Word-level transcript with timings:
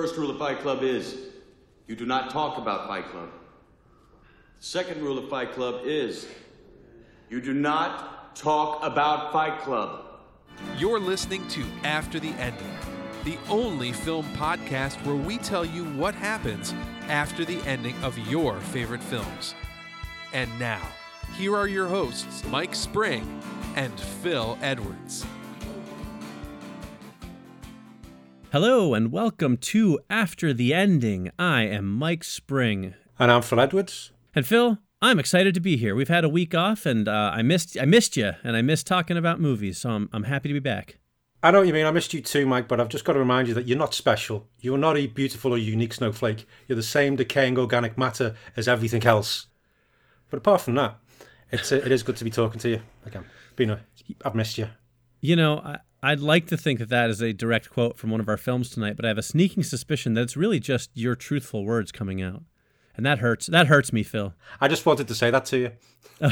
First 0.00 0.16
rule 0.16 0.30
of 0.30 0.38
Fight 0.38 0.60
Club 0.60 0.84
is 0.84 1.16
you 1.88 1.96
do 1.96 2.06
not 2.06 2.30
talk 2.30 2.56
about 2.56 2.86
Fight 2.86 3.06
Club. 3.10 3.30
Second 4.60 5.02
rule 5.02 5.18
of 5.18 5.28
Fight 5.28 5.50
Club 5.50 5.80
is 5.84 6.28
you 7.28 7.40
do 7.40 7.52
not 7.52 8.36
talk 8.36 8.78
about 8.84 9.32
Fight 9.32 9.58
Club. 9.62 10.20
You're 10.76 11.00
listening 11.00 11.48
to 11.48 11.64
After 11.82 12.20
the 12.20 12.28
Ending, 12.34 12.76
the 13.24 13.38
only 13.48 13.90
film 13.90 14.24
podcast 14.36 15.04
where 15.04 15.16
we 15.16 15.36
tell 15.38 15.64
you 15.64 15.84
what 15.86 16.14
happens 16.14 16.74
after 17.08 17.44
the 17.44 17.58
ending 17.66 17.96
of 18.04 18.16
your 18.30 18.60
favorite 18.60 19.02
films. 19.02 19.56
And 20.32 20.48
now, 20.60 20.86
here 21.36 21.56
are 21.56 21.66
your 21.66 21.88
hosts, 21.88 22.44
Mike 22.44 22.76
Spring 22.76 23.42
and 23.74 23.98
Phil 23.98 24.56
Edwards. 24.62 25.26
Hello 28.50 28.94
and 28.94 29.12
welcome 29.12 29.58
to 29.58 30.00
After 30.08 30.54
the 30.54 30.72
Ending. 30.72 31.30
I 31.38 31.64
am 31.64 31.84
Mike 31.84 32.24
Spring. 32.24 32.94
And 33.18 33.30
I'm 33.30 33.42
Phil 33.42 33.60
Edwards. 33.60 34.10
And 34.34 34.46
Phil, 34.46 34.78
I'm 35.02 35.18
excited 35.18 35.52
to 35.52 35.60
be 35.60 35.76
here. 35.76 35.94
We've 35.94 36.08
had 36.08 36.24
a 36.24 36.30
week 36.30 36.54
off, 36.54 36.86
and 36.86 37.08
uh, 37.08 37.32
I 37.34 37.42
missed 37.42 37.76
I 37.78 37.84
missed 37.84 38.16
you, 38.16 38.32
and 38.42 38.56
I 38.56 38.62
missed 38.62 38.86
talking 38.86 39.18
about 39.18 39.38
movies. 39.38 39.76
So 39.76 39.90
I'm 39.90 40.08
I'm 40.14 40.22
happy 40.22 40.48
to 40.48 40.54
be 40.54 40.60
back. 40.60 40.96
I 41.42 41.50
know 41.50 41.58
what 41.58 41.66
you 41.66 41.74
mean. 41.74 41.84
I 41.84 41.90
missed 41.90 42.14
you 42.14 42.22
too, 42.22 42.46
Mike. 42.46 42.68
But 42.68 42.80
I've 42.80 42.88
just 42.88 43.04
got 43.04 43.12
to 43.12 43.18
remind 43.18 43.48
you 43.48 43.54
that 43.54 43.66
you're 43.66 43.76
not 43.76 43.92
special. 43.92 44.48
You're 44.60 44.78
not 44.78 44.96
a 44.96 45.08
beautiful 45.08 45.52
or 45.52 45.58
unique 45.58 45.92
snowflake. 45.92 46.46
You're 46.66 46.76
the 46.76 46.82
same 46.82 47.16
decaying 47.16 47.58
organic 47.58 47.98
matter 47.98 48.34
as 48.56 48.66
everything 48.66 49.04
else. 49.04 49.48
But 50.30 50.38
apart 50.38 50.62
from 50.62 50.74
that, 50.76 50.96
it's 51.52 51.70
it 51.70 51.92
is 51.92 52.02
good 52.02 52.16
to 52.16 52.24
be 52.24 52.30
talking 52.30 52.60
to 52.60 52.70
you 52.70 52.80
again. 53.04 53.26
Been 53.56 53.70
a, 53.70 53.80
I've 54.24 54.34
missed 54.34 54.56
you. 54.56 54.68
You 55.20 55.36
know, 55.36 55.58
I, 55.58 55.78
I'd 56.02 56.20
like 56.20 56.46
to 56.46 56.56
think 56.56 56.78
that 56.78 56.88
that 56.90 57.10
is 57.10 57.20
a 57.20 57.32
direct 57.32 57.70
quote 57.70 57.98
from 57.98 58.10
one 58.10 58.20
of 58.20 58.28
our 58.28 58.36
films 58.36 58.70
tonight, 58.70 58.96
but 58.96 59.04
I 59.04 59.08
have 59.08 59.18
a 59.18 59.22
sneaking 59.22 59.64
suspicion 59.64 60.14
that 60.14 60.22
it's 60.22 60.36
really 60.36 60.60
just 60.60 60.90
your 60.94 61.14
truthful 61.14 61.64
words 61.64 61.90
coming 61.90 62.22
out. 62.22 62.42
And 62.96 63.06
that 63.06 63.20
hurts. 63.20 63.46
That 63.46 63.68
hurts 63.68 63.92
me, 63.92 64.02
Phil. 64.02 64.34
I 64.60 64.66
just 64.66 64.84
wanted 64.84 65.06
to 65.06 65.14
say 65.14 65.30
that 65.30 65.44
to 65.46 65.58
you. 65.58 65.70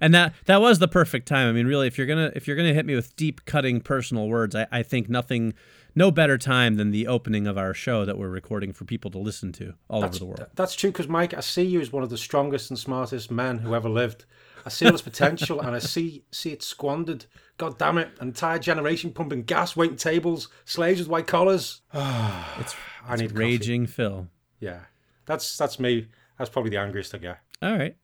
and 0.00 0.14
that 0.14 0.34
that 0.44 0.60
was 0.60 0.80
the 0.80 0.88
perfect 0.88 1.26
time. 1.26 1.48
I 1.48 1.52
mean, 1.52 1.66
really, 1.66 1.86
if 1.86 1.96
you're 1.96 2.06
gonna 2.06 2.30
if 2.36 2.46
you're 2.46 2.58
gonna 2.58 2.74
hit 2.74 2.84
me 2.84 2.94
with 2.94 3.16
deep 3.16 3.46
cutting 3.46 3.80
personal 3.80 4.28
words, 4.28 4.54
I, 4.54 4.66
I 4.70 4.82
think 4.82 5.08
nothing 5.08 5.54
no 5.94 6.10
better 6.10 6.36
time 6.36 6.76
than 6.76 6.90
the 6.90 7.06
opening 7.06 7.46
of 7.46 7.56
our 7.56 7.72
show 7.72 8.04
that 8.04 8.18
we're 8.18 8.28
recording 8.28 8.72
for 8.72 8.84
people 8.84 9.10
to 9.12 9.18
listen 9.18 9.50
to 9.52 9.74
all 9.88 10.02
that's, 10.02 10.16
over 10.16 10.18
the 10.18 10.26
world. 10.26 10.46
That's 10.54 10.74
true, 10.74 10.90
because 10.90 11.08
Mike, 11.08 11.34
I 11.34 11.40
see 11.40 11.62
you 11.62 11.80
as 11.80 11.90
one 11.90 12.02
of 12.02 12.10
the 12.10 12.18
strongest 12.18 12.70
and 12.70 12.78
smartest 12.78 13.30
men 13.30 13.58
who 13.58 13.74
ever 13.74 13.88
lived. 13.88 14.26
I 14.64 14.68
see 14.68 14.84
all 14.84 14.92
this 14.92 15.02
potential, 15.02 15.60
and 15.60 15.74
I 15.74 15.78
see 15.78 16.24
see 16.30 16.52
it 16.52 16.62
squandered. 16.62 17.24
God 17.60 17.76
damn 17.76 17.98
it! 17.98 18.08
An 18.20 18.28
entire 18.28 18.58
generation 18.58 19.12
pumping 19.12 19.42
gas, 19.42 19.76
waiting 19.76 19.98
tables, 19.98 20.48
slaves 20.64 20.98
with 20.98 21.08
white 21.08 21.26
collars. 21.26 21.82
it's 21.92 22.74
I 23.06 23.16
need 23.16 23.32
raging 23.32 23.82
coffee. 23.82 23.92
Phil. 23.92 24.28
Yeah, 24.60 24.80
that's 25.26 25.58
that's 25.58 25.78
me. 25.78 26.08
That's 26.38 26.48
probably 26.48 26.70
the 26.70 26.78
angriest 26.78 27.14
I 27.14 27.18
get. 27.18 27.38
All 27.60 27.76
right, 27.76 27.94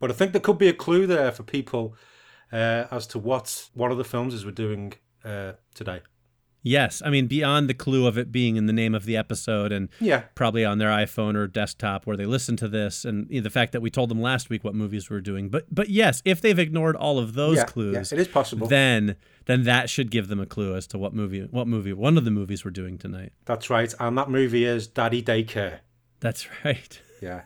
but 0.00 0.10
I 0.10 0.14
think 0.14 0.32
there 0.32 0.40
could 0.40 0.58
be 0.58 0.66
a 0.66 0.72
clue 0.72 1.06
there 1.06 1.30
for 1.30 1.44
people 1.44 1.94
uh, 2.52 2.86
as 2.90 3.06
to 3.06 3.20
what 3.20 3.68
one 3.72 3.92
of 3.92 3.98
the 3.98 4.04
films 4.04 4.34
is 4.34 4.44
we're 4.44 4.50
doing 4.50 4.94
uh, 5.24 5.52
today. 5.76 6.00
Yes, 6.64 7.02
I 7.04 7.10
mean 7.10 7.26
beyond 7.26 7.68
the 7.68 7.74
clue 7.74 8.06
of 8.06 8.16
it 8.16 8.32
being 8.32 8.56
in 8.56 8.64
the 8.64 8.72
name 8.72 8.94
of 8.94 9.04
the 9.04 9.18
episode 9.18 9.70
and 9.70 9.90
yeah. 10.00 10.22
probably 10.34 10.64
on 10.64 10.78
their 10.78 10.88
iPhone 10.88 11.36
or 11.36 11.46
desktop 11.46 12.06
where 12.06 12.16
they 12.16 12.24
listen 12.24 12.56
to 12.56 12.68
this 12.68 13.04
and 13.04 13.28
the 13.28 13.50
fact 13.50 13.72
that 13.72 13.82
we 13.82 13.90
told 13.90 14.08
them 14.08 14.20
last 14.20 14.48
week 14.48 14.64
what 14.64 14.74
movies 14.74 15.10
we 15.10 15.16
are 15.16 15.20
doing. 15.20 15.50
But 15.50 15.72
but 15.72 15.90
yes, 15.90 16.22
if 16.24 16.40
they've 16.40 16.58
ignored 16.58 16.96
all 16.96 17.18
of 17.18 17.34
those 17.34 17.58
yeah, 17.58 17.64
clues, 17.64 18.12
it 18.12 18.18
is 18.18 18.28
possible. 18.28 18.66
Then 18.66 19.16
then 19.44 19.64
that 19.64 19.90
should 19.90 20.10
give 20.10 20.28
them 20.28 20.40
a 20.40 20.46
clue 20.46 20.74
as 20.74 20.86
to 20.88 20.98
what 20.98 21.12
movie 21.12 21.42
what 21.42 21.68
movie 21.68 21.92
one 21.92 22.16
of 22.16 22.24
the 22.24 22.30
movies 22.30 22.64
we're 22.64 22.70
doing 22.70 22.96
tonight. 22.96 23.32
That's 23.44 23.68
right. 23.68 23.92
And 24.00 24.16
that 24.16 24.30
movie 24.30 24.64
is 24.64 24.86
Daddy 24.86 25.22
Daycare. 25.22 25.80
That's 26.20 26.48
right. 26.64 26.98
Yeah. 27.20 27.42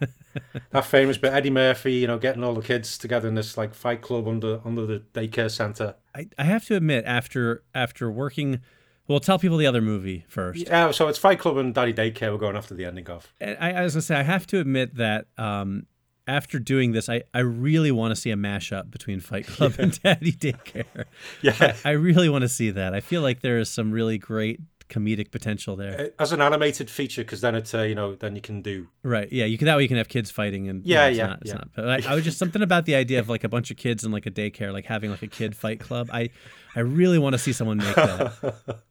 that 0.71 0.85
famous 0.85 1.19
bit 1.19 1.33
Eddie 1.33 1.51
Murphy, 1.51 1.95
you 1.95 2.07
know, 2.07 2.19
getting 2.19 2.45
all 2.45 2.55
the 2.55 2.63
kids 2.63 2.99
together 2.99 3.27
in 3.27 3.35
this 3.35 3.57
like 3.57 3.75
fight 3.75 4.01
club 4.01 4.29
under 4.29 4.61
under 4.65 4.87
the 4.87 5.03
daycare 5.13 5.51
center. 5.51 5.97
I, 6.15 6.29
I 6.39 6.45
have 6.45 6.65
to 6.67 6.77
admit 6.77 7.05
after 7.05 7.65
after 7.75 8.11
working 8.11 8.61
well, 9.09 9.21
tell 9.21 9.39
people 9.39 9.57
the 9.57 9.67
other 9.67 9.81
movie 9.81 10.25
first. 10.29 10.67
Yeah, 10.67 10.91
so 10.91 11.09
it's 11.09 11.19
Fight 11.19 11.39
Club 11.39 11.57
and 11.57 11.75
Daddy 11.75 11.95
Daycare. 11.95 12.31
We're 12.31 12.39
going 12.39 12.57
after 12.57 12.75
the 12.75 12.85
ending 12.85 13.09
of. 13.09 13.33
I, 13.41 13.73
I 13.73 13.83
was 13.83 13.95
gonna 13.95 14.03
say 14.03 14.17
I 14.17 14.23
have 14.23 14.47
to 14.49 14.61
admit 14.61 14.97
that 14.97 15.27
um, 15.39 15.87
after 16.27 16.59
doing 16.59 16.93
this, 16.93 17.09
I, 17.09 17.23
I 17.33 17.41
really 17.41 17.91
want 17.91 18.13
to 18.15 18.17
see 18.17 18.31
a 18.31 18.37
mashup 18.37 18.91
between 18.91 19.21
Fight 19.21 19.47
Club 19.49 19.75
yeah. 19.77 19.83
and 19.83 20.03
Daddy 20.03 20.33
Daycare. 20.33 21.05
Yeah, 21.43 21.55
I, 21.59 21.75
I 21.87 21.93
really 21.93 22.29
want 22.29 22.43
to 22.43 22.49
see 22.49 22.71
that. 22.71 22.95
I 22.95 23.01
feel 23.01 23.23
like 23.23 23.41
there 23.41 23.59
is 23.59 23.71
some 23.71 23.91
really 23.91 24.19
great 24.19 24.61
comedic 24.89 25.31
potential 25.31 25.77
there. 25.77 26.01
Uh, 26.01 26.23
as 26.23 26.33
an 26.33 26.41
animated 26.41 26.91
feature 26.91 27.23
because 27.23 27.41
then 27.41 27.55
it's 27.55 27.75
uh, 27.75 27.83
you 27.83 27.95
know 27.95 28.15
then 28.15 28.35
you 28.35 28.41
can 28.41 28.63
do 28.63 28.89
right 29.03 29.31
yeah 29.31 29.45
you 29.45 29.59
can 29.59 29.67
that 29.67 29.77
way 29.77 29.83
you 29.83 29.89
can 29.89 29.97
have 29.97 30.09
kids 30.09 30.31
fighting 30.31 30.69
and 30.69 30.85
yeah 30.85 31.07
you 31.07 31.19
know, 31.19 31.23
yeah, 31.23 31.27
not, 31.29 31.39
yeah. 31.45 31.55
Not, 31.55 31.69
but 31.75 31.89
I, 32.07 32.13
I, 32.13 32.15
was 32.15 32.25
just 32.25 32.39
something 32.39 32.63
about 32.63 32.87
the 32.87 32.95
idea 32.95 33.21
of 33.21 33.29
like 33.29 33.45
a 33.45 33.49
bunch 33.49 33.71
of 33.71 33.77
kids 33.77 34.05
in 34.05 34.13
like 34.13 34.27
a 34.27 34.31
daycare 34.31 34.73
like 34.73 34.87
having 34.87 35.11
like 35.11 35.23
a 35.23 35.27
kid 35.27 35.55
fight 35.55 35.81
club. 35.81 36.09
I 36.13 36.31
I 36.75 36.81
really 36.81 37.19
want 37.19 37.35
to 37.35 37.39
see 37.39 37.53
someone 37.53 37.79
make 37.79 37.95
that. 37.95 38.81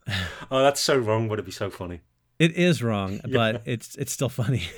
Oh 0.49 0.61
that's 0.61 0.79
so 0.79 0.97
wrong 0.97 1.27
but 1.27 1.33
it'd 1.33 1.45
be 1.45 1.51
so 1.51 1.69
funny. 1.69 2.01
It 2.39 2.55
is 2.55 2.83
wrong 2.83 3.19
but 3.29 3.55
yeah. 3.55 3.61
it's 3.65 3.95
it's 3.95 4.11
still 4.11 4.29
funny. 4.29 4.63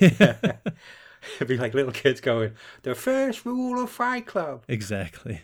It'd 1.36 1.48
be 1.48 1.58
like 1.58 1.74
little 1.74 1.92
kids 1.92 2.22
going 2.22 2.52
the 2.82 2.94
first 2.94 3.44
rule 3.44 3.82
of 3.82 3.90
Fight 3.90 4.24
Club. 4.24 4.64
Exactly. 4.68 5.42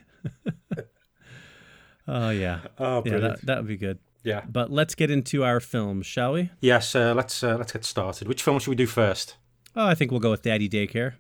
Oh 2.09 2.31
yeah. 2.31 2.61
Oh 2.79 3.03
yeah 3.05 3.19
that, 3.19 3.45
that 3.45 3.59
would 3.59 3.69
be 3.69 3.77
good 3.77 3.99
yeah. 4.27 4.43
But 4.47 4.71
let's 4.71 4.95
get 4.95 5.11
into 5.11 5.45
our 5.45 5.61
film, 5.61 6.03
shall 6.03 6.35
we? 6.35 6.51
Yes, 6.61 6.95
uh, 6.95 7.15
let's 7.15 7.43
uh, 7.43 7.57
let's 7.57 7.73
get 7.73 7.85
started. 7.85 8.29
Which 8.29 8.43
film 8.43 8.59
should 8.59 8.71
we 8.71 8.77
do 8.77 8.87
first? 8.87 9.37
Oh, 9.75 9.87
I 9.87 9.95
think 9.95 10.11
we'll 10.11 10.21
go 10.21 10.31
with 10.31 10.43
Daddy 10.43 10.69
Daycare. 10.69 11.15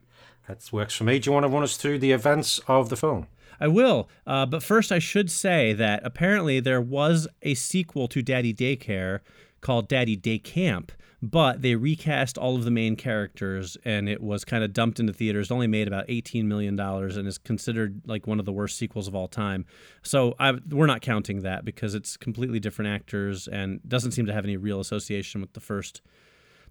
That 0.48 0.68
works 0.72 0.94
for 0.94 1.04
me. 1.04 1.18
Do 1.18 1.28
you 1.28 1.32
want 1.32 1.44
to 1.44 1.48
run 1.48 1.62
us 1.62 1.76
through 1.76 1.98
the 1.98 2.12
events 2.12 2.60
of 2.68 2.88
the 2.88 2.96
film? 2.96 3.26
I 3.60 3.68
will. 3.68 4.08
Uh, 4.26 4.46
but 4.46 4.62
first, 4.62 4.92
I 4.92 4.98
should 4.98 5.30
say 5.30 5.72
that 5.72 6.00
apparently 6.04 6.60
there 6.60 6.80
was 6.80 7.26
a 7.42 7.54
sequel 7.54 8.08
to 8.08 8.22
Daddy 8.22 8.52
Daycare 8.52 9.20
called 9.60 9.88
Daddy 9.88 10.16
Day 10.16 10.38
Camp, 10.38 10.92
but 11.22 11.62
they 11.62 11.74
recast 11.74 12.36
all 12.36 12.56
of 12.56 12.64
the 12.64 12.70
main 12.70 12.96
characters 12.96 13.76
and 13.84 14.08
it 14.08 14.22
was 14.22 14.44
kind 14.44 14.62
of 14.62 14.72
dumped 14.72 15.00
into 15.00 15.12
theaters. 15.12 15.50
It 15.50 15.54
only 15.54 15.66
made 15.66 15.88
about 15.88 16.06
$18 16.08 16.44
million 16.44 16.78
and 16.78 17.26
is 17.26 17.38
considered 17.38 18.02
like 18.06 18.26
one 18.26 18.38
of 18.38 18.44
the 18.44 18.52
worst 18.52 18.76
sequels 18.76 19.08
of 19.08 19.14
all 19.14 19.28
time. 19.28 19.64
So 20.02 20.34
I, 20.38 20.52
we're 20.70 20.86
not 20.86 21.00
counting 21.00 21.42
that 21.42 21.64
because 21.64 21.94
it's 21.94 22.16
completely 22.16 22.60
different 22.60 22.90
actors 22.90 23.48
and 23.48 23.80
doesn't 23.88 24.12
seem 24.12 24.26
to 24.26 24.32
have 24.32 24.44
any 24.44 24.56
real 24.56 24.80
association 24.80 25.40
with 25.40 25.54
the 25.54 25.60
first 25.60 26.02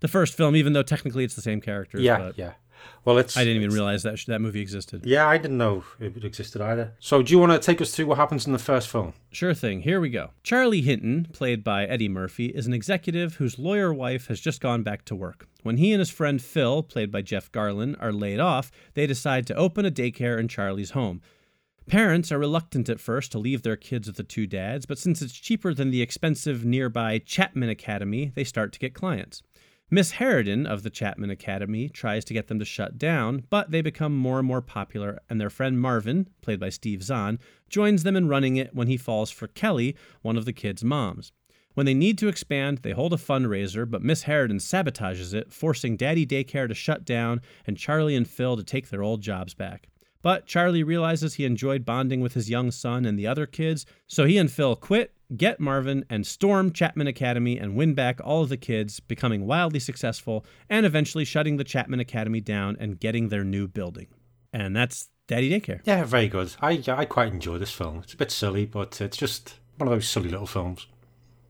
the 0.02 0.08
first 0.10 0.36
film, 0.36 0.58
even 0.58 0.74
though 0.74 0.84
technically 0.84 1.24
it's 1.24 1.36
the 1.36 1.42
same 1.42 1.62
characters. 1.62 2.02
Yeah, 2.02 2.32
yeah. 2.36 2.52
Well, 3.04 3.18
it's. 3.18 3.38
I 3.38 3.44
didn't 3.44 3.62
even 3.62 3.74
realize 3.74 4.04
that 4.04 4.20
that 4.28 4.42
movie 4.42 4.62
existed. 4.62 5.06
Yeah, 5.06 5.28
I 5.28 5.38
didn't 5.38 5.58
know 5.58 5.84
it 6.00 6.24
existed 6.24 6.62
either. 6.62 6.94
So, 7.00 7.22
do 7.22 7.32
you 7.32 7.40
want 7.40 7.52
to 7.52 7.60
take 7.60 7.82
us 7.82 7.94
through 7.94 8.08
what 8.08 8.18
happens 8.18 8.48
in 8.48 8.54
the 8.54 8.60
first 8.60 8.90
film? 8.90 9.14
Sure 9.32 9.54
thing. 9.54 9.82
Here 9.82 10.00
we 10.00 10.10
go. 10.10 10.32
Charlie 10.44 10.82
Hinton, 10.82 11.28
played 11.34 11.64
by 11.64 11.86
Eddie 11.86 12.10
Murphy, 12.10 12.48
is 12.48 12.68
an 12.68 12.74
executive 12.74 13.36
whose 13.36 13.60
lawyer 13.60 13.94
wife 13.94 14.28
has 14.28 14.40
just 14.40 14.62
gone 14.62 14.84
back 14.84 15.06
to 15.06 15.16
work. 15.16 15.48
When 15.64 15.78
he 15.78 15.92
and 15.92 16.00
his 16.00 16.10
friend 16.10 16.42
Phil, 16.42 16.84
played 16.84 17.12
by 17.12 17.22
Jeff 17.22 17.52
Garlin, 17.52 17.96
are 18.00 18.14
laid 18.14 18.40
off, 18.40 18.72
they 18.94 19.08
decide 19.08 19.46
to 19.48 19.56
open 19.56 19.86
a 19.86 19.92
daycare 19.92 20.40
in 20.40 20.48
Charlie's 20.48 20.92
home. 20.92 21.22
Parents 21.88 22.32
are 22.32 22.40
reluctant 22.40 22.90
at 22.90 23.00
first 23.00 23.32
to 23.32 23.40
leave 23.40 23.62
their 23.62 23.76
kids 23.76 24.08
with 24.08 24.18
the 24.18 24.24
two 24.24 24.48
dads, 24.48 24.88
but 24.88 24.98
since 24.98 25.22
it's 25.22 25.34
cheaper 25.34 25.72
than 25.72 25.92
the 25.92 26.02
expensive 26.02 26.66
nearby 26.66 27.20
Chapman 27.20 27.70
Academy, 27.70 28.32
they 28.34 28.44
start 28.44 28.74
to 28.74 28.80
get 28.80 28.96
clients. 28.96 29.44
Miss 29.92 30.14
Harridan 30.14 30.66
of 30.66 30.82
the 30.82 30.90
Chapman 30.90 31.30
Academy 31.30 31.90
tries 31.90 32.26
to 32.26 32.34
get 32.34 32.48
them 32.48 32.58
to 32.58 32.66
shut 32.66 32.98
down, 32.98 33.44
but 33.52 33.70
they 33.70 33.82
become 33.82 34.18
more 34.18 34.40
and 34.40 34.48
more 34.48 34.62
popular, 34.62 35.20
and 35.30 35.40
their 35.40 35.52
friend 35.52 35.80
Marvin, 35.80 36.28
played 36.42 36.60
by 36.60 36.70
Steve 36.70 37.04
Zahn, 37.04 37.38
joins 37.70 38.02
them 38.02 38.16
in 38.16 38.28
running 38.28 38.56
it 38.56 38.74
when 38.74 38.88
he 38.88 38.98
falls 38.98 39.30
for 39.30 39.48
Kelly, 39.48 39.96
one 40.24 40.38
of 40.38 40.46
the 40.46 40.54
kids' 40.54 40.84
moms. 40.84 41.32
When 41.76 41.86
they 41.86 41.94
need 41.94 42.18
to 42.18 42.28
expand, 42.28 42.80
they 42.80 42.94
hold 42.94 43.14
a 43.14 43.18
fundraiser, 43.18 43.90
but 43.90 44.02
Miss 44.02 44.24
Harridan 44.24 44.60
sabotages 44.60 45.36
it, 45.36 45.54
forcing 45.54 45.98
Daddy 45.98 46.26
Daycare 46.26 46.68
to 46.68 46.74
shut 46.74 47.06
down 47.06 47.42
and 47.68 47.78
Charlie 47.78 48.16
and 48.16 48.28
Phil 48.28 48.58
to 48.58 48.64
take 48.64 48.90
their 48.90 49.04
old 49.04 49.22
jobs 49.22 49.54
back. 49.54 49.90
But 50.24 50.48
Charlie 50.48 50.84
realizes 50.84 51.36
he 51.36 51.46
enjoyed 51.46 51.86
bonding 51.86 52.22
with 52.22 52.34
his 52.34 52.50
young 52.50 52.72
son 52.72 53.06
and 53.06 53.20
the 53.20 53.28
other 53.28 53.46
kids, 53.46 53.86
so 54.08 54.26
he 54.26 54.40
and 54.40 54.50
Phil 54.50 54.76
quit 54.76 55.15
get 55.36 55.60
Marvin, 55.60 56.06
and 56.10 56.26
storm 56.26 56.72
Chapman 56.72 57.08
Academy 57.08 57.58
and 57.58 57.76
win 57.76 57.94
back 57.94 58.20
all 58.24 58.44
of 58.44 58.50
the 58.50 58.58
kids, 58.58 59.00
becoming 59.00 59.46
wildly 59.46 59.80
successful, 59.80 60.46
and 60.70 60.86
eventually 60.86 61.26
shutting 61.26 61.58
the 61.58 61.64
Chapman 61.64 62.00
Academy 62.00 62.42
down 62.42 62.76
and 62.80 63.00
getting 63.00 63.30
their 63.30 63.44
new 63.44 63.68
building. 63.68 64.08
And 64.54 64.76
that's 64.76 65.10
Daddy 65.28 65.50
Daycare. 65.50 65.82
Yeah, 65.86 66.04
very 66.04 66.28
good. 66.28 66.56
I 66.62 66.82
I 66.88 67.06
quite 67.06 67.34
enjoy 67.34 67.58
this 67.58 67.72
film. 67.72 68.00
It's 68.04 68.14
a 68.14 68.18
bit 68.18 68.32
silly, 68.32 68.66
but 68.66 69.02
it's 69.02 69.18
just 69.18 69.56
one 69.78 69.88
of 69.88 69.94
those 69.94 70.08
silly 70.08 70.30
little 70.30 70.48
films. 70.48 70.88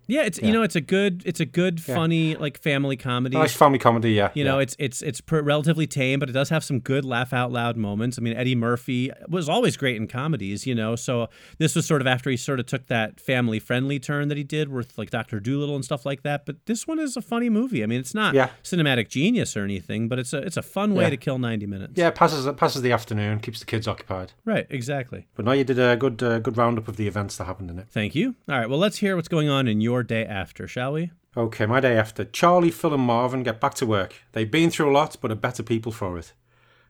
Yeah, 0.07 0.21
it's 0.23 0.39
you 0.41 0.51
know 0.53 0.61
it's 0.63 0.75
a 0.75 0.81
good 0.81 1.23
it's 1.25 1.39
a 1.39 1.45
good 1.45 1.81
funny 1.81 2.35
like 2.35 2.59
family 2.61 2.97
comedy. 2.97 3.37
Nice 3.37 3.55
family 3.55 3.79
comedy, 3.79 4.11
yeah. 4.11 4.29
You 4.33 4.43
know, 4.43 4.59
it's 4.59 4.75
it's 4.79 5.01
it's 5.01 5.21
pr- 5.21 5.39
relatively 5.41 5.87
tame, 5.87 6.19
but 6.19 6.29
it 6.29 6.33
does 6.33 6.49
have 6.49 6.63
some 6.63 6.79
good 6.79 7.05
laugh 7.05 7.33
out 7.33 7.51
loud 7.51 7.77
moments. 7.77 8.17
I 8.17 8.21
mean, 8.21 8.35
Eddie 8.35 8.55
Murphy 8.55 9.11
was 9.27 9.49
always 9.49 9.77
great 9.77 9.95
in 9.97 10.07
comedies, 10.07 10.67
you 10.67 10.75
know. 10.75 10.95
So 10.95 11.29
this 11.57 11.75
was 11.75 11.85
sort 11.85 12.01
of 12.01 12.07
after 12.07 12.29
he 12.29 12.37
sort 12.37 12.59
of 12.59 12.65
took 12.65 12.87
that 12.87 13.19
family 13.19 13.59
friendly 13.59 13.99
turn 13.99 14.27
that 14.27 14.37
he 14.37 14.43
did 14.43 14.69
with 14.69 14.97
like 14.97 15.09
Doctor 15.09 15.39
Dolittle 15.39 15.75
and 15.75 15.83
stuff 15.83 16.05
like 16.05 16.23
that. 16.23 16.45
But 16.45 16.65
this 16.65 16.85
one 16.87 16.99
is 16.99 17.17
a 17.17 17.21
funny 17.21 17.49
movie. 17.49 17.83
I 17.83 17.85
mean, 17.87 17.99
it's 17.99 18.13
not 18.13 18.33
Yeah. 18.35 18.49
cinematic 18.63 19.09
genius 19.09 19.57
or 19.57 19.63
anything, 19.63 20.07
but 20.07 20.19
it's 20.19 20.33
a 20.33 20.37
it's 20.37 20.57
a 20.57 20.61
fun 20.61 20.93
way 20.93 21.05
Yeah. 21.05 21.09
to 21.11 21.17
kill 21.17 21.39
ninety 21.39 21.65
minutes. 21.65 21.93
yeah, 21.95 22.11
passes 22.11 22.47
passes 22.57 22.81
the 22.81 22.91
afternoon, 22.91 23.39
keeps 23.39 23.59
the 23.59 23.65
kids 23.65 23.87
occupied. 23.87 24.33
Right. 24.45 24.67
Exactly. 24.69 25.25
But 25.35 25.45
now 25.45 25.53
you 25.53 25.63
did 25.63 25.79
a 25.79 25.95
good 25.95 26.21
uh, 26.21 26.39
good 26.39 26.57
roundup 26.57 26.87
of 26.87 26.97
the 26.97 27.07
events 27.07 27.37
that 27.37 27.45
happened 27.45 27.69
in 27.71 27.79
it. 27.79 27.87
Thank 27.89 28.13
you. 28.15 28.35
All 28.49 28.57
right. 28.59 28.69
Well, 28.69 28.79
let's 28.79 28.97
hear 28.97 29.15
what's 29.15 29.27
going 29.27 29.49
on 29.49 29.67
in 29.67 29.81
your 29.81 29.94
day 30.03 30.25
after, 30.25 30.67
shall 30.67 30.93
we? 30.93 31.11
Okay, 31.37 31.65
my 31.65 31.79
day 31.79 31.97
after. 31.97 32.23
Charlie, 32.23 32.71
Phil, 32.71 32.93
and 32.93 33.03
Marvin 33.03 33.43
get 33.43 33.59
back 33.59 33.73
to 33.75 33.85
work. 33.85 34.15
They've 34.31 34.49
been 34.49 34.69
through 34.69 34.89
a 34.89 34.93
lot, 34.93 35.17
but 35.21 35.31
are 35.31 35.35
better 35.35 35.63
people 35.63 35.91
for 35.91 36.17
it. 36.17 36.33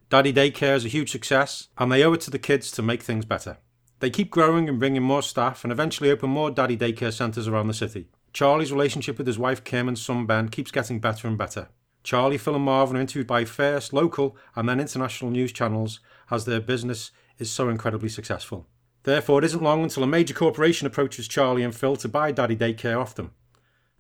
Daddy 0.10 0.32
Daycare 0.32 0.76
is 0.76 0.86
a 0.86 0.90
huge 0.90 1.12
success, 1.12 1.70
and 1.78 1.92
they 1.92 2.04
owe 2.04 2.14
it 2.14 2.22
to 2.22 2.32
the 2.32 2.38
kids 2.38 2.70
to 2.72 2.84
make 2.84 3.02
things 3.02 3.26
better. 3.26 3.58
They 4.00 4.10
keep 4.10 4.30
growing 4.30 4.70
and 4.70 4.78
bringing 4.78 5.02
more 5.02 5.24
staff, 5.24 5.64
and 5.64 5.72
eventually 5.72 6.12
open 6.12 6.30
more 6.30 6.52
Daddy 6.52 6.78
Daycare 6.78 7.14
centres 7.14 7.48
around 7.48 7.68
the 7.68 7.74
city. 7.74 8.10
Charlie's 8.34 8.72
relationship 8.72 9.18
with 9.18 9.26
his 9.26 9.40
wife 9.40 9.64
Kim 9.64 9.88
and 9.88 9.98
son 9.98 10.26
Ben 10.26 10.50
keeps 10.50 10.70
getting 10.70 11.00
better 11.00 11.28
and 11.28 11.38
better. 11.38 11.70
Charlie, 12.04 12.38
Phil, 12.38 12.54
and 12.54 12.64
Marvin 12.64 12.98
are 12.98 13.02
interviewed 13.02 13.26
by 13.26 13.46
first 13.46 13.94
local 13.94 14.38
and 14.56 14.70
then 14.70 14.80
international 14.80 15.32
news 15.32 15.52
channels 15.52 16.02
as 16.30 16.46
their 16.46 16.60
business 16.60 17.10
is 17.40 17.50
so 17.50 17.68
incredibly 17.68 18.10
successful. 18.10 18.68
Therefore, 19.06 19.40
it 19.40 19.46
isn't 19.46 19.62
long 19.62 19.84
until 19.84 20.04
a 20.04 20.08
major 20.08 20.34
corporation 20.34 20.88
approaches 20.88 21.28
Charlie 21.28 21.64
and 21.64 21.76
Phil 21.76 21.96
to 21.98 22.08
buy 22.08 22.32
Daddy 22.32 22.56
Daycare 22.56 23.00
off 23.00 23.14
them. 23.14 23.32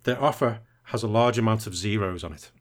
Their 0.03 0.21
offer 0.21 0.61
has 0.85 1.03
a 1.03 1.07
large 1.07 1.37
amount 1.37 1.67
of 1.67 1.75
zeros 1.75 2.23
on 2.23 2.33
it. 2.33 2.51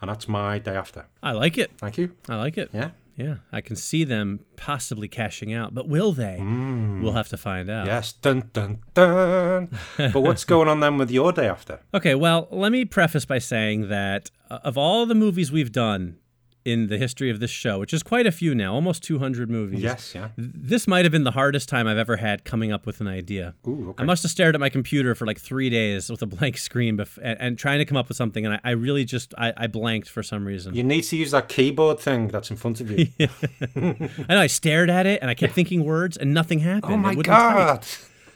And 0.00 0.08
that's 0.08 0.28
my 0.28 0.60
day 0.60 0.76
after. 0.76 1.06
I 1.22 1.32
like 1.32 1.58
it. 1.58 1.72
Thank 1.78 1.98
you. 1.98 2.12
I 2.28 2.36
like 2.36 2.56
it. 2.56 2.70
Yeah. 2.72 2.90
Yeah, 3.16 3.36
I 3.50 3.62
can 3.62 3.76
see 3.76 4.04
them 4.04 4.40
possibly 4.56 5.08
cashing 5.08 5.50
out, 5.54 5.72
but 5.72 5.88
will 5.88 6.12
they? 6.12 6.36
We'll 6.38 7.14
have 7.14 7.30
to 7.30 7.38
find 7.38 7.70
out. 7.70 7.86
Yes. 7.86 8.12
Dun 8.12 8.50
dun 8.52 8.82
dun. 8.92 9.70
but 9.96 10.20
what's 10.20 10.44
going 10.44 10.68
on 10.68 10.80
then 10.80 10.98
with 10.98 11.10
your 11.10 11.32
day 11.32 11.48
after? 11.48 11.80
Okay, 11.94 12.14
well, 12.14 12.46
let 12.50 12.72
me 12.72 12.84
preface 12.84 13.24
by 13.24 13.38
saying 13.38 13.88
that 13.88 14.30
uh, 14.50 14.58
of 14.64 14.76
all 14.76 15.06
the 15.06 15.14
movies 15.14 15.50
we've 15.50 15.72
done 15.72 16.18
in 16.66 16.88
the 16.88 16.98
history 16.98 17.30
of 17.30 17.38
this 17.38 17.50
show, 17.50 17.78
which 17.78 17.94
is 17.94 18.02
quite 18.02 18.26
a 18.26 18.32
few 18.32 18.52
now, 18.52 18.74
almost 18.74 19.04
200 19.04 19.48
movies. 19.48 19.80
Yes, 19.80 20.14
yeah. 20.16 20.30
This 20.36 20.88
might 20.88 21.04
have 21.04 21.12
been 21.12 21.22
the 21.22 21.30
hardest 21.30 21.68
time 21.68 21.86
I've 21.86 21.96
ever 21.96 22.16
had 22.16 22.44
coming 22.44 22.72
up 22.72 22.86
with 22.86 23.00
an 23.00 23.06
idea. 23.06 23.54
Ooh, 23.68 23.90
okay. 23.90 24.02
I 24.02 24.06
must 24.06 24.24
have 24.24 24.32
stared 24.32 24.56
at 24.56 24.60
my 24.60 24.68
computer 24.68 25.14
for 25.14 25.26
like 25.26 25.40
three 25.40 25.70
days 25.70 26.10
with 26.10 26.22
a 26.22 26.26
blank 26.26 26.58
screen 26.58 26.96
bef- 26.96 27.18
and, 27.22 27.40
and 27.40 27.58
trying 27.58 27.78
to 27.78 27.84
come 27.84 27.96
up 27.96 28.08
with 28.08 28.16
something, 28.16 28.44
and 28.44 28.54
I, 28.54 28.60
I 28.64 28.70
really 28.72 29.04
just 29.04 29.32
I, 29.38 29.52
I 29.56 29.66
blanked 29.68 30.08
for 30.08 30.24
some 30.24 30.44
reason. 30.44 30.74
You 30.74 30.82
need 30.82 31.02
to 31.02 31.16
use 31.16 31.30
that 31.30 31.48
keyboard 31.48 32.00
thing 32.00 32.28
that's 32.28 32.50
in 32.50 32.56
front 32.56 32.80
of 32.80 32.90
you. 32.90 33.06
I 33.20 34.34
know 34.34 34.40
I 34.40 34.48
stared 34.48 34.90
at 34.90 35.06
it 35.06 35.20
and 35.22 35.30
I 35.30 35.34
kept 35.34 35.52
thinking 35.52 35.84
words 35.84 36.16
and 36.16 36.34
nothing 36.34 36.58
happened. 36.58 36.94
oh 36.94 36.96
my 36.96 37.14
wouldn't 37.14 37.26
type. 37.26 37.84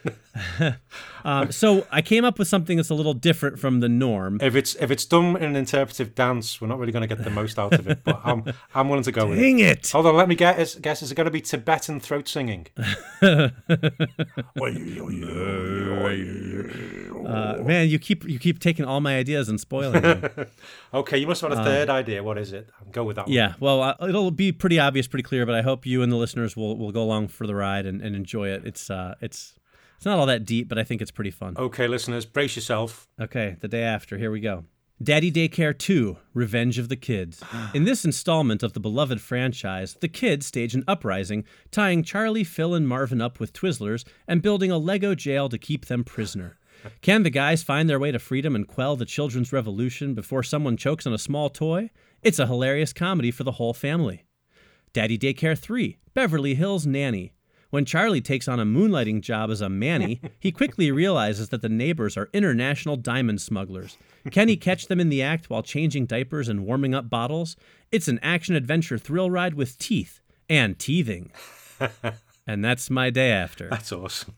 Um, 1.22 1.52
so 1.52 1.86
I 1.90 2.00
came 2.00 2.24
up 2.24 2.38
with 2.38 2.48
something 2.48 2.78
that's 2.78 2.88
a 2.88 2.94
little 2.94 3.12
different 3.12 3.58
from 3.58 3.80
the 3.80 3.88
norm. 3.90 4.38
If 4.40 4.54
it's 4.56 4.74
if 4.76 4.90
it's 4.90 5.04
done 5.04 5.36
in 5.36 5.42
an 5.42 5.56
interpretive 5.56 6.14
dance, 6.14 6.60
we're 6.60 6.68
not 6.68 6.78
really 6.78 6.92
going 6.92 7.06
to 7.06 7.14
get 7.14 7.22
the 7.22 7.28
most 7.30 7.58
out 7.58 7.74
of 7.74 7.86
it. 7.88 8.02
But 8.04 8.20
I'm 8.24 8.44
I'm 8.74 8.88
willing 8.88 9.04
to 9.04 9.12
go 9.12 9.26
with 9.26 9.38
it. 9.38 9.42
Dang 9.42 9.58
it! 9.58 9.90
Hold 9.90 10.06
on, 10.06 10.16
let 10.16 10.28
me 10.28 10.34
guess. 10.34 10.76
Guess 10.76 11.02
is 11.02 11.12
it 11.12 11.14
going 11.14 11.26
to 11.26 11.30
be 11.30 11.42
Tibetan 11.42 12.00
throat 12.00 12.26
singing? 12.26 12.68
Uh, 17.30 17.62
man, 17.62 17.88
you 17.88 17.98
keep 17.98 18.24
you 18.24 18.38
keep 18.38 18.58
taking 18.58 18.84
all 18.84 19.00
my 19.00 19.16
ideas 19.16 19.48
and 19.48 19.60
spoiling 19.60 20.00
them. 20.00 20.28
Okay, 20.92 21.18
you 21.18 21.26
must 21.26 21.42
have 21.42 21.50
had 21.50 21.60
a 21.60 21.64
third 21.64 21.90
idea. 21.90 22.22
What 22.22 22.38
is 22.38 22.52
it? 22.52 22.68
Go 22.92 23.04
with 23.04 23.16
that 23.16 23.26
one. 23.26 23.32
yeah, 23.32 23.54
well, 23.60 23.82
uh, 23.82 23.94
it'll 24.08 24.30
be 24.30 24.50
pretty 24.52 24.80
obvious, 24.80 25.06
pretty 25.06 25.22
clear, 25.22 25.46
but 25.46 25.54
I 25.54 25.62
hope 25.62 25.86
you 25.86 26.02
and 26.02 26.10
the 26.10 26.16
listeners 26.16 26.56
will, 26.56 26.76
will 26.76 26.90
go 26.92 27.02
along 27.02 27.28
for 27.28 27.46
the 27.46 27.54
ride 27.54 27.86
and, 27.86 28.00
and 28.00 28.16
enjoy 28.16 28.48
it. 28.48 28.64
It's 28.64 28.90
uh, 28.90 29.14
it's 29.20 29.54
it's 30.00 30.06
not 30.06 30.18
all 30.18 30.24
that 30.24 30.46
deep, 30.46 30.66
but 30.66 30.78
I 30.78 30.82
think 30.82 31.02
it's 31.02 31.10
pretty 31.10 31.30
fun. 31.30 31.56
Okay, 31.58 31.86
listeners, 31.86 32.24
brace 32.24 32.56
yourself. 32.56 33.06
Okay, 33.20 33.56
the 33.60 33.68
day 33.68 33.82
after, 33.82 34.16
here 34.16 34.30
we 34.30 34.40
go. 34.40 34.64
Daddy 35.02 35.30
Daycare 35.30 35.76
2 35.76 36.16
Revenge 36.32 36.78
of 36.78 36.88
the 36.88 36.96
Kids. 36.96 37.44
In 37.74 37.84
this 37.84 38.06
installment 38.06 38.62
of 38.62 38.72
the 38.72 38.80
beloved 38.80 39.20
franchise, 39.20 39.98
the 40.00 40.08
kids 40.08 40.46
stage 40.46 40.74
an 40.74 40.84
uprising, 40.88 41.44
tying 41.70 42.02
Charlie, 42.02 42.44
Phil, 42.44 42.72
and 42.72 42.88
Marvin 42.88 43.20
up 43.20 43.38
with 43.38 43.52
Twizzlers 43.52 44.06
and 44.26 44.40
building 44.40 44.70
a 44.70 44.78
Lego 44.78 45.14
jail 45.14 45.50
to 45.50 45.58
keep 45.58 45.84
them 45.84 46.02
prisoner. 46.02 46.56
Can 47.02 47.22
the 47.22 47.28
guys 47.28 47.62
find 47.62 47.86
their 47.86 47.98
way 47.98 48.10
to 48.10 48.18
freedom 48.18 48.54
and 48.54 48.66
quell 48.66 48.96
the 48.96 49.04
children's 49.04 49.52
revolution 49.52 50.14
before 50.14 50.42
someone 50.42 50.78
chokes 50.78 51.06
on 51.06 51.12
a 51.12 51.18
small 51.18 51.50
toy? 51.50 51.90
It's 52.22 52.38
a 52.38 52.46
hilarious 52.46 52.94
comedy 52.94 53.30
for 53.30 53.44
the 53.44 53.52
whole 53.52 53.74
family. 53.74 54.24
Daddy 54.94 55.18
Daycare 55.18 55.58
3 55.58 55.98
Beverly 56.14 56.54
Hills 56.54 56.86
Nanny. 56.86 57.34
When 57.70 57.84
Charlie 57.84 58.20
takes 58.20 58.48
on 58.48 58.58
a 58.58 58.64
moonlighting 58.64 59.20
job 59.20 59.50
as 59.50 59.60
a 59.60 59.68
manny, 59.68 60.20
he 60.38 60.50
quickly 60.52 60.90
realizes 60.90 61.50
that 61.50 61.62
the 61.62 61.68
neighbors 61.68 62.16
are 62.16 62.28
international 62.32 62.96
diamond 62.96 63.40
smugglers. 63.40 63.96
Can 64.30 64.48
he 64.48 64.56
catch 64.56 64.88
them 64.88 64.98
in 65.00 65.08
the 65.08 65.22
act 65.22 65.48
while 65.48 65.62
changing 65.62 66.06
diapers 66.06 66.48
and 66.48 66.66
warming 66.66 66.94
up 66.94 67.08
bottles? 67.08 67.56
It's 67.92 68.08
an 68.08 68.18
action 68.22 68.56
adventure 68.56 68.98
thrill 68.98 69.30
ride 69.30 69.54
with 69.54 69.78
teeth 69.78 70.20
and 70.48 70.78
teething. 70.78 71.30
and 72.46 72.64
that's 72.64 72.90
my 72.90 73.08
day 73.08 73.30
after. 73.30 73.68
That's 73.68 73.92
awesome. 73.92 74.34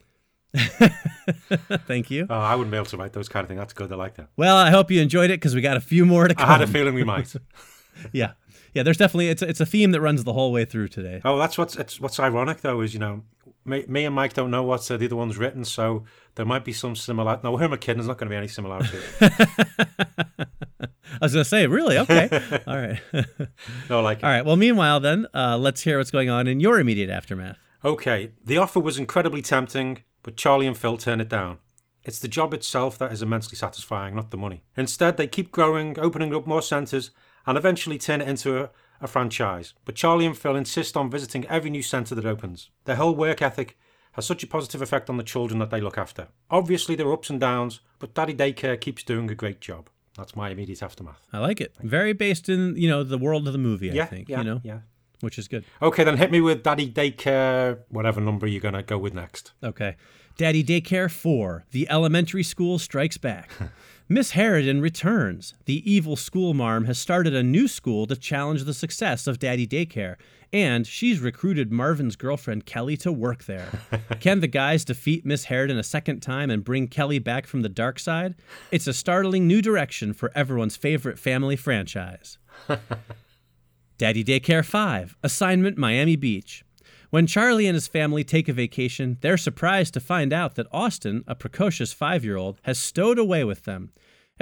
Thank 0.54 2.10
you. 2.10 2.26
Oh, 2.28 2.38
I 2.38 2.54
wouldn't 2.54 2.70
be 2.70 2.76
able 2.76 2.86
to 2.86 2.98
write 2.98 3.14
those 3.14 3.30
kind 3.30 3.44
of 3.44 3.48
things. 3.48 3.58
That's 3.58 3.72
good. 3.72 3.90
I 3.90 3.96
like 3.96 4.16
that. 4.16 4.28
Well, 4.36 4.56
I 4.58 4.70
hope 4.70 4.90
you 4.90 5.00
enjoyed 5.00 5.30
it 5.30 5.40
because 5.40 5.54
we 5.54 5.62
got 5.62 5.78
a 5.78 5.80
few 5.80 6.04
more 6.04 6.28
to 6.28 6.34
come. 6.34 6.48
I 6.48 6.52
had 6.52 6.62
a 6.62 6.66
feeling 6.66 6.92
we 6.94 7.04
might. 7.04 7.34
yeah. 8.12 8.32
Yeah, 8.74 8.82
there's 8.82 8.96
definitely 8.96 9.28
it's 9.28 9.42
a, 9.42 9.48
it's 9.48 9.60
a 9.60 9.66
theme 9.66 9.90
that 9.92 10.00
runs 10.00 10.24
the 10.24 10.32
whole 10.32 10.52
way 10.52 10.64
through 10.64 10.88
today. 10.88 11.20
Oh, 11.24 11.38
that's 11.38 11.58
what's 11.58 11.76
it's, 11.76 12.00
what's 12.00 12.18
ironic 12.18 12.62
though 12.62 12.80
is 12.80 12.94
you 12.94 13.00
know 13.00 13.22
me, 13.64 13.84
me 13.88 14.04
and 14.04 14.14
Mike 14.14 14.32
don't 14.32 14.50
know 14.50 14.62
what 14.62 14.90
uh, 14.90 14.96
the 14.96 15.06
other 15.06 15.16
one's 15.16 15.38
written, 15.38 15.64
so 15.64 16.04
there 16.34 16.46
might 16.46 16.64
be 16.64 16.72
some 16.72 16.96
similar. 16.96 17.40
No, 17.42 17.56
who 17.56 17.64
am 17.64 17.72
I 17.72 17.76
kidding? 17.76 17.98
There's 17.98 18.08
not 18.08 18.18
going 18.18 18.28
to 18.28 18.32
be 18.32 18.36
any 18.36 18.48
similarity. 18.48 18.98
I 21.20 21.26
was 21.26 21.34
going 21.34 21.44
to 21.44 21.48
say, 21.48 21.66
really? 21.66 21.98
Okay. 21.98 22.28
All 22.66 22.76
right. 22.76 23.00
no, 23.90 24.00
like 24.02 24.18
it. 24.18 24.24
All 24.24 24.30
right. 24.30 24.44
Well, 24.44 24.56
meanwhile, 24.56 24.98
then, 24.98 25.26
uh, 25.34 25.56
let's 25.56 25.82
hear 25.82 25.98
what's 25.98 26.10
going 26.10 26.30
on 26.30 26.48
in 26.48 26.58
your 26.58 26.80
immediate 26.80 27.10
aftermath. 27.10 27.58
Okay, 27.84 28.32
the 28.44 28.58
offer 28.58 28.80
was 28.80 28.98
incredibly 28.98 29.42
tempting, 29.42 30.02
but 30.22 30.36
Charlie 30.36 30.66
and 30.66 30.76
Phil 30.76 30.96
turned 30.96 31.20
it 31.20 31.28
down. 31.28 31.58
It's 32.04 32.18
the 32.18 32.28
job 32.28 32.52
itself 32.54 32.98
that 32.98 33.12
is 33.12 33.22
immensely 33.22 33.56
satisfying, 33.56 34.16
not 34.16 34.30
the 34.30 34.36
money. 34.36 34.64
Instead, 34.76 35.16
they 35.16 35.28
keep 35.28 35.52
growing, 35.52 35.98
opening 35.98 36.34
up 36.34 36.46
more 36.46 36.62
centres, 36.62 37.10
and 37.46 37.58
eventually 37.58 37.98
turn 37.98 38.20
it 38.20 38.28
into 38.28 38.62
a, 38.62 38.70
a 39.00 39.06
franchise. 39.06 39.74
But 39.84 39.94
Charlie 39.94 40.26
and 40.26 40.36
Phil 40.36 40.56
insist 40.56 40.96
on 40.96 41.10
visiting 41.10 41.46
every 41.46 41.70
new 41.70 41.82
centre 41.82 42.14
that 42.14 42.26
opens. 42.26 42.70
Their 42.84 42.96
whole 42.96 43.14
work 43.14 43.42
ethic 43.42 43.76
has 44.12 44.26
such 44.26 44.42
a 44.42 44.46
positive 44.46 44.82
effect 44.82 45.08
on 45.08 45.16
the 45.16 45.22
children 45.22 45.58
that 45.58 45.70
they 45.70 45.80
look 45.80 45.98
after. 45.98 46.28
Obviously, 46.50 46.94
there 46.94 47.06
are 47.06 47.12
ups 47.12 47.30
and 47.30 47.40
downs, 47.40 47.80
but 47.98 48.14
Daddy 48.14 48.34
Daycare 48.34 48.80
keeps 48.80 49.02
doing 49.02 49.30
a 49.30 49.34
great 49.34 49.60
job. 49.60 49.88
That's 50.16 50.36
my 50.36 50.50
immediate 50.50 50.82
aftermath. 50.82 51.26
I 51.32 51.38
like 51.38 51.60
it. 51.60 51.74
Very 51.80 52.12
based 52.12 52.48
in 52.48 52.76
you 52.76 52.88
know 52.88 53.02
the 53.02 53.18
world 53.18 53.46
of 53.46 53.52
the 53.52 53.58
movie. 53.58 53.90
I 53.90 53.94
yeah, 53.94 54.04
think 54.06 54.28
yeah, 54.28 54.38
you 54.38 54.44
know, 54.44 54.60
yeah. 54.62 54.80
which 55.20 55.38
is 55.38 55.48
good. 55.48 55.64
Okay, 55.80 56.04
then 56.04 56.18
hit 56.18 56.30
me 56.30 56.42
with 56.42 56.62
Daddy 56.62 56.90
Daycare, 56.90 57.78
whatever 57.88 58.20
number 58.20 58.46
you're 58.46 58.60
going 58.60 58.74
to 58.74 58.82
go 58.82 58.98
with 58.98 59.14
next. 59.14 59.52
Okay. 59.62 59.96
Daddy 60.36 60.64
Daycare 60.64 61.10
4 61.10 61.66
The 61.72 61.88
Elementary 61.90 62.42
School 62.42 62.78
Strikes 62.78 63.18
Back. 63.18 63.50
Miss 64.12 64.32
Harridan 64.32 64.82
returns. 64.82 65.54
The 65.64 65.90
evil 65.90 66.16
school 66.16 66.52
marm 66.52 66.84
has 66.84 66.98
started 66.98 67.34
a 67.34 67.42
new 67.42 67.66
school 67.66 68.06
to 68.06 68.14
challenge 68.14 68.64
the 68.64 68.74
success 68.74 69.26
of 69.26 69.38
Daddy 69.38 69.66
Daycare, 69.66 70.16
and 70.52 70.86
she's 70.86 71.20
recruited 71.20 71.72
Marvin's 71.72 72.14
girlfriend 72.14 72.66
Kelly 72.66 72.98
to 72.98 73.10
work 73.10 73.44
there. 73.44 73.70
Can 74.20 74.40
the 74.40 74.48
guys 74.48 74.84
defeat 74.84 75.24
Miss 75.24 75.46
Harridan 75.46 75.78
a 75.78 75.82
second 75.82 76.20
time 76.20 76.50
and 76.50 76.62
bring 76.62 76.88
Kelly 76.88 77.20
back 77.20 77.46
from 77.46 77.62
the 77.62 77.70
dark 77.70 77.98
side? 77.98 78.34
It's 78.70 78.86
a 78.86 78.92
startling 78.92 79.46
new 79.46 79.62
direction 79.62 80.12
for 80.12 80.30
everyone's 80.34 80.76
favorite 80.76 81.18
family 81.18 81.56
franchise. 81.56 82.36
Daddy 83.96 84.22
Daycare 84.22 84.62
5 84.62 85.16
Assignment 85.22 85.78
Miami 85.78 86.16
Beach. 86.16 86.66
When 87.08 87.26
Charlie 87.26 87.66
and 87.66 87.74
his 87.74 87.88
family 87.88 88.24
take 88.24 88.48
a 88.48 88.54
vacation, 88.54 89.18
they're 89.20 89.38
surprised 89.38 89.94
to 89.94 90.00
find 90.00 90.32
out 90.32 90.54
that 90.54 90.66
Austin, 90.70 91.24
a 91.26 91.34
precocious 91.34 91.92
five 91.94 92.24
year 92.24 92.36
old, 92.36 92.58
has 92.62 92.78
stowed 92.78 93.18
away 93.18 93.44
with 93.44 93.64
them. 93.64 93.90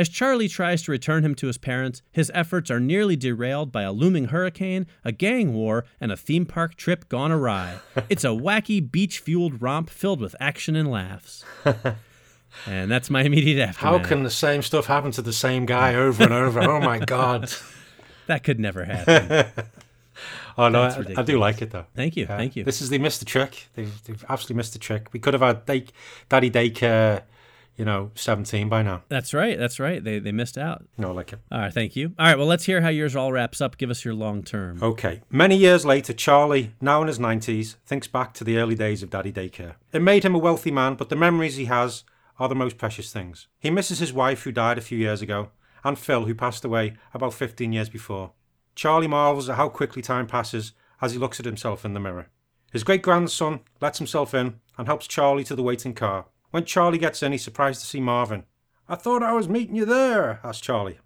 As 0.01 0.09
Charlie 0.09 0.49
tries 0.49 0.81
to 0.85 0.93
return 0.93 1.23
him 1.27 1.35
to 1.35 1.47
his 1.47 1.59
parents, 1.59 2.01
his 2.11 2.33
efforts 2.33 2.71
are 2.71 2.81
nearly 2.81 3.17
derailed 3.17 3.71
by 3.71 3.83
a 3.83 3.93
looming 3.93 4.29
hurricane, 4.29 4.87
a 5.05 5.13
gang 5.13 5.53
war, 5.53 5.85
and 6.01 6.11
a 6.11 6.17
theme 6.17 6.47
park 6.47 6.75
trip 6.75 7.07
gone 7.11 7.31
awry. 7.31 7.81
It's 8.09 8.25
a 8.25 8.29
wacky 8.29 8.81
beach 8.81 9.19
fueled 9.19 9.61
romp 9.61 9.91
filled 9.91 10.23
with 10.23 10.35
action 10.41 10.75
and 10.75 10.91
laughs. 10.91 11.45
and 12.67 12.91
that's 12.91 13.11
my 13.11 13.25
immediate 13.25 13.63
aftermath. 13.63 14.01
How 14.01 14.09
can 14.09 14.23
the 14.23 14.31
same 14.31 14.63
stuff 14.63 14.87
happen 14.87 15.11
to 15.11 15.21
the 15.21 15.35
same 15.35 15.67
guy 15.67 15.95
over 15.95 16.25
and 16.25 16.33
over? 16.33 16.63
oh 16.63 16.81
my 16.81 16.99
god! 17.01 17.53
that 18.27 18.43
could 18.43 18.59
never 18.59 18.87
happen? 18.87 19.53
Oh 20.57 20.71
no, 20.71 20.81
I, 20.85 21.05
I 21.19 21.23
do 21.23 21.39
like 21.39 21.61
it 21.61 21.73
though. 21.73 21.85
Thank 21.95 22.17
you, 22.17 22.25
Yeah. 22.25 22.39
thank 22.39 22.57
you. 22.57 22.65
This 22.65 22.81
is 22.81 22.89
they 22.89 22.97
missed 22.97 23.21
the 23.21 23.27
trick. 23.27 23.69
They've, 23.75 24.03
they've 24.05 24.25
absolutely 24.31 24.57
missed 24.57 24.73
the 24.73 24.79
trick. 24.79 25.13
We 25.13 25.21
could 25.21 25.35
have 25.35 25.43
had 25.43 25.67
day, 25.67 25.85
Daddy 26.31 26.51
Daycare, 26.51 27.21
you 27.81 27.87
know, 27.87 28.11
17 28.15 28.69
by 28.69 28.83
now. 28.83 29.03
That's 29.09 29.33
right. 29.33 29.59
That's 29.59 29.81
right. 29.81 30.05
They 30.05 30.19
they 30.19 30.33
missed 30.33 30.59
out. 30.59 30.85
No, 30.99 31.09
I 31.09 31.13
like 31.13 31.33
it. 31.33 31.39
All 31.51 31.61
right, 31.61 31.73
thank 31.73 31.97
you. 31.97 32.13
All 32.19 32.27
right, 32.27 32.37
well, 32.37 32.47
let's 32.47 32.65
hear 32.65 32.83
how 32.83 32.91
yours 32.91 33.17
all 33.17 33.33
wraps 33.33 33.63
up. 33.63 33.79
Give 33.79 33.89
us 33.89 34.05
your 34.05 34.13
long 34.13 34.43
term. 34.43 34.83
Okay. 34.83 35.23
Many 35.31 35.57
years 35.57 35.87
later, 35.87 36.13
Charlie, 36.13 36.75
now 36.79 37.01
in 37.01 37.09
his 37.09 37.19
90s, 37.19 37.77
thinks 37.87 38.07
back 38.07 38.35
to 38.35 38.45
the 38.45 38.59
early 38.59 38.75
days 38.75 39.03
of 39.03 39.09
Daddy 39.09 39.33
Daycare. 39.33 39.77
It 39.95 40.03
made 40.03 40.27
him 40.27 40.35
a 40.35 40.39
wealthy 40.39 40.71
man, 40.71 40.95
but 40.95 41.09
the 41.09 41.17
memories 41.17 41.57
he 41.57 41.65
has 41.65 42.05
are 42.39 42.51
the 42.51 42.55
most 42.55 42.77
precious 42.77 43.11
things. 43.15 43.47
He 43.59 43.71
misses 43.71 43.99
his 43.99 44.13
wife, 44.13 44.43
who 44.43 44.53
died 44.53 44.77
a 44.77 44.83
few 44.83 44.99
years 44.99 45.23
ago, 45.23 45.49
and 45.83 45.99
Phil, 45.99 46.27
who 46.27 46.35
passed 46.35 46.67
away 46.67 46.99
about 47.15 47.33
15 47.33 47.73
years 47.73 47.89
before. 47.89 48.33
Charlie 48.75 49.09
marvels 49.09 49.49
at 49.49 49.57
how 49.57 49.71
quickly 49.71 50.03
time 50.03 50.27
passes 50.27 50.73
as 51.01 51.13
he 51.13 51.19
looks 51.19 51.41
at 51.41 51.47
himself 51.47 51.87
in 51.87 51.95
the 51.95 52.01
mirror. 52.01 52.29
His 52.73 52.85
great 52.85 53.01
grandson 53.01 53.61
lets 53.81 53.97
himself 53.97 54.35
in 54.35 54.61
and 54.77 54.87
helps 54.87 55.07
Charlie 55.07 55.45
to 55.45 55.57
the 55.57 55.63
waiting 55.63 55.95
car. 55.95 56.27
When 56.51 56.65
Charlie 56.65 56.99
gets 56.99 57.23
in, 57.23 57.33
he's 57.33 57.45
surprised 57.45 57.81
to 57.81 57.87
see 57.87 58.01
Marvin. 58.01 58.45
I 58.89 58.97
thought 58.97 59.23
I 59.23 59.33
was 59.33 59.49
meeting 59.49 59.77
you 59.77 59.85
there, 59.85 60.41
asks 60.43 60.61
Charlie. 60.61 60.99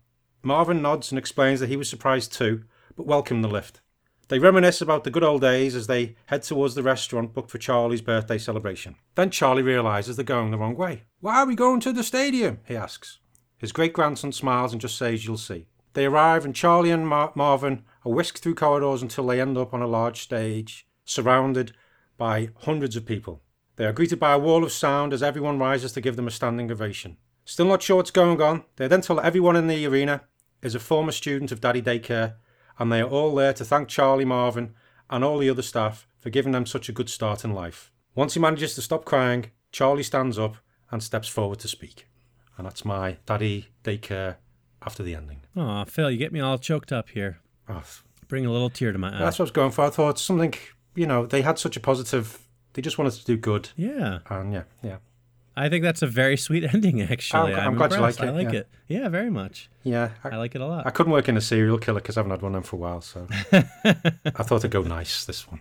Marvin 0.43 0.81
nods 0.81 1.13
and 1.13 1.19
explains 1.19 1.61
that 1.61 1.69
he 1.69 1.77
was 1.77 1.89
surprised 1.89 2.33
too, 2.33 2.65
but 2.97 3.07
welcomed 3.07 3.45
the 3.45 3.49
lift. 3.49 3.81
They 4.29 4.39
reminisce 4.39 4.81
about 4.81 5.05
the 5.05 5.11
good 5.11 5.23
old 5.23 5.43
days 5.43 5.75
as 5.75 5.87
they 5.87 6.17
head 6.27 6.43
towards 6.43 6.75
the 6.75 6.83
restaurant 6.83 7.35
booked 7.35 7.51
for 7.51 7.59
Charlie's 7.59 8.01
birthday 8.01 8.39
celebration. 8.39 8.97
Then 9.17 9.31
Charlie 9.31 9.63
realises 9.63 10.17
they're 10.17 10.25
going 10.25 10.51
the 10.51 10.57
wrong 10.57 10.77
way. 10.77 11.03
Why 11.21 11.37
are 11.37 11.47
we 11.47 11.55
going 11.55 11.81
to 11.81 11.93
the 11.93 12.03
stadium? 12.03 12.61
he 12.67 12.75
asks. 12.75 13.19
His 13.59 13.73
great 13.73 13.93
grandson 13.93 14.33
smiles 14.33 14.73
and 14.73 14.81
just 14.81 14.97
says, 14.97 15.27
You'll 15.27 15.37
see. 15.37 15.67
They 15.93 16.07
arrive, 16.07 16.45
and 16.45 16.55
Charlie 16.55 16.91
and 16.91 17.07
Mar- 17.07 17.33
Marvin 17.35 17.85
are 18.05 18.13
whisked 18.13 18.39
through 18.39 18.57
corridors 18.57 19.03
until 19.03 19.27
they 19.27 19.41
end 19.41 19.59
up 19.59 19.73
on 19.75 19.83
a 19.83 19.87
large 19.87 20.23
stage, 20.23 20.87
surrounded 21.05 21.73
by 22.17 22.49
hundreds 22.63 22.97
of 22.97 23.07
people. 23.07 23.43
They 23.77 23.85
are 23.87 23.93
greeted 23.93 24.19
by 24.21 24.33
a 24.33 24.39
wall 24.39 24.63
of 24.65 24.73
sound 24.73 25.13
as 25.13 25.23
everyone 25.23 25.59
rises 25.59 25.93
to 25.93 26.01
give 26.01 26.17
them 26.17 26.29
a 26.29 26.31
standing 26.31 26.71
ovation. 26.71 27.17
Still 27.45 27.67
not 27.67 27.83
sure 27.83 27.97
what's 27.97 28.11
going 28.11 28.41
on, 28.41 28.65
they 28.77 28.89
then 28.89 29.01
tell 29.01 29.21
everyone 29.21 29.57
in 29.57 29.67
the 29.67 29.87
arena 29.87 30.23
is 30.63 30.75
a 30.75 30.81
former 30.81 31.13
student 31.13 31.53
of 31.53 31.61
Daddy 31.61 31.83
Daycare, 31.83 32.35
and 32.79 32.91
they 32.91 33.01
are 33.01 33.09
all 33.09 33.35
there 33.35 33.53
to 33.53 33.65
thank 33.65 33.89
Charlie 33.89 34.25
Marvin 34.25 34.75
and 35.11 35.23
all 35.23 35.39
the 35.39 35.51
other 35.51 35.63
staff 35.63 36.07
for 36.19 36.31
giving 36.31 36.53
them 36.53 36.65
such 36.67 36.89
a 36.89 36.93
good 36.93 37.11
start 37.11 37.45
in 37.45 37.53
life. 37.53 37.91
Once 38.15 38.35
he 38.35 38.41
manages 38.41 38.75
to 38.75 38.83
stop 38.83 39.05
crying, 39.05 39.51
Charlie 39.73 40.03
stands 40.03 40.39
up 40.39 40.57
and 40.91 41.03
steps 41.03 41.29
forward 41.29 41.59
to 41.59 41.69
speak. 41.69 42.07
And 42.57 42.67
that's 42.67 42.85
my 42.85 43.19
Daddy 43.27 43.69
Daycare 43.83 44.37
after 44.81 45.03
the 45.03 45.15
ending. 45.15 45.43
Aw, 45.57 45.85
Phil, 45.85 46.11
you 46.11 46.17
get 46.19 46.33
me 46.33 46.41
all 46.41 46.57
choked 46.59 46.93
up 46.93 47.11
here. 47.11 47.41
Oh, 47.69 47.83
Bring 48.29 48.47
a 48.47 48.53
little 48.53 48.71
tear 48.71 48.93
to 48.93 48.99
my 48.99 49.09
eye. 49.09 49.19
that's 49.19 49.39
what 49.39 49.45
I 49.45 49.47
was 49.47 49.51
going 49.51 49.71
for. 49.73 49.85
I 49.85 49.91
thought 49.91 50.19
something, 50.19 50.55
you 50.95 51.07
know, 51.07 51.27
they 51.27 51.43
had 51.43 51.59
such 51.59 51.77
a 51.77 51.81
positive, 51.81 52.44
they 52.75 52.83
just 52.83 52.99
want 52.99 53.09
us 53.09 53.19
to 53.19 53.25
do 53.25 53.37
good. 53.37 53.71
yeah, 53.77 54.19
And 54.31 54.53
yeah, 54.53 54.63
yeah. 54.83 54.97
I 55.57 55.69
think 55.69 55.83
that's 55.85 56.03
a 56.03 56.07
very 56.09 56.37
sweet 56.37 56.65
ending. 56.75 57.01
Actually, 57.01 57.55
I'm- 57.55 57.69
I'm 57.69 57.75
glad 57.77 57.93
you 57.93 57.99
like 58.01 58.15
it, 58.21 58.25
I 58.25 58.31
like 58.31 58.53
yeah. 58.53 58.59
it. 58.61 58.69
Yeah, 58.89 59.09
very 59.09 59.31
much. 59.31 59.71
Yeah, 59.85 60.11
I 60.25 60.37
like 60.37 60.55
it 60.55 60.61
a 60.61 60.67
lot. 60.67 60.87
I 60.87 60.91
couldn't 60.91 61.13
work 61.13 61.29
in 61.29 61.37
a 61.37 61.41
serial 61.41 61.79
killer 61.79 62.01
because 62.01 62.17
I 62.17 62.21
haven't 62.21 62.33
had 62.33 62.43
one 62.43 62.55
of 62.55 62.63
them 62.63 62.63
for 62.65 62.77
a 62.77 62.79
while, 62.81 63.01
so 63.01 63.27
I 63.53 64.43
thought 64.43 64.57
it'd 64.57 64.71
go 64.71 64.83
nice, 64.83 65.25
this 65.25 65.49
one. 65.51 65.61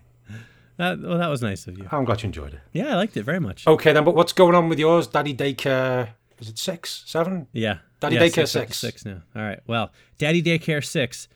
That, 0.78 1.00
well, 1.00 1.20
that 1.20 1.28
was 1.28 1.44
nice 1.44 1.68
of 1.68 1.78
you. 1.78 1.88
I'm 1.92 2.04
glad 2.06 2.24
you 2.24 2.28
enjoyed 2.28 2.56
it. 2.56 2.60
Yeah, 2.72 2.94
I 2.94 2.96
liked 2.96 3.16
it 3.16 3.24
very 3.24 3.40
much. 3.40 3.68
Okay, 3.68 3.94
then, 3.94 4.04
but 4.04 4.16
what's 4.16 4.34
going 4.34 4.56
on 4.56 4.70
with 4.70 4.80
yours? 4.80 5.06
Daddy 5.06 5.36
Daycare, 5.36 6.10
is 6.40 6.50
it 6.50 6.58
six, 6.58 7.04
seven? 7.06 7.46
Yeah. 7.54 7.78
Daddy 8.00 8.16
yeah, 8.16 8.22
Daycare 8.24 8.48
six. 8.48 8.52
six. 8.52 8.78
Six 8.80 9.06
now. 9.06 9.22
All 9.36 9.44
right. 9.44 9.60
Well, 9.68 9.92
Daddy 10.18 10.42
Daycare 10.42 10.84
6. 10.84 11.28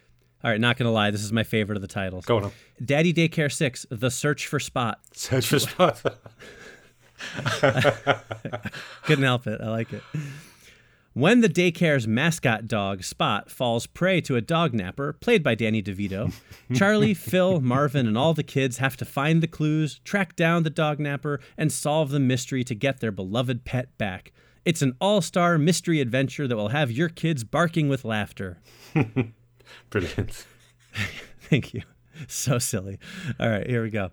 All 0.48 0.52
right, 0.52 0.62
not 0.62 0.78
going 0.78 0.86
to 0.86 0.92
lie. 0.92 1.12
This 1.12 1.24
is 1.24 1.34
my 1.34 1.44
favorite 1.44 1.76
of 1.76 1.82
the 1.82 1.90
titles. 1.90 2.24
Go 2.24 2.38
on. 2.38 2.54
Daddy 2.82 3.14
Daycare 3.14 3.52
6, 3.52 3.86
The 3.92 4.10
Search 4.10 4.48
for 4.48 4.62
Spot. 4.62 4.98
Search 5.12 5.48
for 5.48 5.60
spot. 5.60 6.02
Couldn't 9.04 9.26
help 9.26 9.46
it. 9.46 9.60
I 9.60 9.68
like 9.68 9.92
it. 9.92 10.02
When 11.12 11.42
the 11.42 11.50
daycare's 11.50 12.08
mascot 12.08 12.66
dog, 12.66 13.04
Spot, 13.04 13.52
falls 13.52 13.88
prey 13.88 14.22
to 14.22 14.38
a 14.38 14.42
dog 14.42 14.74
napper, 14.74 15.12
played 15.12 15.44
by 15.44 15.54
Danny 15.54 15.84
DeVito, 15.84 16.34
Charlie, 16.74 17.14
Phil, 17.14 17.60
Marvin, 17.60 18.08
and 18.08 18.18
all 18.18 18.34
the 18.34 18.42
kids 18.42 18.78
have 18.78 18.96
to 18.96 19.04
find 19.04 19.44
the 19.44 19.48
clues, 19.48 20.00
track 20.06 20.38
down 20.38 20.64
the 20.64 20.70
dog 20.70 20.98
napper, 20.98 21.42
and 21.58 21.74
solve 21.74 22.10
the 22.10 22.22
mystery 22.22 22.64
to 22.64 22.74
get 22.74 23.02
their 23.02 23.12
beloved 23.12 23.66
pet 23.66 23.98
back. 23.98 24.32
It's 24.64 24.82
an 24.82 24.96
all 25.02 25.20
star 25.20 25.58
mystery 25.58 26.00
adventure 26.00 26.48
that 26.48 26.56
will 26.56 26.70
have 26.70 26.90
your 26.90 27.10
kids 27.10 27.44
barking 27.44 27.90
with 27.90 28.06
laughter. 28.06 28.60
Brilliant. 29.90 30.46
Thank 31.42 31.74
you. 31.74 31.82
So 32.28 32.60
silly. 32.60 33.00
All 33.40 33.50
right, 33.50 33.68
here 33.68 33.84
we 33.84 33.90
go. 33.90 34.12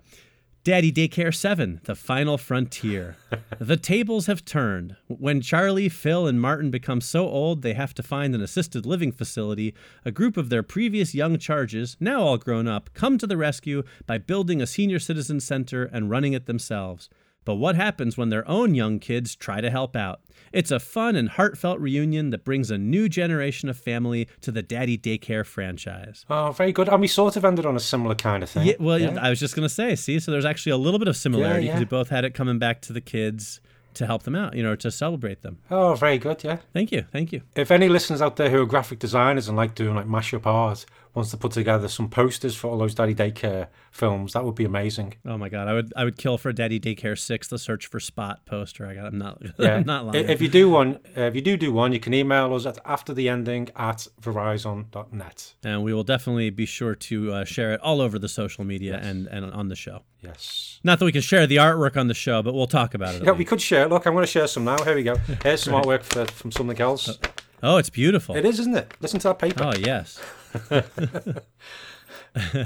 Daddy 0.64 0.90
Daycare 0.90 1.34
7, 1.34 1.82
The 1.84 1.94
Final 1.94 2.38
Frontier. 2.38 3.16
the 3.58 3.76
tables 3.76 4.25
have 4.28 4.46
turned. 4.46 4.96
When 5.08 5.42
Charlie, 5.42 5.90
Phil, 5.90 6.26
and 6.26 6.40
Martin 6.40 6.70
become 6.70 7.02
so 7.02 7.28
old 7.28 7.61
they 7.61 7.75
have 7.75 7.92
to 7.94 8.02
find 8.02 8.34
an 8.34 8.40
assisted 8.40 8.87
living 8.87 9.12
facility, 9.12 9.75
a 10.06 10.11
group 10.11 10.38
of 10.38 10.49
their 10.49 10.62
previous 10.62 11.14
young 11.14 11.37
charges, 11.37 11.99
now 12.00 12.23
all 12.23 12.38
grown 12.38 12.66
up, 12.66 12.88
come 12.94 13.18
to 13.18 13.26
the 13.26 13.37
rescue 13.37 13.82
by 14.06 14.16
building 14.16 14.62
a 14.62 14.66
senior 14.66 14.99
citizen 14.99 15.38
center 15.38 15.84
and 15.84 16.08
running 16.08 16.32
it 16.32 16.46
themselves. 16.46 17.11
But 17.44 17.56
what 17.56 17.76
happens 17.76 18.16
when 18.16 18.30
their 18.30 18.48
own 18.48 18.74
young 18.74 18.98
kids 18.98 19.34
try 19.34 19.60
to 19.60 19.70
help 19.70 19.94
out? 19.94 20.20
It's 20.52 20.70
a 20.70 20.80
fun 20.80 21.16
and 21.16 21.28
heartfelt 21.28 21.80
reunion 21.80 22.30
that 22.30 22.44
brings 22.44 22.70
a 22.70 22.78
new 22.78 23.08
generation 23.08 23.68
of 23.68 23.76
family 23.76 24.28
to 24.40 24.52
the 24.52 24.62
Daddy 24.62 24.96
Daycare 24.96 25.44
franchise. 25.44 26.24
Oh, 26.30 26.52
very 26.52 26.72
good. 26.72 26.88
And 26.88 27.00
we 27.00 27.08
sort 27.08 27.36
of 27.36 27.44
ended 27.44 27.66
on 27.66 27.76
a 27.76 27.80
similar 27.80 28.14
kind 28.14 28.42
of 28.42 28.50
thing. 28.50 28.66
Yeah, 28.66 28.74
well, 28.78 29.18
I 29.18 29.30
was 29.30 29.40
just 29.40 29.56
going 29.56 29.66
to 29.66 29.74
say, 29.74 29.96
see, 29.96 30.18
so 30.20 30.30
there's 30.30 30.44
actually 30.44 30.72
a 30.72 30.76
little 30.76 30.98
bit 30.98 31.08
of 31.08 31.16
similarity 31.16 31.66
because 31.66 31.74
yeah. 31.74 31.80
we 31.80 31.86
both 31.86 32.08
had 32.08 32.24
it 32.24 32.34
coming 32.34 32.58
back 32.58 32.80
to 32.82 32.92
the 32.92 33.00
kids 33.00 33.60
to 33.94 34.06
help 34.06 34.24
them 34.24 34.34
out, 34.34 34.54
you 34.54 34.62
know, 34.62 34.74
to 34.76 34.90
celebrate 34.90 35.42
them. 35.42 35.58
Oh, 35.70 35.94
very 35.94 36.18
good, 36.18 36.42
yeah. 36.44 36.58
Thank 36.72 36.92
you. 36.92 37.04
Thank 37.12 37.32
you. 37.32 37.42
If 37.54 37.70
any 37.70 37.88
listeners 37.88 38.20
out 38.20 38.36
there 38.36 38.50
who 38.50 38.60
are 38.60 38.66
graphic 38.66 38.98
designers 38.98 39.48
and 39.48 39.56
like 39.56 39.74
doing 39.74 39.94
like 39.94 40.06
mashup 40.06 40.46
art 40.46 40.84
wants 41.14 41.30
to 41.30 41.37
put 41.37 41.52
together 41.52 41.88
some 41.88 42.09
posters 42.09 42.56
for 42.56 42.68
all 42.68 42.78
those 42.78 42.94
Daddy 42.94 43.14
Daycare 43.14 43.68
films, 43.90 44.33
that 44.33 44.44
would 44.44 44.54
be 44.56 44.64
amazing. 44.64 45.14
Oh 45.25 45.38
my 45.38 45.49
God, 45.49 45.68
I 45.68 45.73
would 45.73 45.92
I 45.97 46.04
would 46.04 46.18
kill 46.18 46.38
for 46.38 46.49
a 46.49 46.54
Daddy 46.54 46.80
Daycare 46.80 47.18
Six, 47.18 47.49
the 47.49 47.59
search 47.59 47.87
for 47.87 48.00
Spot 48.00 48.44
poster. 48.47 48.87
I 48.87 48.94
got. 48.94 49.06
I'm 49.06 49.18
not. 49.18 49.40
Yeah. 49.59 49.76
I'm 49.76 49.87
not 49.87 50.06
lying. 50.06 50.28
If 50.28 50.42
you 50.42 50.49
do 50.49 50.68
one, 50.68 50.99
uh, 51.16 51.23
if 51.23 51.35
you 51.35 51.40
do 51.40 51.56
do 51.56 51.73
one, 51.73 51.92
you 51.92 52.00
can 52.00 52.12
email 52.12 52.52
us 52.54 52.66
at 52.66 52.78
after 52.85 53.14
the 53.14 53.28
ending 53.28 53.68
at 53.76 54.06
verizon.net. 54.21 55.54
and 55.62 55.83
we 55.83 55.92
will 55.94 56.02
definitely 56.04 56.50
be 56.50 56.66
sure 56.66 56.94
to 56.94 57.33
uh, 57.33 57.44
share 57.44 57.73
it 57.73 57.80
all 57.80 58.00
over 58.00 58.18
the 58.18 58.28
social 58.28 58.64
media 58.64 58.99
and 59.02 59.26
and 59.28 59.44
on 59.52 59.68
the 59.68 59.76
show. 59.76 60.02
Yes. 60.21 60.80
Not 60.83 60.99
that 60.99 61.04
we 61.04 61.12
can 61.12 61.21
share 61.23 61.47
the 61.47 61.56
artwork 61.56 61.97
on 61.97 62.09
the 62.09 62.14
show, 62.14 62.42
but 62.42 62.54
we'll 62.54 62.66
talk 62.66 62.94
about 62.94 63.14
it. 63.14 63.23
Yeah, 63.25 63.33
we 63.33 63.38
least. 63.38 63.50
could 63.50 63.61
share. 63.61 63.87
Look, 63.88 64.06
I'm 64.06 64.14
going 64.14 64.25
to 64.25 64.30
share 64.30 64.47
some 64.47 64.64
now. 64.64 64.83
Here 64.83 64.94
we 64.94 65.02
go. 65.02 65.16
Here's 65.42 65.62
some 65.62 65.75
artwork 65.83 66.02
for, 66.02 66.25
from 66.26 66.50
something 66.50 66.80
else. 66.80 67.18
Oh, 67.62 67.76
it's 67.76 67.90
beautiful. 67.90 68.35
It 68.37 68.44
is, 68.44 68.59
isn't 68.61 68.76
it? 68.76 68.92
Listen 69.00 69.21
to 69.21 69.28
that 69.28 69.38
paper. 69.38 69.62
Oh 69.64 69.73
yes. 69.78 70.21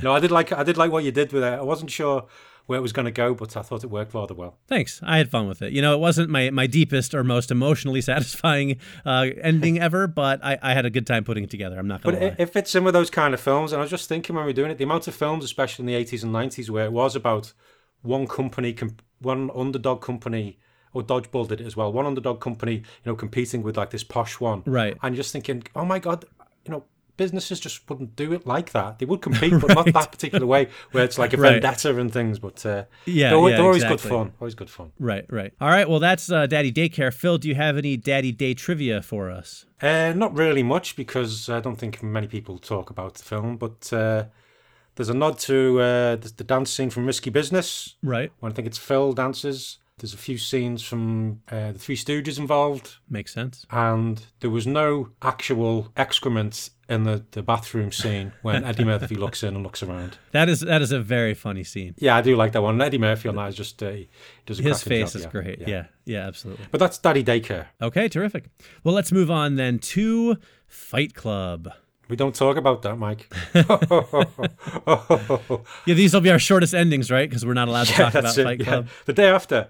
No, 0.02 0.12
I 0.12 0.20
did 0.20 0.30
like 0.30 0.50
I 0.52 0.62
did 0.62 0.78
like 0.78 0.90
what 0.90 1.04
you 1.04 1.12
did 1.12 1.30
with 1.32 1.42
it. 1.42 1.52
I 1.52 1.60
wasn't 1.62 1.90
sure 1.90 2.26
where 2.66 2.78
it 2.78 2.82
was 2.82 2.92
going 2.92 3.04
to 3.06 3.10
go, 3.10 3.34
but 3.34 3.54
I 3.56 3.62
thought 3.62 3.82
it 3.84 3.88
worked 3.90 4.12
rather 4.14 4.34
well. 4.34 4.58
Thanks. 4.66 5.00
I 5.02 5.16
had 5.18 5.30
fun 5.30 5.46
with 5.48 5.62
it. 5.62 5.72
You 5.72 5.80
know, 5.82 5.94
it 5.94 6.00
wasn't 6.00 6.28
my, 6.28 6.50
my 6.50 6.66
deepest 6.66 7.14
or 7.14 7.24
most 7.24 7.50
emotionally 7.50 8.00
satisfying 8.12 8.76
uh, 9.06 9.26
ending 9.42 9.78
ever, 9.80 10.06
but 10.06 10.42
I, 10.44 10.58
I 10.62 10.74
had 10.74 10.84
a 10.84 10.90
good 10.90 11.06
time 11.06 11.24
putting 11.24 11.44
it 11.44 11.50
together. 11.50 11.78
I'm 11.78 11.88
not 11.88 12.02
going 12.02 12.14
But 12.14 12.20
to 12.20 12.26
it, 12.26 12.28
lie. 12.30 12.36
it 12.40 12.52
fits 12.52 12.74
in 12.74 12.84
with 12.84 12.92
those 12.92 13.08
kind 13.10 13.32
of 13.32 13.40
films. 13.40 13.72
And 13.72 13.80
I 13.80 13.82
was 13.82 13.90
just 13.90 14.06
thinking 14.08 14.36
when 14.36 14.44
we 14.44 14.50
were 14.50 14.54
doing 14.54 14.70
it, 14.70 14.76
the 14.76 14.84
amount 14.84 15.08
of 15.08 15.14
films, 15.14 15.44
especially 15.44 15.82
in 15.82 15.86
the 15.86 16.04
80s 16.04 16.22
and 16.22 16.34
90s, 16.34 16.68
where 16.68 16.84
it 16.84 16.92
was 16.92 17.16
about 17.16 17.52
one 18.02 18.26
company, 18.26 18.76
one 19.20 19.50
underdog 19.54 20.02
company, 20.02 20.58
or 20.92 21.02
Dodgeball 21.02 21.48
did 21.48 21.62
it 21.62 21.66
as 21.66 21.74
well. 21.74 21.90
One 21.90 22.04
underdog 22.04 22.40
company, 22.40 22.74
you 22.74 22.82
know, 23.06 23.14
competing 23.16 23.62
with 23.62 23.78
like 23.78 23.90
this 23.90 24.04
posh 24.04 24.40
one. 24.40 24.62
Right. 24.66 24.94
And 25.02 25.16
just 25.16 25.32
thinking, 25.32 25.62
oh 25.74 25.86
my 25.86 25.98
God, 25.98 26.26
you 26.66 26.72
know, 26.72 26.84
businesses 27.18 27.60
just 27.60 27.86
wouldn't 27.90 28.16
do 28.16 28.32
it 28.32 28.46
like 28.46 28.72
that. 28.72 28.98
They 28.98 29.04
would 29.04 29.20
compete, 29.20 29.52
but 29.60 29.74
not 29.74 29.92
that 29.92 30.10
particular 30.10 30.46
way, 30.46 30.68
where 30.92 31.04
it's 31.04 31.18
like 31.18 31.34
a 31.34 31.36
Right. 31.36 31.52
vendetta 31.62 31.94
and 32.00 32.10
things. 32.10 32.38
But 32.38 32.64
uh, 32.64 32.84
Yeah, 33.04 33.28
they're, 33.28 33.36
always- 33.36 33.50
yeah, 33.52 33.56
they're 33.58 33.66
always 33.66 33.82
exactly. 33.82 34.08
good 34.10 34.16
fun. 34.16 34.32
Always 34.40 34.54
good 34.54 34.70
fun. 34.70 34.92
Right, 34.98 35.26
right. 35.28 35.52
All 35.60 35.68
right. 35.68 35.86
Well, 35.88 36.00
that's 36.00 36.32
uh, 36.32 36.46
Daddy 36.46 36.72
Daycare. 36.72 37.12
Phil, 37.12 37.36
do 37.36 37.46
you 37.48 37.54
have 37.56 37.76
any 37.76 37.98
Daddy 37.98 38.32
Day 38.32 38.54
trivia 38.54 39.02
for 39.02 39.30
us? 39.30 39.66
Uh, 39.82 40.14
not 40.16 40.34
really 40.34 40.62
much 40.62 40.96
because 40.96 41.48
I 41.50 41.60
don't 41.60 41.76
think 41.76 42.02
many 42.02 42.26
people 42.26 42.58
talk 42.58 42.88
about 42.88 43.14
the 43.14 43.22
film, 43.24 43.56
but 43.58 43.92
uh, 43.92 44.24
there's 44.96 45.08
a 45.10 45.14
nod 45.14 45.38
to 45.40 45.80
uh, 45.80 46.16
the, 46.16 46.32
the 46.38 46.44
dance 46.44 46.70
scene 46.70 46.90
from 46.90 47.04
Risky 47.06 47.30
Business. 47.30 47.96
Right. 48.02 48.32
When 48.40 48.50
I 48.50 48.54
think 48.54 48.66
it's 48.66 48.78
Phil 48.78 49.12
dances. 49.12 49.78
There's 49.98 50.14
a 50.14 50.18
few 50.18 50.38
scenes 50.38 50.82
from 50.82 51.40
uh, 51.50 51.72
the 51.72 51.78
Three 51.78 51.96
Stooges 51.96 52.38
involved, 52.38 52.96
Makes 53.10 53.34
sense. 53.34 53.66
and 53.70 54.24
there 54.40 54.50
was 54.50 54.66
no 54.66 55.10
actual 55.22 55.92
excrement 55.96 56.70
in 56.88 57.04
the, 57.04 57.22
the 57.32 57.42
bathroom 57.42 57.92
scene 57.92 58.32
when 58.42 58.64
Eddie 58.64 58.84
Murphy 58.84 59.14
looks 59.14 59.42
in 59.42 59.54
and 59.54 59.62
looks 59.62 59.82
around. 59.82 60.16
That 60.32 60.48
is 60.48 60.60
that 60.60 60.80
is 60.80 60.90
a 60.92 61.00
very 61.00 61.34
funny 61.34 61.64
scene. 61.64 61.94
Yeah, 61.98 62.16
I 62.16 62.22
do 62.22 62.34
like 62.36 62.52
that 62.52 62.62
one. 62.62 62.80
Eddie 62.80 62.96
Murphy 62.98 63.28
on 63.28 63.36
that 63.36 63.48
is 63.50 63.54
just 63.56 63.82
uh, 63.82 63.92
does 64.46 64.58
a 64.60 64.62
His 64.62 64.82
face 64.82 65.12
job, 65.12 65.16
is 65.16 65.24
yeah, 65.24 65.30
great. 65.30 65.68
Yeah. 65.68 65.84
yeah, 66.06 66.26
absolutely. 66.26 66.64
But 66.70 66.78
that's 66.80 66.96
Daddy 66.96 67.22
Daycare. 67.22 67.66
Okay, 67.82 68.08
terrific. 68.08 68.44
Well, 68.84 68.94
let's 68.94 69.12
move 69.12 69.30
on 69.30 69.56
then 69.56 69.78
to 69.80 70.36
Fight 70.66 71.12
Club. 71.14 71.68
We 72.08 72.16
don't 72.16 72.34
talk 72.34 72.56
about 72.56 72.82
that, 72.82 72.96
Mike. 72.96 73.32
Yeah, 75.86 75.94
these 75.94 76.14
will 76.14 76.20
be 76.20 76.30
our 76.30 76.38
shortest 76.38 76.74
endings, 76.74 77.10
right? 77.10 77.28
Because 77.28 77.44
we're 77.44 77.54
not 77.54 77.68
allowed 77.68 77.86
to 77.86 77.92
talk 77.92 78.14
about 78.14 78.36
it, 78.36 78.44
Fight 78.44 78.60
yeah. 78.60 78.64
Club. 78.64 78.88
The 79.06 79.12
day 79.12 79.28
after. 79.28 79.68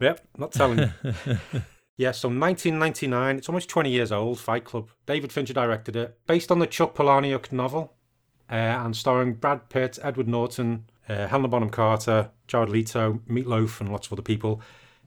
Yep, 0.00 0.20
not 0.38 0.52
telling 0.52 0.78
you. 0.78 1.38
Yeah, 1.96 2.10
so 2.10 2.28
1999, 2.28 3.36
it's 3.36 3.48
almost 3.48 3.68
20 3.68 3.88
years 3.88 4.10
old, 4.10 4.40
Fight 4.40 4.64
Club. 4.64 4.88
David 5.06 5.30
Fincher 5.30 5.54
directed 5.54 5.94
it, 5.94 6.18
based 6.26 6.50
on 6.50 6.58
the 6.58 6.66
Chuck 6.66 6.92
Palahniuk 6.96 7.52
novel, 7.52 7.92
uh, 8.50 8.54
and 8.54 8.96
starring 8.96 9.34
Brad 9.34 9.68
Pitt, 9.68 10.00
Edward 10.02 10.26
Norton, 10.26 10.86
uh, 11.08 11.28
Helena 11.28 11.46
Bonham 11.46 11.70
Carter, 11.70 12.30
Jared 12.48 12.68
Leto, 12.68 13.20
Meatloaf, 13.30 13.80
and 13.80 13.92
lots 13.92 14.08
of 14.08 14.14
other 14.14 14.22
people. 14.22 14.60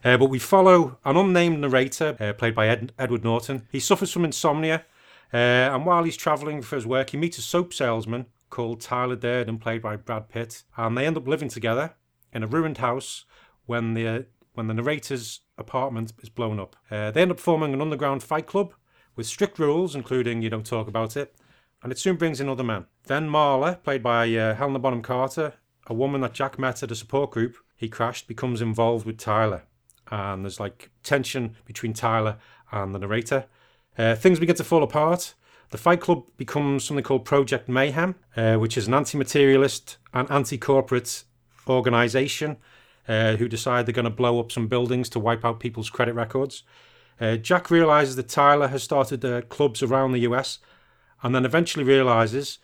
Uh, 0.06 0.16
but 0.16 0.30
we 0.30 0.40
follow 0.40 0.98
an 1.04 1.18
unnamed 1.18 1.60
narrator, 1.60 2.16
uh, 2.22 2.32
played 2.32 2.56
by 2.56 2.70
Ed- 2.70 2.94
Edward 2.98 3.26
Norton. 3.26 3.68
He 3.70 3.82
suffers 3.82 4.14
from 4.14 4.24
insomnia, 4.24 4.86
uh, 5.34 5.38
and 5.38 5.86
while 5.86 6.04
he's 6.04 6.18
travelling 6.18 6.62
for 6.62 6.76
his 6.76 6.86
work, 6.86 7.10
he 7.10 7.18
meets 7.18 7.38
a 7.38 7.42
soap 7.42 7.74
salesman 7.74 8.28
called 8.50 8.82
Tyler 8.82 9.16
Durden, 9.16 9.58
played 9.58 9.82
by 9.82 9.96
Brad 9.96 10.30
Pitt, 10.30 10.64
and 10.78 10.98
they 10.98 11.06
end 11.06 11.18
up 11.18 11.28
living 11.28 11.50
together 11.50 11.96
in 12.32 12.44
a 12.44 12.48
ruined 12.48 12.78
house 12.78 13.26
when 13.66 13.94
the 13.94 14.26
when 14.54 14.68
the 14.68 14.74
narrator's 14.74 15.42
apartment 15.58 16.14
is 16.22 16.30
blown 16.30 16.60
up. 16.60 16.76
Uh, 16.90 17.12
they 17.12 17.22
end 17.22 17.32
up 17.32 17.40
forming 17.40 17.74
an 17.74 17.82
underground 17.82 18.24
fight 18.24 18.48
club 18.48 18.74
with 19.16 19.28
strict 19.28 19.60
rules, 19.60 19.96
including 19.96 20.42
you 20.42 20.50
don't 20.50 20.66
talk 20.66 20.88
about 20.88 21.16
it, 21.16 21.36
and 21.84 21.92
it 21.92 22.00
soon 22.00 22.16
brings 22.16 22.42
in 22.42 22.50
other 22.50 22.64
men. 22.64 22.86
Then 23.04 23.30
Marla, 23.30 23.82
played 23.84 24.02
by 24.02 24.34
uh, 24.36 24.56
Helena 24.56 24.80
Bonham 24.80 25.04
Carter, 25.04 25.54
a 25.88 25.94
woman 25.94 26.22
that 26.22 26.34
Jack 26.34 26.58
met 26.58 26.82
at 26.82 26.92
a 26.92 26.96
support 26.96 27.32
group 27.32 27.58
he 27.76 27.88
crashed, 27.88 28.28
becomes 28.28 28.62
involved 28.62 29.06
with 29.06 29.20
Tyler, 29.20 29.64
and 30.10 30.44
there's 30.44 30.60
like 30.60 30.90
tension 31.04 31.56
between 31.66 31.94
Tyler 31.94 32.38
and 32.72 32.96
the 32.96 33.00
narrator. 33.00 33.46
Uh, 33.98 34.16
things 34.16 34.40
begin 34.40 34.56
to 34.56 34.64
fall 34.64 34.84
apart. 34.84 35.34
The 35.70 35.78
Fight 35.78 36.00
Club 36.00 36.24
becomes 36.38 36.86
something 36.86 37.04
called 37.04 37.26
Project 37.26 37.68
Mayhem, 37.68 38.16
uh, 38.38 38.56
which 38.56 38.78
is 38.78 38.88
an 38.88 38.94
anti 38.94 39.18
materialist 39.18 39.98
and 40.14 40.30
anti 40.32 40.58
corporate 40.58 41.24
organisation 41.68 42.58
uh, 43.08 43.36
who 43.36 43.48
decide 43.48 43.86
they're 43.86 43.94
going 43.94 44.06
to 44.06 44.10
blow 44.10 44.40
up 44.40 44.52
some 44.52 44.68
buildings 44.68 45.10
to 45.10 45.20
wipe 45.20 45.44
out 45.44 45.60
people's 45.60 45.90
credit 45.90 46.14
records. 46.14 46.64
Uh, 47.20 47.36
Jack 47.36 47.72
realizes 47.72 48.16
that 48.16 48.30
Tyler 48.30 48.68
has 48.68 48.84
started 48.84 49.26
uh, 49.26 49.42
clubs 49.42 49.82
around 49.82 50.12
the 50.12 50.20
US 50.20 50.60
and 51.24 51.34
then 51.34 51.46
eventually 51.46 51.84
realizes, 51.84 52.60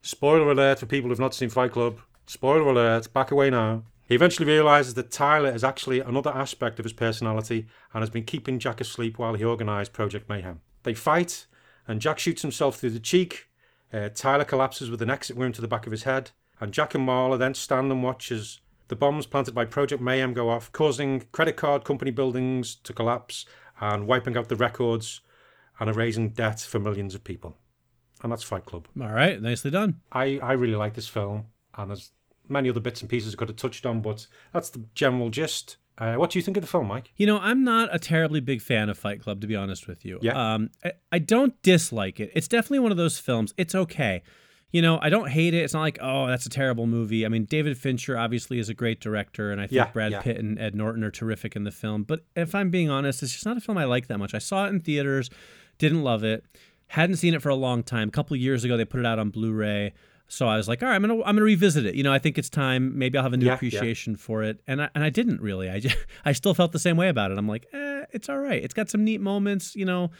spoiler 0.00 0.50
alert 0.50 0.78
for 0.78 0.86
people 0.86 1.10
who've 1.10 1.18
not 1.18 1.34
seen 1.34 1.48
Fight 1.48 1.72
Club, 1.72 2.00
spoiler 2.26 2.70
alert, 2.70 3.12
back 3.12 3.30
away 3.30 3.50
now. 3.50 3.82
He 4.06 4.14
eventually 4.14 4.46
realizes 4.46 4.94
that 4.94 5.10
Tyler 5.10 5.50
is 5.50 5.64
actually 5.64 6.00
another 6.00 6.30
aspect 6.30 6.78
of 6.78 6.84
his 6.84 6.94
personality 6.94 7.66
and 7.92 8.00
has 8.00 8.08
been 8.08 8.24
keeping 8.24 8.58
Jack 8.58 8.80
asleep 8.80 9.18
while 9.18 9.34
he 9.34 9.44
organized 9.44 9.92
Project 9.92 10.28
Mayhem. 10.30 10.60
They 10.88 10.94
fight, 10.94 11.46
and 11.86 12.00
Jack 12.00 12.18
shoots 12.18 12.40
himself 12.40 12.78
through 12.78 12.92
the 12.92 12.98
cheek. 12.98 13.50
Uh, 13.92 14.08
Tyler 14.08 14.46
collapses 14.46 14.90
with 14.90 15.02
an 15.02 15.10
exit 15.10 15.36
wound 15.36 15.54
to 15.56 15.60
the 15.60 15.68
back 15.68 15.84
of 15.84 15.90
his 15.90 16.04
head, 16.04 16.30
and 16.60 16.72
Jack 16.72 16.94
and 16.94 17.06
Marla 17.06 17.38
then 17.38 17.52
stand 17.52 17.92
and 17.92 18.02
watch 18.02 18.32
as 18.32 18.60
the 18.88 18.96
bombs 18.96 19.26
planted 19.26 19.54
by 19.54 19.66
Project 19.66 20.00
Mayhem 20.00 20.32
go 20.32 20.48
off, 20.48 20.72
causing 20.72 21.24
credit 21.30 21.58
card 21.58 21.84
company 21.84 22.10
buildings 22.10 22.74
to 22.76 22.94
collapse 22.94 23.44
and 23.82 24.06
wiping 24.06 24.34
out 24.34 24.48
the 24.48 24.56
records 24.56 25.20
and 25.78 25.90
erasing 25.90 26.30
debt 26.30 26.60
for 26.60 26.78
millions 26.78 27.14
of 27.14 27.22
people. 27.22 27.58
And 28.22 28.32
that's 28.32 28.42
Fight 28.42 28.64
Club. 28.64 28.88
All 28.98 29.12
right, 29.12 29.42
nicely 29.42 29.70
done. 29.70 30.00
I, 30.10 30.38
I 30.42 30.52
really 30.52 30.74
like 30.74 30.94
this 30.94 31.06
film, 31.06 31.48
and 31.76 31.90
there's 31.90 32.12
many 32.48 32.70
other 32.70 32.80
bits 32.80 33.02
and 33.02 33.10
pieces 33.10 33.34
I 33.34 33.36
could 33.36 33.48
have 33.48 33.58
touched 33.58 33.84
on, 33.84 34.00
but 34.00 34.26
that's 34.54 34.70
the 34.70 34.86
general 34.94 35.28
gist. 35.28 35.76
Uh, 35.98 36.14
what 36.14 36.30
do 36.30 36.38
you 36.38 36.42
think 36.42 36.56
of 36.56 36.62
the 36.62 36.68
film, 36.68 36.86
Mike? 36.86 37.12
You 37.16 37.26
know, 37.26 37.38
I'm 37.38 37.64
not 37.64 37.92
a 37.92 37.98
terribly 37.98 38.40
big 38.40 38.62
fan 38.62 38.88
of 38.88 38.96
Fight 38.96 39.20
Club, 39.20 39.40
to 39.40 39.46
be 39.46 39.56
honest 39.56 39.88
with 39.88 40.04
you. 40.04 40.18
Yeah. 40.22 40.54
Um, 40.54 40.70
I, 40.84 40.92
I 41.10 41.18
don't 41.18 41.60
dislike 41.62 42.20
it. 42.20 42.30
It's 42.34 42.46
definitely 42.48 42.78
one 42.80 42.92
of 42.92 42.96
those 42.96 43.18
films. 43.18 43.52
It's 43.56 43.74
okay. 43.74 44.22
You 44.70 44.82
know, 44.82 44.98
I 45.00 45.08
don't 45.08 45.30
hate 45.30 45.54
it. 45.54 45.58
It's 45.64 45.72
not 45.72 45.80
like, 45.80 45.98
oh, 46.00 46.26
that's 46.26 46.44
a 46.44 46.50
terrible 46.50 46.86
movie. 46.86 47.24
I 47.24 47.28
mean, 47.28 47.46
David 47.46 47.78
Fincher 47.78 48.18
obviously 48.18 48.58
is 48.58 48.68
a 48.68 48.74
great 48.74 49.00
director, 49.00 49.50
and 49.50 49.60
I 49.60 49.64
think 49.64 49.76
Yeah, 49.76 49.90
Brad 49.90 50.12
yeah. 50.12 50.20
Pitt 50.20 50.36
and 50.36 50.58
Ed 50.58 50.74
Norton 50.74 51.02
are 51.02 51.10
terrific 51.10 51.56
in 51.56 51.64
the 51.64 51.70
film. 51.70 52.02
But 52.02 52.24
if 52.36 52.54
I'm 52.54 52.70
being 52.70 52.90
honest, 52.90 53.22
it's 53.22 53.32
just 53.32 53.46
not 53.46 53.56
a 53.56 53.60
film 53.60 53.78
I 53.78 53.84
like 53.84 54.08
that 54.08 54.18
much. 54.18 54.34
I 54.34 54.38
saw 54.38 54.66
it 54.66 54.68
in 54.68 54.80
theaters, 54.80 55.30
didn't 55.78 56.02
love 56.02 56.22
it, 56.22 56.44
hadn't 56.88 57.16
seen 57.16 57.32
it 57.34 57.40
for 57.40 57.48
a 57.48 57.54
long 57.54 57.82
time. 57.82 58.08
A 58.08 58.12
couple 58.12 58.34
of 58.34 58.40
years 58.40 58.62
ago, 58.62 58.76
they 58.76 58.84
put 58.84 59.00
it 59.00 59.06
out 59.06 59.18
on 59.18 59.30
Blu-ray. 59.30 59.94
So 60.30 60.46
I 60.46 60.56
was 60.56 60.68
like, 60.68 60.82
all 60.82 60.88
right, 60.88 60.94
I'm 60.94 61.00
gonna 61.02 61.14
I'm 61.22 61.34
gonna 61.36 61.42
revisit 61.42 61.86
it. 61.86 61.94
You 61.94 62.02
know, 62.02 62.12
I 62.12 62.18
think 62.18 62.36
it's 62.38 62.50
time. 62.50 62.98
Maybe 62.98 63.16
I'll 63.16 63.24
have 63.24 63.32
a 63.32 63.36
new 63.38 63.46
Yeah, 63.46 63.52
yeah. 63.52 63.56
appreciation 63.56 64.14
for 64.16 64.42
it. 64.42 64.60
And 64.66 64.82
I 64.82 64.90
and 64.94 65.02
I 65.02 65.10
didn't 65.10 65.40
really. 65.40 65.70
I 65.70 65.80
just, 65.80 65.96
I 66.24 66.32
still 66.32 66.52
felt 66.54 66.72
the 66.72 66.78
same 66.78 66.96
way 66.98 67.08
about 67.08 67.30
it. 67.30 67.38
I'm 67.38 67.48
like, 67.48 67.66
eh, 67.72 68.04
it's 68.12 68.28
all 68.28 68.38
right. 68.38 68.62
It's 68.62 68.74
got 68.74 68.90
some 68.90 69.04
neat 69.04 69.20
moments. 69.20 69.74
You 69.74 69.86
know, 69.86 70.10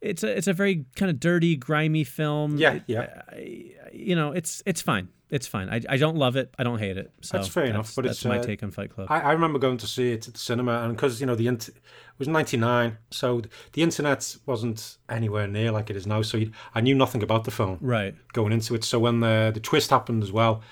it's 0.00 0.22
a 0.24 0.34
it's 0.36 0.46
a 0.46 0.54
very 0.54 0.86
kind 0.96 1.10
of 1.10 1.20
dirty, 1.20 1.56
grimy 1.56 2.04
film. 2.04 2.56
Yeah, 2.56 2.78
yeah. 2.86 3.22
I, 3.28 3.72
you 3.92 4.16
know, 4.16 4.32
it's 4.32 4.62
it's 4.64 4.80
fine. 4.80 5.08
It's 5.30 5.46
fine. 5.46 5.68
I, 5.68 5.80
I 5.88 5.96
don't 5.96 6.16
love 6.16 6.36
it. 6.36 6.52
I 6.58 6.64
don't 6.64 6.78
hate 6.78 6.96
it. 6.96 7.12
So 7.20 7.38
That's 7.38 7.48
fair 7.48 7.64
enough, 7.64 7.94
but 7.94 8.04
that's 8.04 8.18
it's, 8.18 8.24
my 8.24 8.38
uh, 8.38 8.42
take 8.42 8.62
on 8.64 8.72
Fight 8.72 8.90
Club. 8.90 9.06
I, 9.10 9.20
I 9.20 9.32
remember 9.32 9.60
going 9.60 9.78
to 9.78 9.86
see 9.86 10.12
it 10.12 10.26
at 10.26 10.34
the 10.34 10.40
cinema, 10.40 10.82
and 10.82 10.96
because 10.96 11.20
you 11.20 11.26
know 11.26 11.36
the 11.36 11.46
int- 11.46 11.68
it 11.68 11.76
was 12.18 12.26
'99, 12.26 12.98
so 13.10 13.42
the 13.72 13.82
internet 13.82 14.36
wasn't 14.46 14.98
anywhere 15.08 15.46
near 15.46 15.70
like 15.70 15.88
it 15.88 15.96
is 15.96 16.06
now. 16.06 16.22
So 16.22 16.36
you, 16.36 16.50
I 16.74 16.80
knew 16.80 16.94
nothing 16.94 17.22
about 17.22 17.44
the 17.44 17.52
film 17.52 17.78
right. 17.80 18.14
going 18.32 18.52
into 18.52 18.74
it. 18.74 18.82
So 18.82 18.98
when 18.98 19.20
the 19.20 19.52
the 19.54 19.60
twist 19.60 19.90
happened 19.90 20.24
as 20.24 20.32
well, 20.32 20.62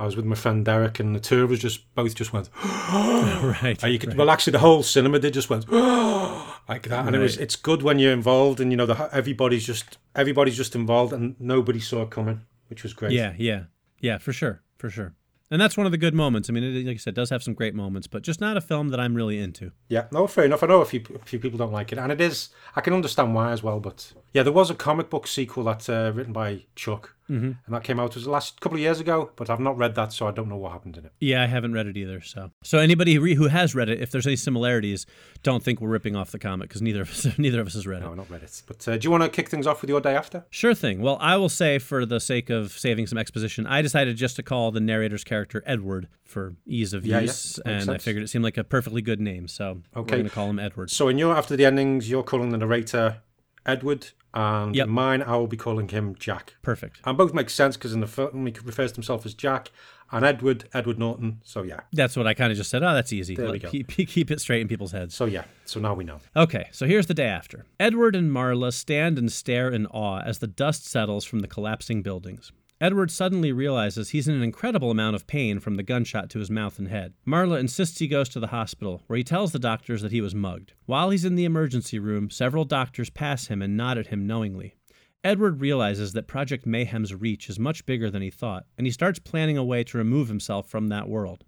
I 0.00 0.04
was 0.06 0.16
with 0.16 0.24
my 0.24 0.34
friend 0.34 0.64
Derek, 0.64 0.98
and 0.98 1.14
the 1.14 1.20
two 1.20 1.44
of 1.44 1.52
us 1.52 1.58
just 1.58 1.94
both 1.94 2.14
just 2.14 2.32
went. 2.32 2.50
right. 2.62 3.80
You 3.84 3.98
could 3.98 4.08
right. 4.08 4.18
well 4.18 4.30
actually 4.30 4.52
the 4.52 4.58
whole 4.58 4.82
cinema 4.82 5.20
did 5.20 5.34
just 5.34 5.50
went 5.50 5.70
like 6.68 6.88
that, 6.88 7.06
and 7.06 7.14
it 7.14 7.20
was 7.20 7.36
it's 7.36 7.54
good 7.54 7.82
when 7.82 8.00
you're 8.00 8.12
involved, 8.12 8.60
and 8.60 8.72
you 8.72 8.76
know 8.76 8.86
the 8.86 9.08
everybody's 9.14 9.64
just 9.64 9.98
everybody's 10.16 10.56
just 10.56 10.74
involved, 10.74 11.12
and 11.12 11.36
nobody 11.38 11.78
saw 11.78 12.02
it 12.02 12.10
coming, 12.10 12.40
which 12.68 12.82
was 12.82 12.92
great. 12.92 13.12
Yeah, 13.12 13.34
yeah, 13.38 13.64
yeah, 14.00 14.18
for 14.18 14.32
sure, 14.32 14.62
for 14.78 14.90
sure. 14.90 15.14
And 15.52 15.60
that's 15.60 15.76
one 15.76 15.84
of 15.84 15.90
the 15.90 15.98
good 15.98 16.14
moments. 16.14 16.48
I 16.48 16.52
mean, 16.52 16.62
it, 16.62 16.86
like 16.86 16.94
I 16.94 16.98
said, 16.98 17.14
does 17.14 17.30
have 17.30 17.42
some 17.42 17.54
great 17.54 17.74
moments, 17.74 18.06
but 18.06 18.22
just 18.22 18.40
not 18.40 18.56
a 18.56 18.60
film 18.60 18.90
that 18.90 19.00
I'm 19.00 19.14
really 19.14 19.38
into. 19.38 19.72
Yeah, 19.88 20.06
no, 20.12 20.28
fair 20.28 20.44
enough. 20.44 20.62
I 20.62 20.68
know 20.68 20.80
a 20.80 20.84
few, 20.84 21.02
a 21.14 21.24
few 21.24 21.40
people 21.40 21.58
don't 21.58 21.72
like 21.72 21.90
it, 21.90 21.98
and 21.98 22.12
it 22.12 22.20
is. 22.20 22.50
I 22.76 22.80
can 22.80 22.94
understand 22.94 23.34
why 23.34 23.50
as 23.50 23.62
well. 23.62 23.80
But 23.80 24.12
yeah, 24.32 24.44
there 24.44 24.52
was 24.52 24.70
a 24.70 24.76
comic 24.76 25.10
book 25.10 25.26
sequel 25.26 25.64
that's 25.64 25.88
uh, 25.88 26.12
written 26.14 26.32
by 26.32 26.66
Chuck, 26.76 27.16
Mm-hmm. 27.30 27.52
and 27.66 27.74
that 27.74 27.84
came 27.84 28.00
out 28.00 28.14
was 28.14 28.24
the 28.24 28.30
last 28.30 28.60
couple 28.60 28.76
of 28.76 28.82
years 28.82 28.98
ago. 29.00 29.30
But 29.36 29.48
I've 29.50 29.60
not 29.60 29.78
read 29.78 29.94
that, 29.94 30.12
so 30.12 30.26
I 30.26 30.32
don't 30.32 30.48
know 30.48 30.56
what 30.56 30.72
happened 30.72 30.96
in 30.96 31.04
it. 31.04 31.12
Yeah, 31.20 31.42
I 31.42 31.46
haven't 31.46 31.72
read 31.72 31.86
it 31.86 31.96
either. 31.96 32.20
So, 32.20 32.50
so 32.62 32.78
anybody 32.78 33.14
who, 33.14 33.20
re- 33.20 33.34
who 33.34 33.48
has 33.48 33.74
read 33.74 33.88
it, 33.88 34.00
if 34.00 34.10
there's 34.10 34.26
any 34.26 34.36
similarities, 34.36 35.06
don't 35.42 35.62
think 35.62 35.80
we're 35.80 35.88
ripping 35.88 36.16
off 36.16 36.32
the 36.32 36.38
comic 36.38 36.68
because 36.68 36.82
neither 36.82 37.02
of 37.02 37.10
us 37.10 37.26
neither 37.38 37.60
of 37.60 37.66
us 37.68 37.74
has 37.74 37.86
read 37.86 37.98
it. 38.02 38.04
No, 38.04 38.10
I've 38.10 38.16
not 38.16 38.30
read 38.30 38.42
it. 38.42 38.62
But 38.66 38.86
uh, 38.88 38.96
do 38.98 39.06
you 39.06 39.10
want 39.10 39.22
to 39.22 39.28
kick 39.28 39.48
things 39.48 39.66
off 39.66 39.80
with 39.80 39.90
your 39.90 40.00
day 40.00 40.14
after? 40.14 40.44
Sure 40.50 40.74
thing. 40.74 41.00
Well, 41.00 41.18
I 41.20 41.36
will 41.36 41.48
say, 41.48 41.78
for 41.78 42.04
the 42.04 42.20
sake 42.20 42.50
of 42.50 42.72
saving 42.72 43.06
some 43.06 43.18
exposition, 43.18 43.66
I 43.66 43.82
decided 43.82 44.16
just 44.16 44.36
to 44.36 44.42
call 44.42 44.70
the 44.72 44.80
narrator's 44.80 45.24
character 45.24 45.62
Edward 45.66 46.08
for 46.24 46.54
ease 46.66 46.92
of 46.92 47.06
Yeah, 47.06 47.16
yeah. 47.16 47.22
use, 47.22 47.60
Makes 47.64 47.86
and 47.86 47.90
I 47.90 47.98
figured 47.98 48.24
it 48.24 48.28
seemed 48.28 48.44
like 48.44 48.56
a 48.56 48.64
perfectly 48.64 49.02
good 49.02 49.20
name, 49.20 49.48
so 49.48 49.82
we're 49.94 50.02
going 50.02 50.24
to 50.24 50.30
call 50.30 50.48
him 50.48 50.58
Edward. 50.58 50.90
So 50.90 51.08
in 51.08 51.18
your 51.18 51.36
after 51.36 51.56
the 51.56 51.64
endings, 51.64 52.08
you're 52.10 52.22
calling 52.22 52.50
the 52.50 52.58
narrator 52.58 53.22
Edward, 53.66 54.08
and 54.34 54.74
Yep. 54.76 54.88
mine, 54.88 55.22
I 55.22 55.36
will 55.36 55.46
be 55.46 55.56
calling 55.56 55.88
him 55.88 56.14
Jack. 56.18 56.54
Perfect. 56.62 57.00
And 57.04 57.18
both 57.18 57.34
make 57.34 57.50
sense 57.50 57.76
because 57.76 57.92
in 57.92 58.00
the 58.00 58.06
film 58.06 58.46
he 58.46 58.54
refers 58.64 58.92
to 58.92 58.96
himself 58.96 59.26
as 59.26 59.34
Jack, 59.34 59.70
and 60.12 60.24
Edward, 60.24 60.68
Edward 60.74 60.98
Norton. 60.98 61.40
So 61.44 61.62
yeah, 61.62 61.80
That's 61.92 62.16
what 62.16 62.26
I 62.26 62.34
kind 62.34 62.50
of 62.50 62.56
just 62.58 62.68
said. 62.70 62.82
Oh, 62.82 62.92
that's 62.94 63.12
easy. 63.12 63.36
There 63.36 63.50
we 63.50 63.58
go. 63.60 63.70
Keep, 63.70 63.88
keep 63.88 64.30
it 64.32 64.40
straight 64.40 64.60
in 64.60 64.66
people's 64.68 64.90
heads. 64.92 65.14
so 65.14 65.24
yeah. 65.24 65.44
So 65.66 65.78
now 65.78 65.94
we 65.94 66.02
know. 66.04 66.18
Okay, 66.36 66.68
so 66.72 66.86
here's 66.86 67.06
the 67.06 67.14
day 67.14 67.26
after. 67.28 67.64
Edward 67.78 68.16
and 68.16 68.30
Marla 68.32 68.72
stand 68.72 69.18
and 69.18 69.30
stare 69.30 69.70
in 69.70 69.86
awe 69.86 70.20
as 70.20 70.38
the 70.40 70.48
dust 70.48 70.84
settles 70.86 71.24
from 71.24 71.40
the 71.40 71.46
collapsing 71.48 72.02
buildings. 72.02 72.50
Edward 72.82 73.10
suddenly 73.10 73.52
realizes 73.52 74.08
he's 74.08 74.26
in 74.26 74.34
an 74.34 74.42
incredible 74.42 74.90
amount 74.90 75.14
of 75.14 75.26
pain 75.26 75.60
from 75.60 75.74
the 75.74 75.82
gunshot 75.82 76.30
to 76.30 76.38
his 76.38 76.50
mouth 76.50 76.78
and 76.78 76.88
head. 76.88 77.12
Marla 77.26 77.60
insists 77.60 77.98
he 77.98 78.08
goes 78.08 78.30
to 78.30 78.40
the 78.40 78.46
hospital, 78.46 79.02
where 79.06 79.18
he 79.18 79.22
tells 79.22 79.52
the 79.52 79.58
doctors 79.58 80.00
that 80.00 80.12
he 80.12 80.22
was 80.22 80.34
mugged. 80.34 80.72
While 80.86 81.10
he's 81.10 81.26
in 81.26 81.34
the 81.34 81.44
emergency 81.44 81.98
room, 81.98 82.30
several 82.30 82.64
doctors 82.64 83.10
pass 83.10 83.48
him 83.48 83.60
and 83.60 83.76
nod 83.76 83.98
at 83.98 84.06
him 84.06 84.26
knowingly. 84.26 84.76
Edward 85.22 85.60
realizes 85.60 86.14
that 86.14 86.26
Project 86.26 86.64
Mayhem's 86.64 87.14
reach 87.14 87.50
is 87.50 87.58
much 87.58 87.84
bigger 87.84 88.10
than 88.10 88.22
he 88.22 88.30
thought, 88.30 88.64
and 88.78 88.86
he 88.86 88.90
starts 88.90 89.18
planning 89.18 89.58
a 89.58 89.64
way 89.64 89.84
to 89.84 89.98
remove 89.98 90.28
himself 90.28 90.66
from 90.66 90.88
that 90.88 91.06
world. 91.06 91.44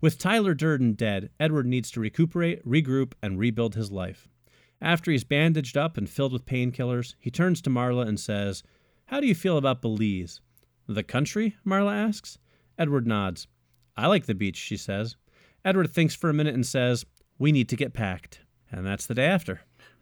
With 0.00 0.18
Tyler 0.18 0.52
Durden 0.52 0.94
dead, 0.94 1.30
Edward 1.38 1.66
needs 1.66 1.92
to 1.92 2.00
recuperate, 2.00 2.66
regroup, 2.68 3.12
and 3.22 3.38
rebuild 3.38 3.76
his 3.76 3.92
life. 3.92 4.28
After 4.80 5.12
he's 5.12 5.22
bandaged 5.22 5.76
up 5.76 5.96
and 5.96 6.10
filled 6.10 6.32
with 6.32 6.44
painkillers, 6.44 7.14
he 7.20 7.30
turns 7.30 7.62
to 7.62 7.70
Marla 7.70 8.08
and 8.08 8.18
says, 8.18 8.64
How 9.06 9.20
do 9.20 9.28
you 9.28 9.34
feel 9.36 9.56
about 9.56 9.80
Belize? 9.80 10.40
The 10.92 11.02
country? 11.02 11.56
Marla 11.66 11.94
asks. 12.08 12.38
Edward 12.78 13.06
nods. 13.06 13.46
I 13.96 14.06
like 14.06 14.26
the 14.26 14.34
beach, 14.34 14.56
she 14.56 14.76
says. 14.76 15.16
Edward 15.64 15.90
thinks 15.90 16.14
for 16.14 16.28
a 16.30 16.34
minute 16.34 16.54
and 16.54 16.66
says, 16.66 17.04
We 17.38 17.52
need 17.52 17.68
to 17.70 17.76
get 17.76 17.94
packed. 17.94 18.40
And 18.70 18.86
that's 18.86 19.06
the 19.06 19.14
day 19.14 19.26
after. 19.26 19.60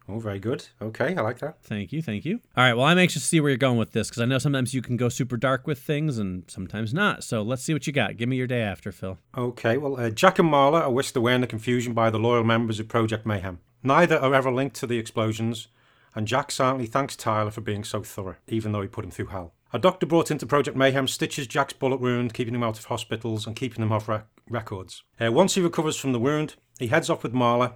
Oh, 0.09 0.19
very 0.19 0.41
good. 0.41 0.67
Okay, 0.83 1.15
I 1.17 1.21
like 1.21 1.39
that. 1.39 1.63
Thank 1.63 1.93
you, 1.93 2.03
thank 2.03 2.25
you. 2.25 2.41
All 2.57 2.65
right, 2.65 2.75
well, 2.75 2.87
I'm 2.87 2.99
anxious 2.99 3.23
to 3.23 3.29
see 3.29 3.41
where 3.41 3.51
you're 3.51 3.59
going 3.59 3.79
with 3.79 3.93
this 3.93 4.09
because 4.09 4.23
I 4.23 4.25
know 4.25 4.39
sometimes 4.39 4.75
you 4.75 4.83
can 4.83 4.97
go 4.97 5.09
super 5.09 5.37
dark 5.37 5.69
with 5.69 5.79
things 5.79 6.19
and 6.19 6.45
sometimes 6.49 6.93
not. 6.93 7.23
So 7.23 7.43
let's 7.43 7.63
see 7.63 7.73
what 7.73 7.87
you 7.87 7.93
got. 7.93 8.17
Give 8.17 8.29
me 8.29 8.37
your 8.37 8.49
day 8.49 8.63
after, 8.63 8.91
Phil. 8.91 9.19
Okay, 9.37 9.77
well, 9.77 10.01
uh, 10.01 10.11
Jack 10.11 10.41
and 10.41 10.51
Marla 10.51 10.83
are 10.83 10.91
whisked 10.91 11.17
away 11.17 11.35
in 11.35 11.43
the 11.43 11.47
confusion 11.47 11.93
by 11.95 12.11
the 12.11 12.19
loyal 12.19 12.43
members 12.43 12.81
of 12.81 12.89
Project 12.89 13.25
Mayhem. 13.25 13.61
Neither 13.85 14.19
are 14.19 14.35
ever 14.35 14.51
linked 14.51 14.77
to 14.77 14.87
the 14.87 14.99
explosions, 14.99 15.69
and 16.15 16.27
Jack 16.27 16.51
silently 16.51 16.87
thanks 16.87 17.15
Tyler 17.15 17.53
for 17.53 17.61
being 17.61 17.85
so 17.85 18.03
thorough, 18.03 18.37
even 18.49 18.73
though 18.73 18.83
he 18.83 18.89
put 18.89 19.05
him 19.05 19.11
through 19.13 19.27
hell. 19.27 19.55
A 19.73 19.79
doctor 19.79 20.05
brought 20.07 20.31
into 20.31 20.47
Project 20.47 20.77
Mayhem 20.77 21.07
stitches 21.07 21.47
Jack's 21.47 21.73
bullet 21.73 22.01
wound, 22.01 22.35
keeping 22.35 22.55
him 22.55 22.63
out 22.63 22.79
of 22.79 22.87
hospitals 22.87 23.47
and 23.47 23.55
keeping 23.55 23.83
him 23.83 23.93
off 23.93 24.09
rec- 24.09 24.27
records. 24.49 25.05
Uh, 25.21 25.31
once 25.31 25.55
he 25.55 25.61
recovers 25.61 25.97
from 25.97 26.13
the 26.13 26.19
wound, 26.19 26.57
he 26.79 26.89
heads 26.89 27.09
off 27.09 27.23
with 27.23 27.33
Marla 27.33 27.75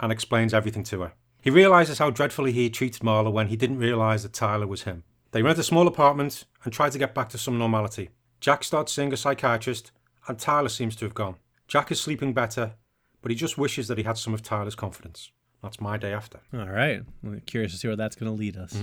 and 0.00 0.10
explains 0.10 0.52
everything 0.52 0.82
to 0.84 1.02
her. 1.02 1.12
He 1.40 1.50
realizes 1.50 1.98
how 1.98 2.10
dreadfully 2.10 2.50
he 2.50 2.68
treated 2.68 3.02
Marla 3.02 3.32
when 3.32 3.46
he 3.46 3.56
didn't 3.56 3.78
realize 3.78 4.24
that 4.24 4.32
Tyler 4.32 4.66
was 4.66 4.82
him. 4.82 5.04
They 5.30 5.42
rent 5.42 5.58
a 5.58 5.62
small 5.62 5.86
apartment 5.86 6.44
and 6.64 6.72
try 6.72 6.90
to 6.90 6.98
get 6.98 7.14
back 7.14 7.28
to 7.28 7.38
some 7.38 7.58
normality. 7.58 8.10
Jack 8.40 8.64
starts 8.64 8.92
seeing 8.92 9.12
a 9.12 9.16
psychiatrist, 9.16 9.92
and 10.26 10.38
Tyler 10.38 10.68
seems 10.68 10.96
to 10.96 11.04
have 11.04 11.14
gone. 11.14 11.36
Jack 11.68 11.92
is 11.92 12.00
sleeping 12.00 12.32
better, 12.32 12.74
but 13.22 13.30
he 13.30 13.36
just 13.36 13.56
wishes 13.56 13.86
that 13.86 13.98
he 13.98 14.04
had 14.04 14.18
some 14.18 14.34
of 14.34 14.42
Tyler's 14.42 14.74
confidence. 14.74 15.30
That's 15.62 15.80
my 15.80 15.96
day 15.96 16.12
after. 16.12 16.40
All 16.52 16.66
right. 16.68 17.02
I'm 17.24 17.40
curious 17.46 17.72
to 17.72 17.78
see 17.78 17.88
where 17.88 17.96
that's 17.96 18.16
going 18.16 18.30
to 18.32 18.36
lead 18.38 18.56
us. 18.56 18.74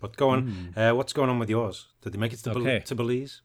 But 0.00 0.16
go 0.16 0.30
on, 0.30 0.72
uh, 0.76 0.92
what's 0.92 1.12
going 1.12 1.30
on 1.30 1.38
with 1.38 1.48
yours? 1.50 1.88
Did 2.02 2.12
they 2.12 2.18
make 2.18 2.32
it 2.32 2.38
to, 2.40 2.50
Bel- 2.50 2.62
Okay. 2.62 2.80
to 2.86 2.94
Belize? 2.94 3.42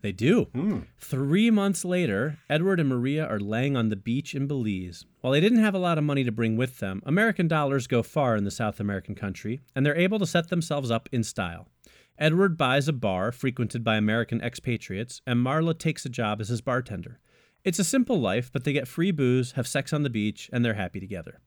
They 0.00 0.12
do. 0.12 0.44
Hmm. 0.54 0.80
Three 1.00 1.50
months 1.50 1.84
later, 1.84 2.38
Edward 2.48 2.78
and 2.78 2.88
Maria 2.88 3.26
are 3.26 3.40
laying 3.40 3.76
on 3.76 3.88
the 3.88 3.96
beach 3.96 4.32
in 4.34 4.46
Belize. 4.46 5.04
While 5.20 5.32
they 5.32 5.40
didn't 5.40 5.58
have 5.58 5.74
a 5.74 5.78
lot 5.78 5.98
of 5.98 6.04
money 6.04 6.22
to 6.24 6.30
bring 6.32 6.56
with 6.56 6.78
them, 6.78 7.02
American 7.04 7.48
dollars 7.48 7.86
go 7.88 8.02
far 8.04 8.36
in 8.36 8.44
the 8.44 8.50
South 8.52 8.78
American 8.78 9.14
country, 9.16 9.60
and 9.74 9.84
they're 9.84 9.96
able 9.96 10.18
to 10.20 10.26
set 10.26 10.50
themselves 10.50 10.90
up 10.90 11.08
in 11.10 11.24
style. 11.24 11.68
Edward 12.16 12.56
buys 12.56 12.86
a 12.88 12.92
bar 12.92 13.32
frequented 13.32 13.82
by 13.82 13.96
American 13.96 14.40
expatriates, 14.40 15.20
and 15.26 15.44
Marla 15.44 15.76
takes 15.76 16.04
a 16.04 16.08
job 16.08 16.40
as 16.40 16.48
his 16.48 16.60
bartender. 16.60 17.18
It's 17.64 17.78
a 17.80 17.84
simple 17.84 18.20
life, 18.20 18.50
but 18.52 18.62
they 18.64 18.72
get 18.72 18.86
free 18.88 19.10
booze, 19.10 19.52
have 19.52 19.66
sex 19.66 19.92
on 19.92 20.02
the 20.04 20.10
beach, 20.10 20.48
and 20.52 20.64
they're 20.64 20.74
happy 20.74 21.00
together. 21.00 21.40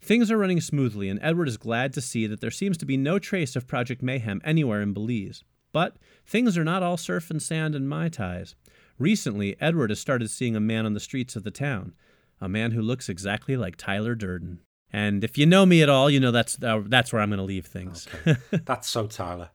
Things 0.00 0.30
are 0.30 0.38
running 0.38 0.60
smoothly, 0.60 1.08
and 1.08 1.18
Edward 1.22 1.48
is 1.48 1.56
glad 1.56 1.92
to 1.94 2.00
see 2.00 2.26
that 2.26 2.40
there 2.40 2.50
seems 2.50 2.76
to 2.78 2.86
be 2.86 2.96
no 2.96 3.18
trace 3.18 3.56
of 3.56 3.66
Project 3.66 4.02
Mayhem 4.02 4.40
anywhere 4.44 4.82
in 4.82 4.92
Belize. 4.92 5.42
But 5.72 5.96
things 6.24 6.56
are 6.56 6.64
not 6.64 6.82
all 6.82 6.96
surf 6.96 7.30
and 7.30 7.42
sand 7.42 7.74
and 7.74 7.88
Mai 7.88 8.08
Tais. 8.08 8.54
Recently, 8.98 9.56
Edward 9.60 9.90
has 9.90 10.00
started 10.00 10.30
seeing 10.30 10.56
a 10.56 10.60
man 10.60 10.86
on 10.86 10.94
the 10.94 11.00
streets 11.00 11.36
of 11.36 11.42
the 11.42 11.50
town, 11.50 11.94
a 12.40 12.48
man 12.48 12.70
who 12.70 12.80
looks 12.80 13.08
exactly 13.08 13.56
like 13.56 13.76
Tyler 13.76 14.14
Durden. 14.14 14.60
And 14.92 15.24
if 15.24 15.36
you 15.36 15.44
know 15.44 15.66
me 15.66 15.82
at 15.82 15.88
all, 15.88 16.08
you 16.08 16.20
know 16.20 16.30
that's 16.30 16.62
uh, 16.62 16.82
that's 16.86 17.12
where 17.12 17.20
I'm 17.20 17.28
going 17.28 17.38
to 17.38 17.44
leave 17.44 17.66
things, 17.66 18.06
That's 18.50 18.88
so 18.88 19.06
Tyler. 19.06 19.50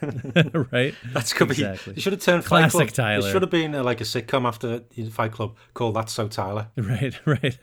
right? 0.72 0.94
That's 1.12 1.32
could 1.32 1.50
Exactly. 1.50 1.94
be. 1.94 1.98
It 1.98 2.02
should 2.02 2.12
have 2.12 2.22
turned 2.22 2.44
Fight 2.44 2.70
Club. 2.70 2.88
Tyler. 2.90 3.26
It 3.26 3.32
should 3.32 3.42
have 3.42 3.50
been 3.50 3.74
uh, 3.74 3.82
like 3.82 4.00
a 4.00 4.04
sitcom 4.04 4.46
after 4.46 4.82
Fight 5.10 5.32
Club 5.32 5.56
called 5.74 5.94
That's 5.96 6.12
So 6.12 6.28
Tyler. 6.28 6.68
Right, 6.76 7.14
right, 7.26 7.58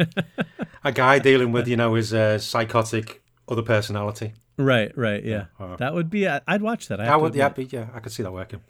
A 0.84 0.91
guy 0.91 1.19
dealing 1.19 1.51
with 1.51 1.67
you 1.67 1.77
know 1.77 1.93
his 1.95 2.13
uh, 2.13 2.38
psychotic 2.39 3.21
other 3.47 3.62
personality. 3.62 4.34
right, 4.58 4.91
right. 4.97 5.23
Yeah, 5.23 5.45
uh, 5.60 5.75
that 5.77 5.93
would 5.93 6.10
be. 6.10 6.27
I'd 6.27 6.62
watch 6.62 6.88
that. 6.88 6.99
I 6.99 7.15
would, 7.15 7.36
yeah, 7.36 7.49
but 7.49 7.71
yeah, 7.71 7.88
I 7.93 7.99
could 7.99 8.12
see 8.12 8.23
that 8.23 8.32
working. 8.32 8.62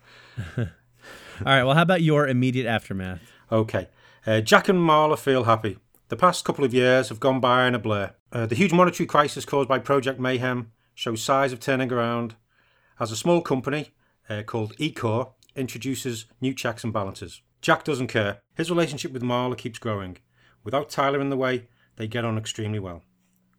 All 0.57 0.65
right. 1.45 1.63
Well, 1.63 1.73
how 1.75 1.81
about 1.81 2.01
your 2.01 2.27
immediate 2.27 2.67
aftermath? 2.67 3.19
Okay. 3.51 3.87
Uh, 4.25 4.39
Jack 4.41 4.69
and 4.69 4.79
Marla 4.79 5.17
feel 5.17 5.43
happy. 5.45 5.77
The 6.09 6.15
past 6.15 6.45
couple 6.45 6.63
of 6.63 6.73
years 6.73 7.09
have 7.09 7.19
gone 7.19 7.39
by 7.39 7.67
in 7.67 7.75
a 7.75 7.79
blur. 7.79 8.11
Uh, 8.31 8.45
the 8.45 8.55
huge 8.55 8.71
monetary 8.71 9.07
crisis 9.07 9.45
caused 9.45 9.67
by 9.67 9.79
Project 9.79 10.19
Mayhem 10.19 10.71
shows 10.93 11.21
signs 11.23 11.51
of 11.51 11.59
turning 11.59 11.91
around 11.91 12.35
as 12.99 13.11
a 13.11 13.17
small 13.17 13.41
company 13.41 13.91
uh, 14.29 14.43
called 14.43 14.75
Ecor 14.77 15.33
introduces 15.55 16.25
new 16.41 16.53
checks 16.53 16.83
and 16.83 16.93
balances. 16.93 17.41
Jack 17.61 17.83
doesn't 17.83 18.07
care. 18.07 18.39
His 18.55 18.69
relationship 18.69 19.11
with 19.11 19.21
Marla 19.21 19.57
keeps 19.57 19.79
growing. 19.79 20.17
Without 20.63 20.89
Tyler 20.89 21.21
in 21.21 21.29
the 21.29 21.37
way, 21.37 21.67
they 21.95 22.07
get 22.07 22.25
on 22.25 22.37
extremely 22.37 22.79
well. 22.79 23.03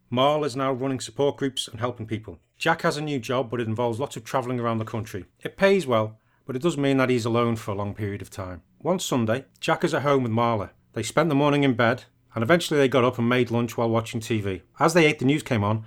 Marl 0.09 0.43
is 0.43 0.55
now 0.55 0.71
running 0.71 0.99
support 0.99 1.37
groups 1.37 1.67
and 1.67 1.79
helping 1.79 2.05
people. 2.05 2.39
Jack 2.57 2.83
has 2.83 2.97
a 2.97 3.01
new 3.01 3.19
job, 3.19 3.49
but 3.49 3.59
it 3.59 3.67
involves 3.67 3.99
lots 3.99 4.15
of 4.15 4.23
travelling 4.23 4.59
around 4.59 4.77
the 4.77 4.85
country. 4.85 5.25
It 5.41 5.57
pays 5.57 5.87
well, 5.87 6.19
but 6.45 6.55
it 6.55 6.61
does 6.61 6.77
mean 6.77 6.97
that 6.97 7.09
he's 7.09 7.25
alone 7.25 7.55
for 7.55 7.71
a 7.71 7.75
long 7.75 7.93
period 7.93 8.21
of 8.21 8.29
time. 8.29 8.61
One 8.77 8.99
Sunday, 8.99 9.45
Jack 9.59 9.83
is 9.83 9.93
at 9.93 10.03
home 10.03 10.23
with 10.23 10.31
Marla. 10.31 10.69
They 10.93 11.03
spent 11.03 11.29
the 11.29 11.35
morning 11.35 11.63
in 11.63 11.73
bed, 11.73 12.03
and 12.33 12.43
eventually 12.43 12.79
they 12.79 12.87
got 12.87 13.03
up 13.03 13.17
and 13.17 13.27
made 13.27 13.51
lunch 13.51 13.75
while 13.75 13.89
watching 13.89 14.21
TV. 14.21 14.61
As 14.79 14.93
they 14.93 15.05
ate, 15.05 15.19
the 15.19 15.25
news 15.25 15.43
came 15.43 15.63
on, 15.63 15.85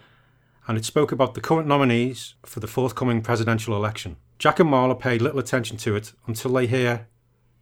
and 0.68 0.76
it 0.76 0.84
spoke 0.84 1.10
about 1.10 1.34
the 1.34 1.40
current 1.40 1.66
nominees 1.66 2.34
for 2.44 2.60
the 2.60 2.66
forthcoming 2.66 3.22
presidential 3.22 3.74
election. 3.74 4.16
Jack 4.38 4.60
and 4.60 4.70
Marla 4.70 5.00
paid 5.00 5.22
little 5.22 5.40
attention 5.40 5.78
to 5.78 5.96
it 5.96 6.12
until 6.26 6.52
they 6.52 6.66
hear 6.66 7.08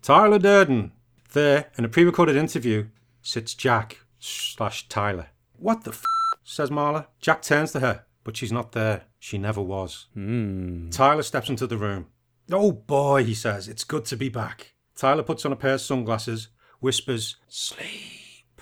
Tyler 0.02 0.40
Durden. 0.40 0.92
There, 1.32 1.70
in 1.78 1.84
a 1.84 1.88
pre 1.88 2.04
recorded 2.04 2.36
interview, 2.36 2.88
sits 3.22 3.54
Jack 3.54 4.00
slash 4.18 4.88
Tyler. 4.88 5.28
What 5.56 5.84
the 5.84 5.92
f? 5.92 6.02
says 6.44 6.70
Marla. 6.70 7.06
Jack 7.20 7.42
turns 7.42 7.72
to 7.72 7.80
her, 7.80 8.04
but 8.24 8.36
she's 8.36 8.52
not 8.52 8.72
there. 8.72 9.04
She 9.18 9.38
never 9.38 9.62
was. 9.62 10.06
Hmm. 10.14 10.90
Tyler 10.90 11.22
steps 11.22 11.48
into 11.48 11.66
the 11.66 11.76
room. 11.76 12.06
Oh 12.50 12.72
boy, 12.72 13.24
he 13.24 13.34
says, 13.34 13.68
it's 13.68 13.84
good 13.84 14.04
to 14.06 14.16
be 14.16 14.28
back. 14.28 14.74
Tyler 14.94 15.22
puts 15.22 15.44
on 15.44 15.52
a 15.52 15.56
pair 15.56 15.74
of 15.74 15.80
sunglasses, 15.80 16.48
whispers, 16.80 17.36
sleep, 17.48 18.60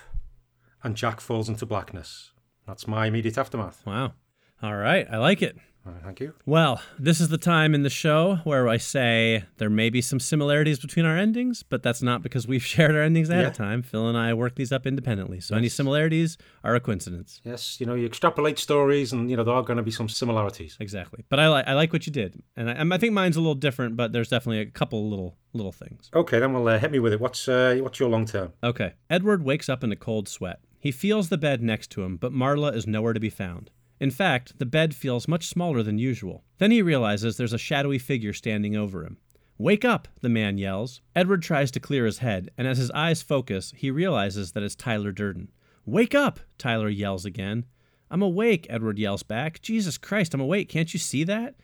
and 0.83 0.95
Jack 0.95 1.21
falls 1.21 1.49
into 1.49 1.65
blackness. 1.65 2.31
That's 2.67 2.87
my 2.87 3.05
immediate 3.05 3.37
aftermath. 3.37 3.85
Wow. 3.85 4.13
All 4.61 4.75
right. 4.75 5.07
I 5.11 5.17
like 5.17 5.41
it. 5.41 5.57
Uh, 5.87 5.91
thank 6.03 6.19
you. 6.19 6.33
Well, 6.47 6.81
this 6.97 7.21
is 7.21 7.29
the 7.29 7.37
time 7.37 7.75
in 7.75 7.83
the 7.83 7.91
show 7.91 8.37
where 8.43 8.67
I 8.67 8.77
say 8.77 9.43
there 9.57 9.69
may 9.69 9.91
be 9.91 10.01
some 10.01 10.19
similarities 10.19 10.79
between 10.79 11.05
our 11.05 11.15
endings, 11.15 11.61
but 11.61 11.83
that's 11.83 12.01
not 12.01 12.23
because 12.23 12.47
we've 12.47 12.65
shared 12.73 12.95
our 12.95 13.03
endings 13.03 13.29
ahead 13.29 13.45
of 13.45 13.53
time. 13.53 13.83
Phil 13.83 14.07
and 14.07 14.17
I 14.17 14.33
work 14.33 14.55
these 14.55 14.71
up 14.71 14.87
independently. 14.87 15.39
So 15.41 15.55
any 15.55 15.69
similarities 15.69 16.39
are 16.63 16.73
a 16.73 16.79
coincidence. 16.79 17.39
Yes, 17.43 17.79
you 17.79 17.85
know, 17.85 17.93
you 17.93 18.07
extrapolate 18.07 18.57
stories 18.57 19.13
and, 19.13 19.29
you 19.29 19.37
know, 19.37 19.43
there 19.43 19.53
are 19.53 19.61
going 19.61 19.77
to 19.77 19.83
be 19.83 19.91
some 19.91 20.09
similarities. 20.09 20.75
Exactly. 20.79 21.23
But 21.29 21.39
I 21.39 21.49
like 21.49 21.67
I 21.67 21.73
like 21.73 21.93
what 21.93 22.07
you 22.07 22.11
did. 22.11 22.41
And 22.55 22.67
I, 22.69 22.73
and 22.73 22.91
I 22.91 22.97
think 22.97 23.13
mine's 23.13 23.35
a 23.35 23.41
little 23.41 23.53
different, 23.53 23.95
but 23.95 24.11
there's 24.11 24.29
definitely 24.29 24.61
a 24.61 24.65
couple 24.65 25.07
little 25.07 25.37
little 25.53 25.71
things. 25.71 26.09
Okay, 26.15 26.39
then 26.39 26.53
well, 26.53 26.67
uh, 26.67 26.79
hit 26.79 26.91
me 26.91 26.97
with 26.97 27.13
it. 27.13 27.19
What's 27.19 27.47
uh, 27.47 27.77
what's 27.81 27.99
your 27.99 28.09
long 28.09 28.25
term? 28.25 28.53
Okay. 28.63 28.93
Edward 29.11 29.43
wakes 29.43 29.69
up 29.69 29.83
in 29.83 29.91
a 29.91 29.95
cold 29.95 30.27
sweat. 30.27 30.61
He 30.79 30.91
feels 30.91 31.29
the 31.29 31.37
bed 31.37 31.61
next 31.61 31.91
to 31.91 32.03
him, 32.03 32.17
but 32.17 32.31
Marla 32.31 32.75
is 32.75 32.87
nowhere 32.87 33.13
to 33.13 33.19
be 33.19 33.29
found. 33.29 33.69
In 33.99 34.11
fact, 34.11 34.59
the 34.59 34.65
bed 34.65 34.93
feels 34.93 35.27
much 35.27 35.47
smaller 35.47 35.81
than 35.81 35.97
usual. 35.97 36.43
Then 36.57 36.71
he 36.71 36.81
realizes 36.81 37.37
there's 37.37 37.53
a 37.53 37.57
shadowy 37.57 37.97
figure 37.97 38.33
standing 38.33 38.75
over 38.75 39.03
him. 39.05 39.17
Wake 39.57 39.85
up, 39.85 40.09
the 40.21 40.29
man 40.29 40.57
yells. 40.57 41.01
Edward 41.15 41.41
tries 41.41 41.71
to 41.71 41.79
clear 41.79 42.05
his 42.05 42.17
head, 42.17 42.51
and 42.57 42.67
as 42.67 42.77
his 42.77 42.91
eyes 42.91 43.21
focus, 43.21 43.73
he 43.77 43.89
realizes 43.89 44.51
that 44.51 44.63
it's 44.63 44.75
Tyler 44.75 45.13
Durden. 45.13 45.49
Wake 45.85 46.13
up, 46.13 46.41
Tyler 46.57 46.89
yells 46.89 47.25
again. 47.25 47.65
I'm 48.11 48.21
awake, 48.21 48.67
Edward 48.69 48.99
yells 48.99 49.23
back. 49.23 49.61
Jesus 49.61 49.97
Christ, 49.97 50.33
I'm 50.33 50.41
awake. 50.41 50.67
Can't 50.67 50.93
you 50.93 50.99
see 50.99 51.23
that? 51.23 51.55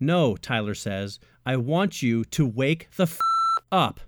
No, 0.00 0.36
Tyler 0.36 0.74
says. 0.74 1.20
I 1.44 1.56
want 1.56 2.02
you 2.02 2.24
to 2.24 2.46
wake 2.46 2.88
the 2.96 3.04
f- 3.04 3.18
up. 3.70 4.00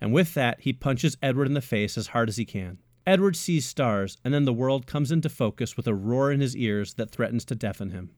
And 0.00 0.12
with 0.12 0.34
that, 0.34 0.60
he 0.60 0.72
punches 0.72 1.16
Edward 1.22 1.46
in 1.46 1.54
the 1.54 1.60
face 1.62 1.96
as 1.96 2.08
hard 2.08 2.28
as 2.28 2.36
he 2.36 2.44
can. 2.44 2.78
Edward 3.06 3.36
sees 3.36 3.66
stars, 3.66 4.16
and 4.24 4.32
then 4.32 4.44
the 4.44 4.52
world 4.52 4.86
comes 4.86 5.12
into 5.12 5.28
focus 5.28 5.76
with 5.76 5.86
a 5.86 5.94
roar 5.94 6.32
in 6.32 6.40
his 6.40 6.56
ears 6.56 6.94
that 6.94 7.10
threatens 7.10 7.44
to 7.44 7.54
deafen 7.54 7.90
him. 7.90 8.10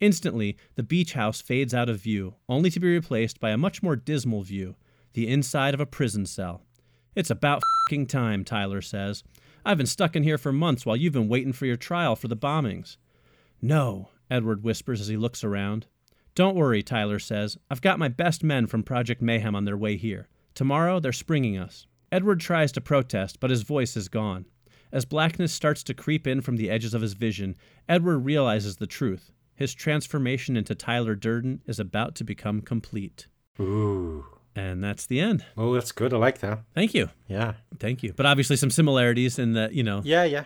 Instantly, 0.00 0.56
the 0.76 0.82
beach 0.82 1.12
house 1.12 1.42
fades 1.42 1.74
out 1.74 1.90
of 1.90 2.00
view, 2.00 2.34
only 2.48 2.70
to 2.70 2.80
be 2.80 2.88
replaced 2.88 3.38
by 3.38 3.50
a 3.50 3.58
much 3.58 3.82
more 3.82 3.96
dismal 3.96 4.42
view 4.42 4.76
the 5.12 5.28
inside 5.28 5.74
of 5.74 5.80
a 5.80 5.86
prison 5.86 6.24
cell. 6.24 6.62
It's 7.16 7.30
about 7.30 7.62
fing 7.88 8.06
time, 8.06 8.44
Tyler 8.44 8.80
says. 8.80 9.24
I've 9.64 9.76
been 9.76 9.86
stuck 9.86 10.14
in 10.14 10.22
here 10.22 10.38
for 10.38 10.52
months 10.52 10.86
while 10.86 10.96
you've 10.96 11.12
been 11.12 11.28
waiting 11.28 11.52
for 11.52 11.66
your 11.66 11.76
trial 11.76 12.14
for 12.14 12.28
the 12.28 12.36
bombings. 12.36 12.96
No, 13.60 14.10
Edward 14.30 14.62
whispers 14.62 15.00
as 15.00 15.08
he 15.08 15.16
looks 15.16 15.42
around. 15.42 15.86
Don't 16.34 16.56
worry, 16.56 16.82
Tyler 16.82 17.18
says. 17.18 17.58
I've 17.70 17.82
got 17.82 17.98
my 17.98 18.08
best 18.08 18.44
men 18.44 18.68
from 18.68 18.84
Project 18.84 19.20
Mayhem 19.20 19.56
on 19.56 19.64
their 19.64 19.76
way 19.76 19.96
here. 19.96 20.28
Tomorrow, 20.54 21.00
they're 21.00 21.12
springing 21.12 21.58
us. 21.58 21.86
Edward 22.12 22.40
tries 22.40 22.72
to 22.72 22.80
protest, 22.80 23.38
but 23.40 23.50
his 23.50 23.62
voice 23.62 23.96
is 23.96 24.08
gone. 24.08 24.46
As 24.92 25.04
blackness 25.04 25.52
starts 25.52 25.82
to 25.84 25.94
creep 25.94 26.26
in 26.26 26.40
from 26.40 26.56
the 26.56 26.68
edges 26.70 26.94
of 26.94 27.02
his 27.02 27.12
vision, 27.12 27.56
Edward 27.88 28.18
realizes 28.20 28.76
the 28.76 28.86
truth. 28.86 29.30
His 29.54 29.74
transformation 29.74 30.56
into 30.56 30.74
Tyler 30.74 31.14
Durden 31.14 31.60
is 31.66 31.78
about 31.78 32.14
to 32.16 32.24
become 32.24 32.60
complete. 32.62 33.28
Ooh. 33.60 34.24
And 34.56 34.82
that's 34.82 35.06
the 35.06 35.20
end. 35.20 35.44
Oh, 35.56 35.74
that's 35.74 35.92
good. 35.92 36.12
I 36.12 36.16
like 36.16 36.38
that. 36.38 36.60
Thank 36.74 36.92
you. 36.94 37.10
Yeah. 37.28 37.54
Thank 37.78 38.02
you. 38.02 38.12
But 38.16 38.26
obviously 38.26 38.56
some 38.56 38.70
similarities 38.70 39.38
in 39.38 39.52
the, 39.52 39.68
you 39.70 39.84
know, 39.84 40.00
Yeah, 40.04 40.24
yeah. 40.24 40.44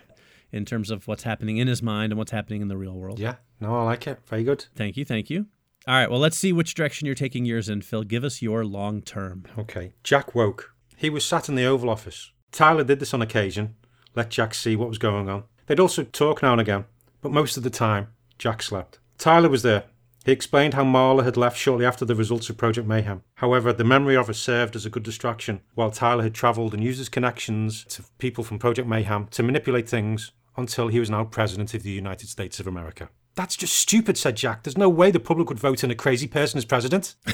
in 0.52 0.66
terms 0.66 0.90
of 0.90 1.08
what's 1.08 1.22
happening 1.22 1.56
in 1.56 1.66
his 1.68 1.82
mind 1.82 2.12
and 2.12 2.18
what's 2.18 2.32
happening 2.32 2.60
in 2.60 2.68
the 2.68 2.76
real 2.76 2.92
world. 2.94 3.18
Yeah. 3.18 3.36
No, 3.60 3.74
I 3.76 3.84
like 3.84 4.06
it. 4.06 4.18
Very 4.26 4.44
good. 4.44 4.66
Thank 4.76 4.98
you. 4.98 5.06
Thank 5.06 5.30
you. 5.30 5.46
All 5.88 5.94
right. 5.94 6.10
Well, 6.10 6.20
let's 6.20 6.36
see 6.36 6.52
which 6.52 6.74
direction 6.74 7.06
you're 7.06 7.14
taking 7.14 7.46
yours 7.46 7.68
in, 7.70 7.80
Phil. 7.80 8.02
Give 8.02 8.24
us 8.24 8.42
your 8.42 8.64
long 8.66 9.00
term. 9.00 9.44
Okay. 9.56 9.92
Jack 10.02 10.34
woke. 10.34 10.73
He 10.96 11.10
was 11.10 11.24
sat 11.24 11.48
in 11.48 11.54
the 11.54 11.64
Oval 11.64 11.90
Office. 11.90 12.30
Tyler 12.52 12.84
did 12.84 13.00
this 13.00 13.14
on 13.14 13.22
occasion, 13.22 13.74
let 14.14 14.30
Jack 14.30 14.54
see 14.54 14.76
what 14.76 14.88
was 14.88 14.98
going 14.98 15.28
on. 15.28 15.44
They'd 15.66 15.80
also 15.80 16.04
talk 16.04 16.42
now 16.42 16.52
and 16.52 16.60
again, 16.60 16.84
but 17.20 17.32
most 17.32 17.56
of 17.56 17.62
the 17.62 17.70
time, 17.70 18.08
Jack 18.38 18.62
slept. 18.62 18.98
Tyler 19.18 19.48
was 19.48 19.62
there. 19.62 19.84
He 20.24 20.32
explained 20.32 20.74
how 20.74 20.84
Marla 20.84 21.24
had 21.24 21.36
left 21.36 21.58
shortly 21.58 21.84
after 21.84 22.04
the 22.04 22.14
results 22.14 22.48
of 22.48 22.56
Project 22.56 22.86
Mayhem. 22.86 23.22
However, 23.34 23.72
the 23.72 23.84
memory 23.84 24.16
of 24.16 24.28
her 24.28 24.32
served 24.32 24.74
as 24.74 24.86
a 24.86 24.90
good 24.90 25.02
distraction 25.02 25.60
while 25.74 25.90
Tyler 25.90 26.22
had 26.22 26.34
travelled 26.34 26.72
and 26.72 26.82
used 26.82 26.98
his 26.98 27.10
connections 27.10 27.84
to 27.90 28.04
people 28.18 28.44
from 28.44 28.58
Project 28.58 28.88
Mayhem 28.88 29.26
to 29.32 29.42
manipulate 29.42 29.88
things 29.88 30.32
until 30.56 30.88
he 30.88 31.00
was 31.00 31.10
now 31.10 31.24
President 31.24 31.74
of 31.74 31.82
the 31.82 31.90
United 31.90 32.28
States 32.28 32.60
of 32.60 32.66
America. 32.66 33.10
That's 33.34 33.56
just 33.56 33.76
stupid, 33.76 34.16
said 34.16 34.36
Jack. 34.36 34.62
There's 34.62 34.78
no 34.78 34.88
way 34.88 35.10
the 35.10 35.20
public 35.20 35.48
would 35.48 35.58
vote 35.58 35.82
in 35.82 35.90
a 35.90 35.94
crazy 35.94 36.28
person 36.28 36.56
as 36.56 36.64
president. 36.64 37.16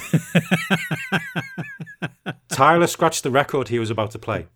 Tyler 2.48 2.86
scratched 2.86 3.22
the 3.22 3.30
record 3.30 3.68
he 3.68 3.78
was 3.78 3.90
about 3.90 4.10
to 4.12 4.18
play. 4.18 4.46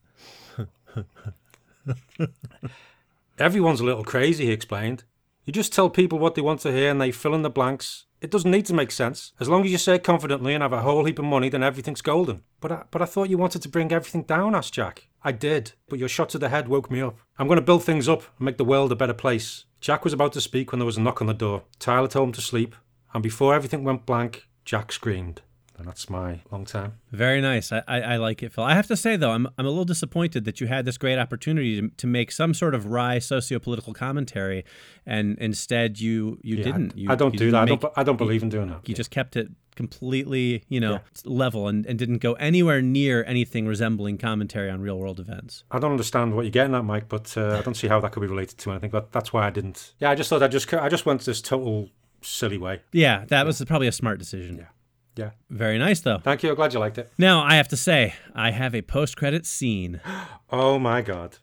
Everyone's 3.39 3.81
a 3.81 3.85
little 3.85 4.05
crazy, 4.05 4.47
he 4.47 4.53
explained. 4.53 5.05
You 5.45 5.53
just 5.53 5.73
tell 5.73 5.91
people 5.91 6.19
what 6.19 6.35
they 6.35 6.43
want 6.43 6.61
to 6.61 6.73
hear 6.73 6.91
and 6.91 7.01
they 7.01 7.11
fill 7.11 7.35
in 7.35 7.43
the 7.43 7.51
blanks. 7.51 8.05
It 8.21 8.31
doesn't 8.31 8.51
need 8.51 8.65
to 8.67 8.75
make 8.75 8.91
sense. 8.91 9.33
As 9.39 9.49
long 9.49 9.65
as 9.65 9.71
you 9.71 9.77
say 9.77 9.97
it 9.97 10.05
confidently 10.05 10.55
and 10.55 10.63
have 10.63 10.73
a 10.73 10.81
whole 10.81 11.05
heap 11.05 11.19
of 11.19 11.27
money, 11.27 11.51
then 11.51 11.63
everything's 11.63 12.01
golden. 12.01 12.43
But 12.61 12.73
I, 12.73 12.85
but 12.91 13.03
I 13.03 13.05
thought 13.05 13.29
you 13.29 13.37
wanted 13.37 13.61
to 13.63 13.69
bring 13.69 13.93
everything 13.93 14.23
down, 14.23 14.55
asked 14.55 14.73
Jack. 14.73 15.09
I 15.23 15.33
did, 15.33 15.73
but 15.89 15.99
your 15.99 16.09
shot 16.09 16.31
to 16.31 16.39
the 16.39 16.49
head 16.49 16.69
woke 16.69 16.91
me 16.91 17.03
up. 17.03 17.19
I'm 17.39 17.47
going 17.47 17.59
to 17.59 17.63
build 17.63 17.85
things 17.85 18.09
up 18.09 18.23
and 18.39 18.47
make 18.47 18.57
the 18.57 18.65
world 18.65 18.93
a 18.93 18.97
better 18.97 19.13
place. 19.13 19.67
Jack 19.81 20.05
was 20.05 20.15
about 20.15 20.33
to 20.33 20.41
speak 20.41 20.73
when 20.73 20.79
there 20.79 20.87
was 20.87 20.97
a 20.97 21.03
knock 21.03 21.21
on 21.21 21.27
the 21.27 21.35
door. 21.35 21.65
Tyler 21.79 22.09
told 22.09 22.29
him 22.29 22.33
to 22.33 22.41
sleep, 22.41 22.75
and 23.13 23.23
before 23.23 23.55
everything 23.55 23.85
went 23.85 24.07
blank, 24.07 24.49
Jack 24.65 24.93
screamed. 24.93 25.43
And 25.77 25.89
that's 25.89 26.09
my 26.09 26.41
long 26.53 26.65
time. 26.65 26.93
Very 27.11 27.41
nice. 27.41 27.73
I, 27.73 27.83
I, 27.89 28.01
I 28.01 28.17
like 28.17 28.45
it, 28.45 28.53
Phil. 28.53 28.63
I 28.63 28.75
have 28.75 28.87
to 28.87 28.97
say 28.97 29.17
though, 29.17 29.33
I'm 29.33 29.49
I'm 29.59 29.67
a 29.67 29.69
little 29.69 29.85
disappointed 29.85 30.45
that 30.45 30.61
you 30.61 30.69
had 30.69 30.85
this 30.85 30.97
great 30.97 31.19
opportunity 31.19 31.81
to, 31.81 31.89
to 31.89 32.07
make 32.07 32.31
some 32.31 32.55
sort 32.55 32.75
of 32.77 32.87
wry 32.87 33.19
socio-political 33.19 33.93
commentary, 33.93 34.65
and 35.05 35.37
instead 35.39 35.99
you 36.01 36.39
you 36.43 36.57
Yeah, 36.59 36.65
didn't. 36.65 36.93
I, 36.93 36.97
You, 36.99 37.11
I 37.11 37.15
don't 37.17 37.37
do 37.37 37.51
that. 37.51 37.63
I 37.63 37.65
don't, 37.65 37.85
I 37.97 38.03
don't 38.05 38.17
believe 38.17 38.43
in 38.45 38.51
doing 38.51 38.69
that. 38.69 38.89
You 38.89 38.95
just 38.95 39.11
kept 39.11 39.35
it 39.37 39.49
completely, 39.75 40.63
you 40.69 40.79
know, 40.79 40.93
Yeah. 40.93 40.99
level 41.25 41.67
and, 41.67 41.85
and 41.87 41.99
didn't 41.99 42.19
go 42.19 42.35
anywhere 42.35 42.81
near 42.81 43.25
anything 43.25 43.67
resembling 43.67 44.19
commentary 44.19 44.71
on 44.71 44.81
real 44.81 44.99
world 44.99 45.19
events. 45.19 45.65
I 45.73 45.81
don't 45.81 45.91
understand 45.91 46.35
what 46.35 46.43
you're 46.43 46.53
getting 46.53 46.77
at, 46.77 46.85
Mike, 46.85 47.09
but 47.09 47.37
uh, 47.37 47.59
I 47.59 47.63
don't 47.63 47.75
see 47.77 47.89
how 47.89 47.99
that 48.01 48.13
could 48.13 48.21
be 48.21 48.29
related 48.29 48.59
to 48.59 48.71
anything. 48.71 48.91
But 48.91 49.11
that's 49.11 49.33
why 49.33 49.47
I 49.47 49.51
didn't. 49.51 49.95
Yeah, 49.99 50.11
I 50.11 50.15
just 50.15 50.31
thought 50.31 50.43
I 50.43 50.49
just 50.49 50.73
I 50.73 50.89
just 50.89 51.05
went 51.05 51.23
this 51.23 51.41
total 51.43 51.89
silly 52.23 52.59
way. 52.59 52.81
Yeah, 52.93 53.25
that 53.27 53.45
was 53.45 53.63
probably 53.65 53.89
a 53.89 53.93
smart 53.93 54.21
decision. 54.21 54.59
Yeah. 54.59 54.67
Yeah. 55.17 55.31
Very 55.51 55.79
nice 55.79 56.01
though. 56.01 56.19
Thank 56.19 56.43
you. 56.43 56.55
Glad 56.55 56.73
you 56.73 56.81
liked 56.81 56.99
it. 56.99 57.13
Now 57.19 57.43
I 57.43 57.55
have 57.55 57.69
to 57.69 57.77
say, 57.77 58.15
I 58.35 58.51
have 58.51 58.75
a 58.75 58.83
post-credit 58.83 59.47
scene. 59.47 60.01
Oh 60.51 60.79
my 60.79 61.03
god. 61.03 61.39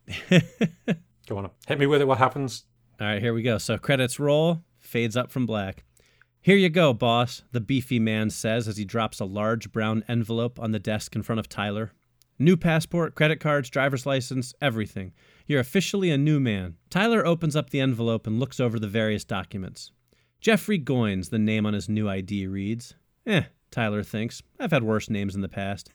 Go 1.27 1.37
on. 1.37 1.49
Hit 1.67 1.79
me 1.79 1.85
with 1.85 1.99
it. 1.99 2.07
What 2.07 2.17
happens? 2.17 2.63
All 3.01 3.07
right, 3.07 3.21
here 3.21 3.33
we 3.33 3.41
go. 3.41 3.57
So 3.57 3.77
credits 3.77 4.19
roll, 4.21 4.61
fades 4.79 5.17
up 5.17 5.31
from 5.31 5.45
black. 5.45 5.83
Here 6.39 6.55
you 6.55 6.69
go, 6.69 6.93
boss, 6.93 7.43
the 7.51 7.59
beefy 7.59 7.99
man 7.99 8.29
says 8.29 8.67
as 8.69 8.77
he 8.77 8.85
drops 8.85 9.19
a 9.19 9.25
large 9.25 9.71
brown 9.71 10.03
envelope 10.07 10.59
on 10.59 10.71
the 10.71 10.79
desk 10.79 11.13
in 11.15 11.23
front 11.23 11.39
of 11.39 11.49
Tyler. 11.49 11.91
New 12.39 12.55
passport, 12.57 13.13
credit 13.15 13.39
cards, 13.39 13.69
driver's 13.69 14.05
license, 14.05 14.53
everything. 14.61 15.11
You're 15.45 15.59
officially 15.59 16.09
a 16.09 16.17
new 16.17 16.39
man. 16.39 16.77
Tyler 16.89 17.25
opens 17.25 17.55
up 17.55 17.69
the 17.69 17.79
envelope 17.81 18.25
and 18.25 18.39
looks 18.39 18.59
over 18.59 18.79
the 18.79 18.87
various 18.87 19.23
documents. 19.23 19.91
Jeffrey 20.39 20.79
Goines, 20.79 21.29
the 21.29 21.37
name 21.37 21.65
on 21.65 21.73
his 21.73 21.89
new 21.89 22.09
ID 22.09 22.47
reads. 22.47 22.95
Eh, 23.27 23.43
Tyler 23.71 24.03
thinks. 24.03 24.43
I've 24.59 24.71
had 24.71 24.83
worse 24.83 25.09
names 25.09 25.33
in 25.35 25.41
the 25.41 25.49
past. 25.49 25.91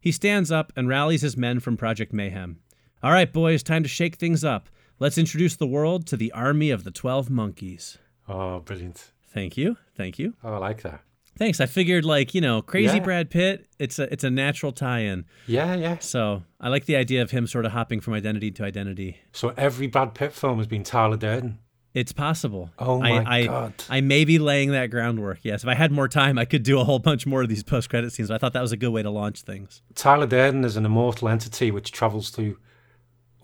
He 0.00 0.12
stands 0.12 0.50
up 0.52 0.72
and 0.76 0.88
rallies 0.88 1.22
his 1.22 1.36
men 1.36 1.60
from 1.60 1.76
Project 1.76 2.12
Mayhem. 2.12 2.60
All 3.02 3.12
right, 3.12 3.32
boys, 3.32 3.62
time 3.62 3.82
to 3.82 3.88
shake 3.88 4.16
things 4.16 4.44
up. 4.44 4.68
Let's 5.00 5.18
introduce 5.18 5.56
the 5.56 5.66
world 5.66 6.06
to 6.08 6.16
the 6.16 6.32
army 6.32 6.70
of 6.70 6.84
the 6.84 6.90
12 6.90 7.30
monkeys. 7.30 7.98
Oh, 8.28 8.60
brilliant. 8.60 9.12
Thank 9.32 9.56
you. 9.56 9.76
Thank 9.96 10.18
you. 10.18 10.34
Oh, 10.42 10.54
I 10.54 10.58
like 10.58 10.82
that. 10.82 11.02
Thanks. 11.38 11.60
I 11.60 11.66
figured 11.66 12.04
like, 12.04 12.34
you 12.34 12.40
know, 12.40 12.62
crazy 12.62 12.96
Yeah. 12.96 13.04
Brad 13.04 13.30
Pitt, 13.30 13.68
it's 13.78 14.00
a 14.00 14.12
it's 14.12 14.24
a 14.24 14.30
natural 14.30 14.72
tie-in. 14.72 15.24
Yeah, 15.46 15.76
yeah. 15.76 15.98
So, 16.00 16.42
I 16.60 16.68
like 16.68 16.86
the 16.86 16.96
idea 16.96 17.22
of 17.22 17.30
him 17.30 17.46
sort 17.46 17.64
of 17.64 17.70
hopping 17.70 18.00
from 18.00 18.14
identity 18.14 18.50
to 18.52 18.64
identity. 18.64 19.18
So 19.32 19.54
every 19.56 19.86
Brad 19.86 20.14
Pitt 20.14 20.32
film 20.32 20.58
has 20.58 20.66
been 20.66 20.82
Tyler 20.82 21.16
Durden. 21.16 21.60
It's 21.98 22.12
possible. 22.12 22.70
Oh 22.78 23.00
my 23.00 23.24
I, 23.26 23.46
God. 23.46 23.72
I 23.90 24.00
may 24.00 24.24
be 24.24 24.38
laying 24.38 24.70
that 24.70 24.86
groundwork. 24.86 25.40
Yes, 25.42 25.64
if 25.64 25.68
I 25.68 25.74
had 25.74 25.90
more 25.90 26.06
time, 26.06 26.38
I 26.38 26.44
could 26.44 26.62
do 26.62 26.78
a 26.78 26.84
whole 26.84 27.00
bunch 27.00 27.26
more 27.26 27.42
of 27.42 27.48
these 27.48 27.64
post-credit 27.64 28.12
scenes. 28.12 28.28
But 28.28 28.36
I 28.36 28.38
thought 28.38 28.52
that 28.52 28.62
was 28.62 28.70
a 28.70 28.76
good 28.76 28.90
way 28.90 29.02
to 29.02 29.10
launch 29.10 29.42
things. 29.42 29.82
Tyler 29.96 30.26
Durden 30.28 30.64
is 30.64 30.76
an 30.76 30.86
immortal 30.86 31.28
entity 31.28 31.72
which 31.72 31.90
travels 31.90 32.30
through. 32.30 32.56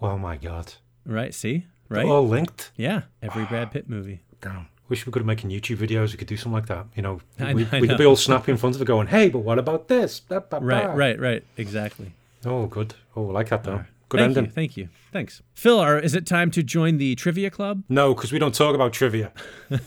Oh 0.00 0.16
my 0.18 0.36
god. 0.36 0.74
Right? 1.04 1.34
See? 1.34 1.66
They're 1.88 1.98
Right? 2.04 2.06
all 2.06 2.26
linked. 2.26 2.70
Yeah. 2.76 3.02
Every 3.22 3.44
Brad 3.44 3.72
Pitt 3.72 3.88
movie. 3.88 4.20
Damn. 4.40 4.68
Wish 4.88 5.04
we 5.04 5.12
could 5.12 5.20
have 5.20 5.26
making 5.26 5.50
YouTube 5.50 5.78
videos. 5.78 6.12
We 6.12 6.18
could 6.18 6.28
do 6.28 6.36
something 6.36 6.52
like 6.52 6.66
that. 6.66 6.86
You 6.94 7.02
know, 7.02 7.20
I 7.40 7.54
we, 7.54 7.62
know, 7.64 7.68
I 7.72 7.80
we 7.80 7.88
could 7.88 7.98
be 7.98 8.04
all 8.04 8.16
snappy 8.16 8.52
in 8.52 8.58
front 8.58 8.76
of 8.76 8.82
it, 8.82 8.84
going, 8.84 9.06
"Hey, 9.08 9.30
but 9.30 9.40
what 9.40 9.58
about 9.58 9.88
this?" 9.88 10.20
Right, 10.30 10.94
right, 10.94 11.18
right. 11.18 11.44
Exactly. 11.56 12.12
Oh, 12.44 12.66
good. 12.66 12.94
Oh, 13.16 13.30
I 13.30 13.32
like 13.32 13.48
that 13.48 13.64
though. 13.64 13.84
Good 14.14 14.20
thank 14.20 14.36
ending. 14.36 14.44
you. 14.46 14.50
Thank 14.50 14.76
you. 14.76 14.88
Thanks. 15.12 15.42
Phil, 15.54 15.78
are, 15.78 15.98
is 15.98 16.14
it 16.14 16.26
time 16.26 16.50
to 16.52 16.62
join 16.62 16.98
the 16.98 17.14
trivia 17.16 17.50
club? 17.50 17.82
No, 17.88 18.14
because 18.14 18.32
we 18.32 18.38
don't 18.38 18.54
talk 18.54 18.74
about 18.74 18.92
trivia. 18.92 19.32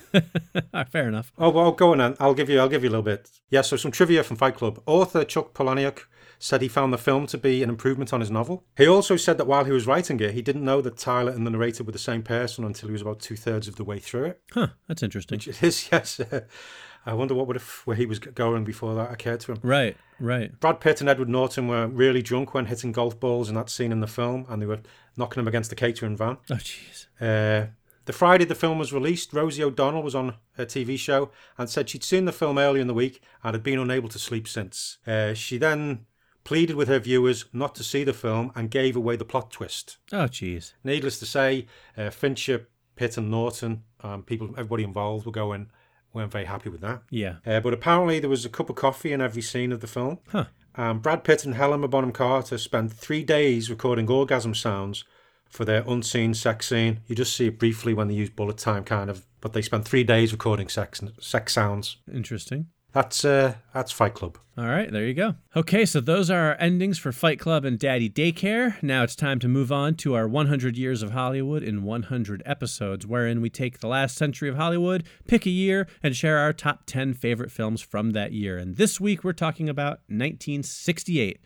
Ah, 0.74 0.84
fair 0.84 1.08
enough. 1.08 1.32
Oh, 1.38 1.50
well, 1.50 1.72
go 1.72 1.92
on 1.92 2.00
then. 2.00 2.16
I'll 2.20 2.34
give 2.34 2.50
you. 2.50 2.60
I'll 2.60 2.70
give 2.70 2.84
you 2.84 2.90
a 2.90 2.92
little 2.92 3.04
bit. 3.04 3.30
Yeah. 3.50 3.62
So 3.62 3.78
some 3.78 3.92
trivia 3.92 4.24
from 4.24 4.36
Fight 4.38 4.56
Club. 4.56 4.82
Author 4.86 5.24
Chuck 5.24 5.54
Palahniuk 5.54 6.04
said 6.40 6.62
he 6.62 6.68
found 6.68 6.94
the 6.94 6.98
film 6.98 7.26
to 7.28 7.38
be 7.38 7.63
an 7.63 7.70
improvement 7.70 8.13
on 8.13 8.20
his 8.20 8.30
novel. 8.30 8.63
He 8.78 8.88
also 8.88 9.16
said 9.16 9.38
that 9.38 9.48
while 9.48 9.63
he 9.63 9.72
was 9.72 9.88
writing 9.88 10.20
it, 10.20 10.34
he 10.34 10.42
didn't 10.42 10.63
know 10.63 10.82
that 10.82 10.98
Tyler 10.98 11.32
and 11.32 11.48
the 11.48 11.52
narrator 11.52 11.84
were 11.84 11.92
the 11.92 11.98
same 11.98 12.22
person 12.22 12.63
until 12.63 12.90
he 12.90 12.94
was 12.94 13.02
about 13.02 13.20
two 13.20 13.36
thirds 13.36 13.68
of 13.68 13.76
the 13.76 13.84
way 13.84 13.98
through 14.00 14.26
it. 14.26 14.42
Huh, 14.52 14.68
that's 14.88 15.02
interesting. 15.04 15.38
Which 15.38 15.48
is 15.63 15.90
yes. 15.92 16.20
I 17.08 17.13
wonder 17.13 17.34
what 17.34 17.48
would 17.48 17.56
have 17.56 17.82
where 17.86 17.96
he 17.96 18.06
was 18.06 18.20
going 18.20 18.65
before 18.65 18.93
that 18.96 19.12
occurred 19.12 19.39
to 19.41 19.54
him. 19.54 19.60
Right, 19.63 19.96
right. 20.20 20.60
Brad 20.60 20.82
Pitt 20.82 21.00
and 21.00 21.10
Edward 21.10 21.30
Norton 21.30 21.67
were 21.70 21.88
really 21.88 22.22
drunk 22.22 22.54
when 22.54 22.65
hitting 22.65 22.91
golf 22.91 23.17
balls 23.17 23.48
in 23.48 23.56
that 23.56 23.70
scene 23.70 23.93
in 23.93 24.02
the 24.02 24.08
film, 24.08 24.46
and 24.50 24.62
they 24.62 24.65
were 24.65 24.82
knocking 25.15 25.39
them 25.39 25.48
against 25.48 25.70
the 25.70 25.76
catering 25.76 26.17
van. 26.17 26.38
Oh, 26.52 26.56
jeez. 26.56 27.08
Uh, 27.20 27.67
the 28.06 28.13
Friday 28.13 28.46
the 28.46 28.56
film 28.56 28.78
was 28.78 28.91
released, 28.91 29.34
Rosie 29.34 29.63
O'Donnell 29.63 30.04
was 30.04 30.15
on 30.15 30.36
her 30.54 30.65
TV 30.65 30.98
show 30.98 31.30
and 31.58 31.70
said 31.70 31.89
she'd 31.89 32.04
seen 32.04 32.26
the 32.26 32.32
film 32.32 32.58
earlier 32.58 32.82
in 32.82 32.88
the 32.88 32.93
week 32.93 33.22
and 33.43 33.54
had 33.54 33.63
been 33.63 33.80
unable 33.80 34.10
to 34.10 34.20
sleep 34.20 34.48
since. 34.48 34.98
Uh, 35.08 35.34
she 35.34 35.58
then 35.58 36.06
pleaded 36.43 36.78
with 36.78 36.88
her 36.88 37.00
viewers 37.00 37.46
not 37.52 37.76
to 37.76 37.84
see 37.84 38.06
the 38.06 38.13
film 38.13 38.52
and 38.56 38.72
gave 38.72 38.96
away 38.96 39.17
the 39.17 39.26
plot 39.26 39.52
twist. 39.52 39.98
Oh, 40.13 40.28
jeez. 40.28 40.74
Needless 40.86 41.20
to 41.20 41.26
say, 41.26 41.67
uh, 41.98 42.10
Fincher, 42.10 42.67
Pitt, 42.96 43.17
and 43.17 43.30
Norton, 43.30 43.84
um, 44.02 44.24
people, 44.24 44.52
everybody 44.52 44.84
involved, 44.86 45.26
were 45.26 45.32
going 45.34 45.70
weren't 46.18 46.32
very 46.32 46.46
happy 46.46 46.70
with 46.70 46.82
that. 46.82 47.02
Yeah. 47.10 47.36
Uh, 47.46 47.60
but 47.60 47.74
apparently, 47.74 48.20
there 48.20 48.30
was 48.30 48.46
a 48.46 48.50
cup 48.50 48.70
of 48.70 48.76
coffee 48.76 49.14
in 49.14 49.22
every 49.22 49.42
scene 49.42 49.72
of 49.72 49.80
the 49.80 49.88
film. 49.88 50.20
Huh. 50.30 50.46
Um, 50.76 51.00
Brad 51.00 51.24
Pitt 51.24 51.46
and 51.46 51.56
Helena 51.56 51.88
Bonham 51.88 52.12
Carter 52.12 52.58
spent 52.58 52.94
three 52.94 53.24
days 53.24 53.70
recording 53.70 54.10
orgasm 54.10 54.54
sounds 54.54 55.06
for 55.50 55.66
their 55.66 55.84
unseen 55.88 56.34
sex 56.34 56.68
scene. 56.68 57.00
You 57.08 57.16
just 57.16 57.36
see 57.36 57.48
it 57.48 57.58
briefly 57.58 57.94
when 57.94 58.08
they 58.08 58.14
use 58.14 58.30
bullet 58.30 58.58
time, 58.58 58.84
kind 58.84 59.10
of, 59.10 59.26
but 59.42 59.54
they 59.54 59.62
spent 59.62 59.88
three 59.88 60.04
days 60.04 60.32
recording 60.32 60.68
sex 60.68 61.02
sex 61.20 61.54
sounds. 61.54 61.98
Interesting. 62.14 62.68
That's 62.93 63.26
uh, 63.26 63.56
that's 63.73 63.91
Fight 63.91 64.13
Club. 64.13 64.38
All 64.58 64.65
right, 64.65 64.91
there 64.91 65.06
you 65.06 65.13
go. 65.13 65.36
Okay, 65.56 65.86
so 65.86 66.02
those 66.02 66.32
are 66.32 66.47
our 66.47 66.58
endings 66.60 66.97
for 66.97 67.12
Fight 67.12 67.39
Club 67.39 67.63
and 67.63 67.78
Daddy 67.78 68.10
Daycare. 68.10 68.82
Now 68.82 69.04
it's 69.04 69.15
time 69.15 69.38
to 69.39 69.47
move 69.47 69.71
on 69.71 69.93
to 69.97 70.15
our 70.15 70.28
100 70.28 70.76
Years 70.76 71.04
of 71.04 71.12
Hollywood 71.12 71.62
in 71.62 71.84
100 71.84 72.41
episodes, 72.43 73.06
wherein 73.06 73.39
we 73.39 73.52
take 73.52 73.80
the 73.80 73.88
last 73.88 74.15
century 74.15 74.50
of 74.50 74.56
Hollywood, 74.56 75.04
pick 75.28 75.45
a 75.45 75.52
year, 75.52 75.88
and 76.02 76.15
share 76.15 76.39
our 76.39 76.54
top 76.54 76.88
10 76.88 77.13
favorite 77.13 77.52
films 77.52 77.82
from 77.82 78.13
that 78.13 78.32
year. 78.32 78.58
And 78.58 78.78
this 78.78 79.00
week 79.00 79.23
we're 79.23 79.34
talking 79.34 79.69
about 79.69 80.00
1968. 80.08 81.39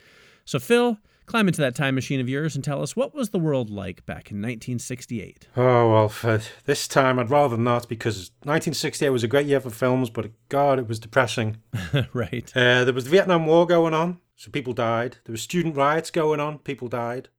So, 0.46 0.58
Phil, 0.58 0.98
climb 1.26 1.48
into 1.48 1.62
that 1.62 1.76
time 1.76 1.96
machine 1.96 2.20
of 2.20 2.30
yours 2.30 2.56
and 2.56 2.64
tell 2.64 2.82
us 2.82 2.96
what 2.96 3.14
was 3.14 3.30
the 3.30 3.40
world 3.40 3.70
like 3.70 4.06
back 4.06 4.32
in 4.32 4.38
1968? 4.38 5.48
Oh 5.56 5.92
well, 5.92 6.10
for 6.10 6.42
this 6.66 6.88
time 6.88 7.20
I'd 7.20 7.30
rather 7.30 7.58
not 7.58 7.88
because 7.88 8.32
1968 8.44 9.10
was 9.10 9.24
a 9.24 9.28
great 9.28 9.48
year 9.48 9.60
for 9.60 9.70
films, 9.70 10.10
but 10.10 10.32
God, 10.50 10.80
it 10.80 10.88
was 10.88 11.00
depressing. 11.00 11.58
right. 12.14 12.52
Uh, 12.56 12.84
there 12.84 12.94
was 12.94 13.06
the 13.06 13.12
Vietnam 13.12 13.46
War 13.46 13.66
going 13.66 13.94
on, 13.94 14.20
so 14.36 14.52
people 14.52 14.74
died. 14.74 15.18
There 15.26 15.34
were 15.34 15.38
student 15.38 15.76
riots 15.76 16.12
going 16.12 16.40
on, 16.40 16.60
people 16.60 16.88
died. 16.88 17.30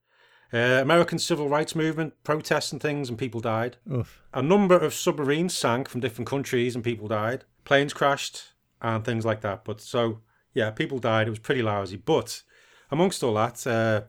Uh, 0.53 0.79
American 0.81 1.17
civil 1.17 1.49
rights 1.49 1.75
movement, 1.75 2.13
protests 2.23 2.71
and 2.71 2.79
things, 2.79 3.09
and 3.09 3.17
people 3.17 3.41
died. 3.41 3.77
Oof. 3.91 4.21
A 4.35 4.41
number 4.41 4.77
of 4.77 4.93
submarines 4.93 5.55
sank 5.55 5.89
from 5.89 6.01
different 6.01 6.27
countries, 6.27 6.75
and 6.75 6.83
people 6.83 7.07
died. 7.07 7.45
Planes 7.65 7.91
crashed 7.91 8.53
and 8.79 9.03
things 9.03 9.25
like 9.25 9.41
that. 9.41 9.65
But 9.65 9.81
so 9.81 10.19
yeah, 10.53 10.69
people 10.69 10.99
died. 10.99 11.27
It 11.27 11.31
was 11.31 11.39
pretty 11.39 11.63
lousy. 11.63 11.97
But 11.97 12.43
amongst 12.93 13.23
all 13.23 13.33
that, 13.33 13.65
uh, 13.67 14.01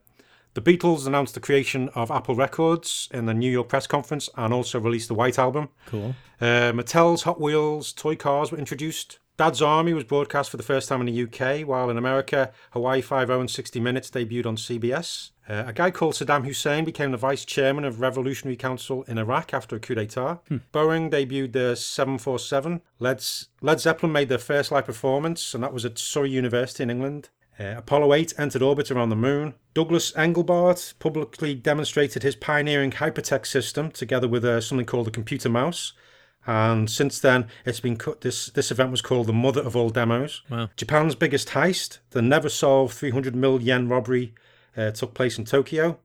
the 0.55 0.61
Beatles 0.61 1.07
announced 1.07 1.35
the 1.35 1.40
creation 1.40 1.88
of 1.97 2.11
Apple 2.12 2.37
Records 2.37 3.09
in 3.12 3.27
the 3.27 3.35
New 3.35 3.51
York 3.51 3.68
press 3.68 3.88
conference, 3.88 4.29
and 4.37 4.55
also 4.55 4.79
released 4.79 5.09
the 5.09 5.14
White 5.14 5.38
Album. 5.38 5.68
Cool. 5.87 6.14
Uh, 6.40 6.73
Mattel's 6.73 7.25
Hot 7.25 7.40
Wheels 7.40 7.92
toy 7.92 8.14
cars 8.14 8.53
were 8.53 8.59
introduced. 8.59 9.18
Dad's 9.37 9.61
Army 9.61 9.92
was 9.92 10.05
broadcast 10.05 10.51
for 10.51 10.57
the 10.57 10.62
first 10.62 10.88
time 10.88 11.01
in 11.01 11.12
the 11.12 11.23
UK, 11.25 11.66
while 11.66 11.90
in 11.90 11.99
America, 11.99 12.53
Hawaii 12.70 13.01
5 13.01 13.31
and 13.31 13.51
60 13.51 13.81
Minutes 13.81 14.09
debuted 14.09 14.47
on 14.47 14.57
CBS. 14.57 15.31
Uh, 15.49 15.64
a 15.66 15.73
guy 15.73 15.90
called 15.90 16.14
Saddam 16.14 16.44
Hussein 16.44 16.85
became 16.85 17.11
the 17.11 17.16
vice 17.16 17.44
chairman 17.44 17.85
of 17.85 18.01
Revolutionary 18.01 18.57
Council 18.57 19.03
in 19.09 19.18
Iraq 19.18 19.53
after 19.53 19.75
a 19.75 19.81
coup 19.81 19.97
d'etat. 19.97 20.38
Boeing 20.73 21.11
debuted 21.11 21.53
the 21.53 21.75
747. 21.75 22.81
Led, 23.01 23.25
Led 23.61 23.81
Zeppelin 23.81 24.12
made 24.12 24.29
their 24.29 24.38
first 24.38 24.70
live 24.70 24.87
performance, 24.87 25.53
and 25.53 25.64
that 25.64 25.73
was 25.73 25.85
at 25.85 25.99
Surrey 25.99 26.31
University 26.31 26.85
in 26.85 26.90
England. 26.90 27.31
Uh, 27.59 27.75
Apollo 27.77 28.12
8 28.14 28.35
entered 28.38 28.62
orbit 28.62 28.90
around 28.90 29.11
the 29.11 29.17
moon. 29.17 29.55
Douglas 29.75 30.12
Engelbart 30.12 30.99
publicly 30.99 31.55
demonstrated 31.55 32.23
his 32.23 32.35
pioneering 32.35 32.90
hypertext 32.90 33.47
system 33.47 33.90
together 33.90 34.27
with 34.27 34.45
uh, 34.45 34.61
something 34.61 34.87
called 34.87 35.07
the 35.07 35.12
computer 35.12 35.49
mouse. 35.49 35.93
And 36.47 36.90
since 36.90 37.19
then, 37.21 37.47
it's 37.64 37.81
been 37.81 37.97
cut. 37.97 38.21
This 38.21 38.47
this 38.47 38.71
event 38.71 38.90
was 38.90 39.01
called 39.01 39.27
the 39.27 39.33
mother 39.33 39.62
of 39.62 39.75
all 39.75 39.88
demos. 39.88 40.43
Wow. 40.51 40.69
Japan's 40.77 41.14
biggest 41.14 41.49
heist, 41.51 41.99
the 42.11 42.21
never 42.21 42.49
solved 42.49 42.95
300 42.95 43.35
mil 43.35 43.62
yen 43.62 43.88
robbery, 43.88 44.35
uh, 44.77 44.90
took 44.90 45.14
place 45.14 45.38
in 45.38 45.45
Tokyo. 45.45 45.99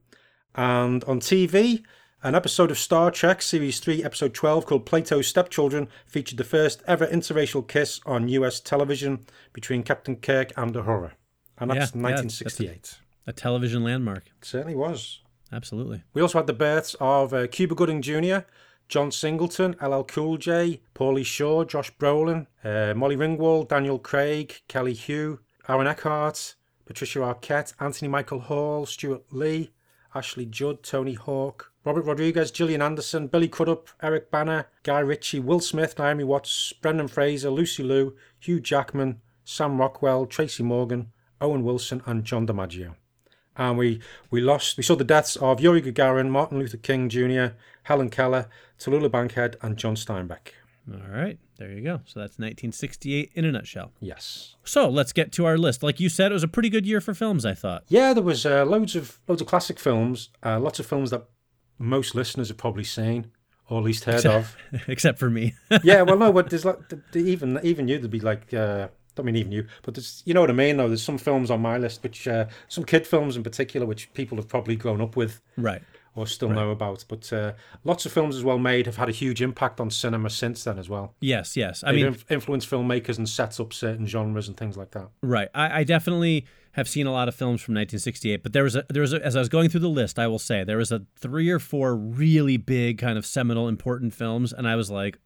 And 0.54 1.04
on 1.04 1.20
TV, 1.20 1.82
An 2.22 2.34
episode 2.34 2.70
of 2.70 2.78
Star 2.78 3.10
Trek 3.10 3.40
Series 3.40 3.80
3, 3.80 4.04
Episode 4.04 4.34
12, 4.34 4.66
called 4.66 4.84
Plato's 4.84 5.26
Stepchildren, 5.26 5.88
featured 6.04 6.36
the 6.36 6.44
first 6.44 6.82
ever 6.86 7.06
interracial 7.06 7.66
kiss 7.66 7.98
on 8.04 8.28
US 8.28 8.60
television 8.60 9.24
between 9.54 9.82
Captain 9.82 10.16
Kirk 10.16 10.52
and 10.54 10.74
Uhura. 10.74 11.12
And 11.60 11.70
that's 11.70 11.94
Yeah, 11.94 12.00
yeah, 12.08 12.16
that's 12.16 12.40
a- 12.40 12.64
1968. 12.64 12.98
A 13.26 13.32
television 13.32 13.84
landmark. 13.84 14.24
It 14.26 14.44
certainly 14.44 14.74
was. 14.74 15.20
Absolutely. 15.52 16.02
We 16.14 16.22
also 16.22 16.38
had 16.38 16.46
the 16.46 16.52
births 16.52 16.94
of 17.00 17.32
uh, 17.34 17.46
Cuba 17.48 17.74
Gooding 17.74 18.02
Jr., 18.02 18.38
John 18.88 19.10
Singleton, 19.12 19.76
LL 19.80 20.02
Cool 20.02 20.36
J, 20.36 20.80
Pauly 20.94 21.24
Shore, 21.24 21.64
Josh 21.64 21.92
Brolin, 21.96 22.46
uh, 22.64 22.94
Molly 22.94 23.16
Ringwald, 23.16 23.68
Daniel 23.68 23.98
Craig, 23.98 24.62
Kelly 24.68 24.94
Hu, 24.94 25.38
Aaron 25.68 25.86
Eckhart, 25.86 26.54
Patricia 26.86 27.20
Arquette, 27.20 27.72
Anthony 27.78 28.08
Michael 28.08 28.40
Hall, 28.40 28.86
Stewart 28.86 29.22
Lee, 29.30 29.70
Ashley 30.14 30.44
Judd, 30.46 30.82
Tony 30.82 31.14
Hawk, 31.14 31.72
Robert 31.84 32.02
Rodriguez, 32.04 32.50
Gillian 32.50 32.82
Anderson, 32.82 33.28
Billy 33.28 33.46
Crudup, 33.48 33.88
Eric 34.02 34.30
Bana, 34.30 34.66
Guy 34.82 34.98
Ritchie, 35.00 35.38
Will 35.40 35.60
Smith, 35.60 35.96
Naomi 35.98 36.24
Watts, 36.24 36.72
Brendan 36.72 37.06
Fraser, 37.08 37.50
Lucy 37.50 37.84
Liu, 37.84 38.16
Hugh 38.40 38.58
Jackman, 38.60 39.20
Sam 39.44 39.78
Rockwell, 39.80 40.26
Tracy 40.26 40.64
Morgan, 40.64 41.12
Owen 41.40 41.64
Wilson, 41.64 42.02
and 42.06 42.24
John 42.24 42.46
DiMaggio 42.46 42.94
and 43.56 43.76
we 43.76 44.00
we 44.30 44.40
lost 44.40 44.76
we 44.76 44.82
saw 44.82 44.96
the 44.96 45.04
deaths 45.04 45.36
of 45.36 45.60
Yuri 45.60 45.82
Gagarin, 45.82 46.30
Martin 46.30 46.58
Luther 46.58 46.78
King 46.78 47.08
Jr., 47.08 47.54
Helen 47.84 48.08
Keller, 48.08 48.48
Tallulah 48.78 49.10
Bankhead, 49.10 49.56
and 49.62 49.76
John 49.76 49.94
Steinbeck. 49.94 50.52
All 50.90 51.10
right. 51.10 51.38
There 51.58 51.70
you 51.70 51.82
go. 51.82 52.00
So 52.06 52.20
that's 52.20 52.38
1968 52.38 53.32
in 53.34 53.44
a 53.44 53.52
nutshell. 53.52 53.92
Yes. 54.00 54.56
So 54.64 54.88
let's 54.88 55.12
get 55.12 55.30
to 55.32 55.44
our 55.44 55.58
list. 55.58 55.82
Like 55.82 56.00
you 56.00 56.08
said, 56.08 56.32
it 56.32 56.34
was 56.34 56.42
a 56.42 56.48
pretty 56.48 56.70
good 56.70 56.86
year 56.86 57.02
for 57.02 57.12
films, 57.12 57.44
I 57.44 57.52
thought. 57.52 57.84
Yeah, 57.88 58.14
there 58.14 58.22
was 58.22 58.46
uh, 58.46 58.64
loads 58.64 58.96
of 58.96 59.20
loads 59.28 59.42
of 59.42 59.46
classic 59.46 59.78
films, 59.78 60.30
uh, 60.42 60.58
lots 60.58 60.80
of 60.80 60.86
films 60.86 61.10
that 61.10 61.26
most 61.78 62.14
listeners 62.14 62.48
have 62.48 62.56
probably 62.56 62.84
seen 62.84 63.30
or 63.68 63.78
at 63.78 63.84
least 63.84 64.04
heard 64.04 64.26
of. 64.26 64.56
Except 64.88 65.18
for 65.18 65.30
me. 65.30 65.54
yeah, 65.84 66.02
well, 66.02 66.16
no, 66.16 66.32
but 66.38 66.48
there's 66.48 66.64
like 66.64 66.78
even 67.14 67.60
even 67.62 67.88
you 67.88 67.98
there'd 67.98 68.10
be 68.10 68.20
like. 68.20 68.52
Uh, 68.54 68.88
I 69.20 69.22
mean, 69.22 69.36
even 69.36 69.52
you, 69.52 69.66
but 69.82 69.94
there's, 69.94 70.22
you 70.26 70.34
know 70.34 70.40
what 70.40 70.50
I 70.50 70.54
mean. 70.54 70.76
Though 70.78 70.88
there's 70.88 71.02
some 71.02 71.18
films 71.18 71.50
on 71.50 71.60
my 71.60 71.78
list, 71.78 72.02
which 72.02 72.26
uh, 72.26 72.46
some 72.68 72.84
kid 72.84 73.06
films 73.06 73.36
in 73.36 73.42
particular, 73.42 73.86
which 73.86 74.12
people 74.14 74.36
have 74.38 74.48
probably 74.48 74.76
grown 74.76 75.00
up 75.00 75.14
with. 75.16 75.40
right. 75.56 75.82
or 76.16 76.26
still 76.26 76.48
know 76.48 76.70
about. 76.70 77.04
But 77.06 77.32
uh, 77.32 77.52
lots 77.84 78.04
of 78.04 78.12
films 78.12 78.34
as 78.36 78.42
well 78.42 78.58
made 78.58 78.86
have 78.86 78.96
had 78.96 79.08
a 79.08 79.12
huge 79.12 79.40
impact 79.40 79.78
on 79.80 79.90
cinema 79.90 80.28
since 80.30 80.64
then 80.64 80.78
as 80.78 80.88
well. 80.88 81.14
Yes, 81.20 81.56
yes. 81.56 81.84
I 81.84 81.92
They've 81.92 81.96
mean, 81.98 82.06
inf- 82.08 82.30
influenced 82.30 82.68
filmmakers 82.68 83.16
and 83.16 83.28
sets 83.28 83.60
up 83.60 83.72
certain 83.72 84.06
genres 84.06 84.48
and 84.48 84.56
things 84.56 84.76
like 84.76 84.90
that. 84.90 85.08
Right. 85.22 85.48
I, 85.54 85.80
I 85.80 85.84
definitely 85.84 86.46
have 86.72 86.88
seen 86.88 87.06
a 87.06 87.12
lot 87.12 87.28
of 87.28 87.34
films 87.34 87.60
from 87.62 87.74
1968, 87.74 88.42
but 88.42 88.52
there 88.52 88.62
was 88.64 88.76
a 88.76 88.84
there 88.88 89.02
was 89.02 89.12
a, 89.12 89.24
as 89.24 89.34
I 89.36 89.38
was 89.40 89.48
going 89.48 89.68
through 89.68 89.80
the 89.80 89.88
list, 89.88 90.18
I 90.18 90.26
will 90.26 90.38
say 90.38 90.62
there 90.64 90.76
was 90.76 90.92
a 90.92 91.02
three 91.16 91.48
or 91.50 91.58
four 91.58 91.96
really 91.96 92.56
big 92.56 92.98
kind 92.98 93.16
of 93.18 93.24
seminal 93.26 93.66
important 93.68 94.14
films, 94.14 94.52
and 94.52 94.68
I 94.68 94.76
was 94.76 94.90
like, 94.90 95.18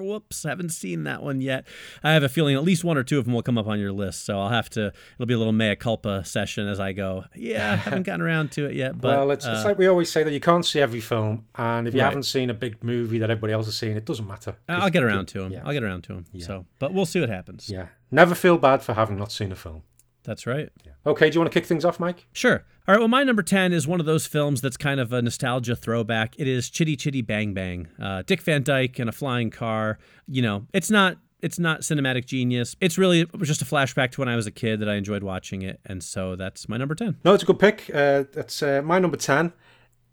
"Er, 0.00 0.02
whoops, 0.04 0.42
haven't 0.44 0.70
seen 0.70 1.04
that 1.04 1.22
one 1.22 1.40
yet. 1.40 1.66
I 2.02 2.12
have 2.12 2.22
a 2.22 2.28
feeling 2.28 2.54
at 2.56 2.62
least 2.64 2.84
one 2.84 2.96
or 2.96 3.02
two 3.02 3.18
of 3.18 3.24
them 3.24 3.34
will 3.34 3.42
come 3.42 3.58
up 3.58 3.66
on 3.66 3.78
your 3.80 3.92
list, 3.92 4.24
so 4.24 4.38
I'll 4.38 4.48
have 4.50 4.68
to. 4.70 4.92
It'll 5.14 5.26
be 5.26 5.34
a 5.34 5.38
little 5.38 5.52
mea 5.52 5.76
culpa 5.76 6.24
session 6.24 6.68
as 6.68 6.78
I 6.80 6.92
go. 6.92 7.24
Yeah, 7.34 7.72
I 7.72 7.76
haven't 7.76 8.02
gotten 8.06 8.20
around 8.22 8.52
to 8.52 8.66
it 8.66 8.74
yet, 8.74 9.00
but 9.00 9.16
well, 9.16 9.30
it's, 9.30 9.46
uh, 9.46 9.52
it's 9.56 9.64
like 9.64 9.78
we 9.78 9.86
always 9.86 10.10
say 10.10 10.22
that 10.22 10.32
you 10.32 10.40
can't 10.40 10.64
see 10.64 10.80
every 10.80 11.00
film, 11.00 11.44
and 11.56 11.88
if 11.88 11.94
you 11.94 12.00
Right. 12.00 12.06
haven't 12.06 12.24
seen 12.24 12.50
a 12.50 12.54
big 12.54 12.82
movie 12.84 13.18
that 13.18 13.30
everybody 13.30 13.52
else 13.52 13.66
has 13.66 13.76
seen, 13.76 13.96
it 13.96 14.04
doesn't 14.04 14.26
matter. 14.26 14.56
I'll 14.68 14.90
get 14.90 15.02
around 15.02 15.26
to 15.28 15.40
them. 15.40 15.52
yeah. 15.52 15.62
I'll 15.64 15.72
get 15.72 15.82
around 15.82 16.02
to 16.04 16.12
them. 16.14 16.24
So, 16.38 16.66
but 16.78 16.92
we'll 16.92 17.06
see 17.06 17.20
what 17.20 17.28
happens. 17.28 17.68
Yeah, 17.70 17.86
never 18.10 18.34
feel 18.34 18.58
bad 18.58 18.82
for 18.82 18.94
having 18.94 19.16
not 19.18 19.32
seen 19.32 19.52
a 19.52 19.56
film. 19.56 19.82
That's 20.26 20.46
right. 20.46 20.70
Okay, 21.06 21.30
do 21.30 21.34
you 21.36 21.40
want 21.40 21.52
to 21.52 21.58
kick 21.58 21.66
things 21.66 21.84
off, 21.84 22.00
Mike? 22.00 22.26
Sure. 22.32 22.64
All 22.88 22.94
right. 22.94 22.98
Well, 22.98 23.08
my 23.08 23.22
number 23.22 23.42
10 23.42 23.72
is 23.72 23.86
one 23.86 24.00
of 24.00 24.06
those 24.06 24.26
films 24.26 24.60
that's 24.60 24.76
kind 24.76 24.98
of 24.98 25.12
a 25.12 25.22
nostalgia 25.22 25.76
throwback. 25.76 26.34
It 26.36 26.48
is 26.48 26.68
Chitty 26.68 26.96
Chitty 26.96 27.22
Bang 27.22 27.54
Bang. 27.54 27.88
Uh, 28.00 28.22
Dick 28.26 28.42
Van 28.42 28.62
Dyke 28.64 28.98
in 28.98 29.08
a 29.08 29.12
flying 29.12 29.50
car. 29.50 29.98
You 30.26 30.42
know, 30.42 30.66
it's 30.74 30.90
not. 30.90 31.16
It's 31.42 31.58
not 31.58 31.82
cinematic 31.82 32.24
genius. 32.24 32.74
It's 32.80 32.96
really 32.96 33.26
just 33.42 33.60
a 33.60 33.66
flashback 33.66 34.10
to 34.12 34.20
when 34.22 34.28
I 34.28 34.34
was 34.36 34.46
a 34.46 34.50
kid 34.50 34.80
that 34.80 34.88
I 34.88 34.94
enjoyed 34.94 35.22
watching 35.22 35.62
it, 35.62 35.78
and 35.84 36.02
so 36.02 36.34
that's 36.34 36.66
my 36.66 36.78
number 36.78 36.94
ten. 36.94 37.18
No, 37.24 37.34
it's 37.34 37.42
a 37.42 37.46
good 37.46 37.58
pick. 37.58 37.90
Uh, 37.94 38.24
that's 38.32 38.62
uh, 38.62 38.80
my 38.82 38.98
number 38.98 39.18
ten 39.18 39.52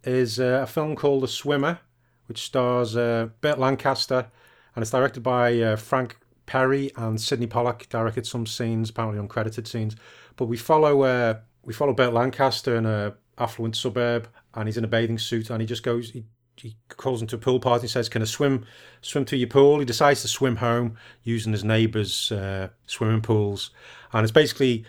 is 0.04 0.40
uh, 0.40 0.60
a 0.64 0.68
film 0.68 0.96
called 0.96 1.24
The 1.24 1.30
Swimmer, 1.30 1.80
which 2.28 2.42
stars 2.42 2.98
uh, 2.98 3.30
Burt 3.40 3.58
Lancaster, 3.58 4.28
and 4.76 4.84
it's 4.84 4.92
directed 4.92 5.24
by 5.24 5.58
uh, 5.60 5.76
Frank 5.78 6.18
Perry 6.46 6.92
and 6.96 7.20
Sydney 7.20 7.48
Pollack. 7.48 7.88
Directed 7.90 8.26
some 8.26 8.46
scenes, 8.46 8.90
apparently 8.90 9.22
uncredited 9.26 9.68
scenes, 9.68 9.96
but 10.36 10.46
we 10.46 10.58
follow 10.58 11.04
uh, 11.04 11.40
we 11.64 11.74
follow 11.74 11.94
Burt 11.94 12.14
Lancaster 12.14 12.76
in 12.76 12.86
a 12.86 13.16
affluent 13.38 13.76
suburb, 13.76 14.28
and 14.54 14.68
he's 14.68 14.78
in 14.78 14.84
a 14.84 14.88
bathing 14.88 15.18
suit, 15.18 15.50
and 15.50 15.62
he 15.62 15.68
just 15.68 15.84
goes. 15.84 16.12
He, 16.12 16.26
he 16.56 16.76
calls 16.90 17.22
into 17.22 17.36
a 17.36 17.40
pool 17.40 17.60
party 17.60 17.84
and 17.84 17.92
says, 17.92 18.10
"Can 18.10 18.22
I 18.22 18.26
swim 18.26 18.66
swim 19.02 19.26
to 19.26 19.38
your 19.38 19.48
pool?" 19.48 19.80
He 19.80 19.86
decides 19.86 20.22
to 20.22 20.28
swim 20.28 20.58
home 20.58 20.98
using 21.24 21.52
his 21.52 21.64
neighbour's 21.64 22.32
uh, 22.32 22.70
swimming 22.86 23.22
pools, 23.22 23.72
and 24.12 24.24
it's 24.24 24.32
basically 24.32 24.86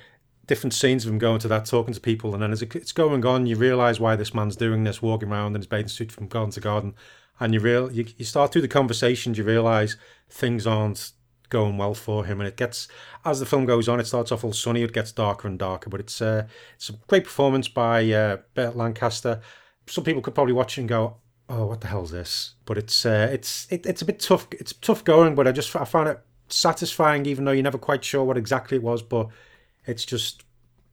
different 0.46 0.74
scenes 0.74 1.04
of 1.04 1.10
him 1.10 1.18
going 1.18 1.38
to 1.40 1.48
that, 1.48 1.64
talking 1.64 1.94
to 1.94 2.00
people, 2.00 2.34
and 2.34 2.42
then 2.42 2.52
as 2.52 2.60
it's 2.60 2.92
going 2.92 3.24
on, 3.24 3.46
you 3.46 3.56
realise 3.56 3.98
why 3.98 4.14
this 4.14 4.34
man's 4.34 4.56
doing 4.56 4.84
this, 4.84 5.00
walking 5.00 5.30
around 5.30 5.54
in 5.54 5.60
his 5.60 5.66
bathing 5.66 5.88
suit 5.88 6.12
from 6.12 6.28
garden 6.28 6.50
to 6.52 6.60
garden, 6.60 6.94
and 7.40 7.54
you 7.54 7.60
real 7.60 7.90
you, 7.90 8.06
you 8.16 8.24
start 8.24 8.52
through 8.52 8.62
the 8.62 8.68
conversations, 8.68 9.38
you 9.38 9.44
realise 9.44 9.96
things 10.28 10.66
aren't 10.66 11.12
going 11.48 11.78
well 11.78 11.94
for 11.94 12.24
him, 12.24 12.40
and 12.40 12.48
it 12.48 12.56
gets 12.56 12.88
as 13.24 13.40
the 13.40 13.46
film 13.46 13.64
goes 13.64 13.88
on, 13.88 14.00
it 14.00 14.06
starts 14.06 14.32
off 14.32 14.44
all 14.44 14.52
sunny, 14.52 14.82
it 14.82 14.92
gets 14.92 15.12
darker 15.12 15.48
and 15.48 15.58
darker, 15.58 15.90
but 15.90 16.00
it's 16.00 16.20
uh, 16.20 16.46
it's 16.74 16.88
a 16.88 16.94
great 17.08 17.24
performance 17.24 17.68
by 17.68 18.10
uh, 18.10 18.38
Burt 18.54 18.76
Lancaster. 18.76 19.40
Some 19.86 20.04
people 20.04 20.22
could 20.22 20.34
probably 20.34 20.54
watch 20.54 20.78
and 20.78 20.88
go. 20.88 21.16
Oh, 21.48 21.66
what 21.66 21.82
the 21.82 21.88
hell's 21.88 22.10
this? 22.10 22.54
But 22.64 22.78
it's 22.78 23.04
uh, 23.04 23.28
it's 23.32 23.66
it, 23.70 23.86
it's 23.86 24.02
a 24.02 24.06
bit 24.06 24.20
tough. 24.20 24.48
It's 24.52 24.72
tough 24.72 25.04
going, 25.04 25.34
but 25.34 25.46
I 25.46 25.52
just 25.52 25.74
I 25.76 25.84
found 25.84 26.08
it 26.08 26.20
satisfying, 26.48 27.26
even 27.26 27.44
though 27.44 27.52
you're 27.52 27.62
never 27.62 27.78
quite 27.78 28.04
sure 28.04 28.24
what 28.24 28.38
exactly 28.38 28.76
it 28.76 28.82
was. 28.82 29.02
But 29.02 29.28
it's 29.86 30.04
just 30.04 30.44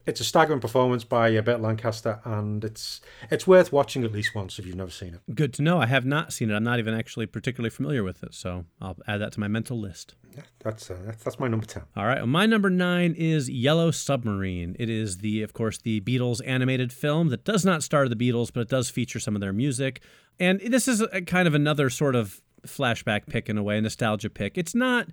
it's 0.06 0.20
a 0.20 0.24
staggering 0.24 0.60
performance 0.60 1.04
by 1.04 1.36
uh, 1.36 1.42
Burt 1.42 1.62
Lancaster, 1.62 2.20
and 2.26 2.64
it's 2.64 3.02
it's 3.30 3.46
worth 3.46 3.72
watching 3.72 4.04
at 4.04 4.12
least 4.12 4.34
once 4.36 4.60
if 4.60 4.66
you've 4.66 4.76
never 4.76 4.92
seen 4.92 5.14
it. 5.14 5.36
Good 5.36 5.54
to 5.56 5.62
know. 5.62 5.80
I 5.80 5.86
have 5.86 6.06
not 6.06 6.34
seen 6.34 6.50
it. 6.50 6.56
I'm 6.56 6.64
not 6.64 6.80
even 6.80 6.94
actually 6.94 7.26
particularly 7.26 7.70
familiar 7.70 8.04
with 8.04 8.24
it, 8.24 8.34
so 8.34 8.66
I'll 8.82 8.98
add 9.08 9.22
that 9.22 9.32
to 9.34 9.40
my 9.40 9.48
mental 9.48 9.80
list. 9.80 10.16
Yeah, 10.36 10.44
that's 10.60 10.90
uh, 10.90 10.98
that's, 11.06 11.24
that's 11.24 11.40
my 11.40 11.48
number 11.48 11.66
ten. 11.66 11.84
All 11.96 12.06
right. 12.06 12.18
Well, 12.18 12.28
my 12.28 12.46
number 12.46 12.70
nine 12.70 13.14
is 13.18 13.50
Yellow 13.50 13.92
Submarine. 13.92 14.76
It 14.80 14.90
is 14.90 15.18
the, 15.18 15.44
of 15.44 15.54
course, 15.54 15.78
the 15.78 16.00
Beatles 16.02 16.42
animated 16.46 16.94
film 16.94 17.30
that 17.30 17.44
does 17.44 17.66
not 17.66 17.84
star 17.84 18.08
the 18.08 18.16
Beatles, 18.16 18.52
but 18.54 18.62
it 18.62 18.70
does 18.70 18.90
feature 18.90 19.20
some 19.20 19.36
of 19.36 19.42
their 19.42 19.54
music. 19.54 20.02
And 20.40 20.62
this 20.62 20.88
is 20.88 21.02
a, 21.02 21.22
kind 21.22 21.48
of 21.48 21.54
another 21.54 21.90
sort 21.90 22.16
of 22.16 22.42
flashback 22.66 23.28
pick 23.28 23.50
in 23.50 23.58
a 23.58 23.64
way, 23.64 23.82
nostalgia 23.82 24.30
pick. 24.30 24.58
It's 24.58 24.74
not 24.74 25.08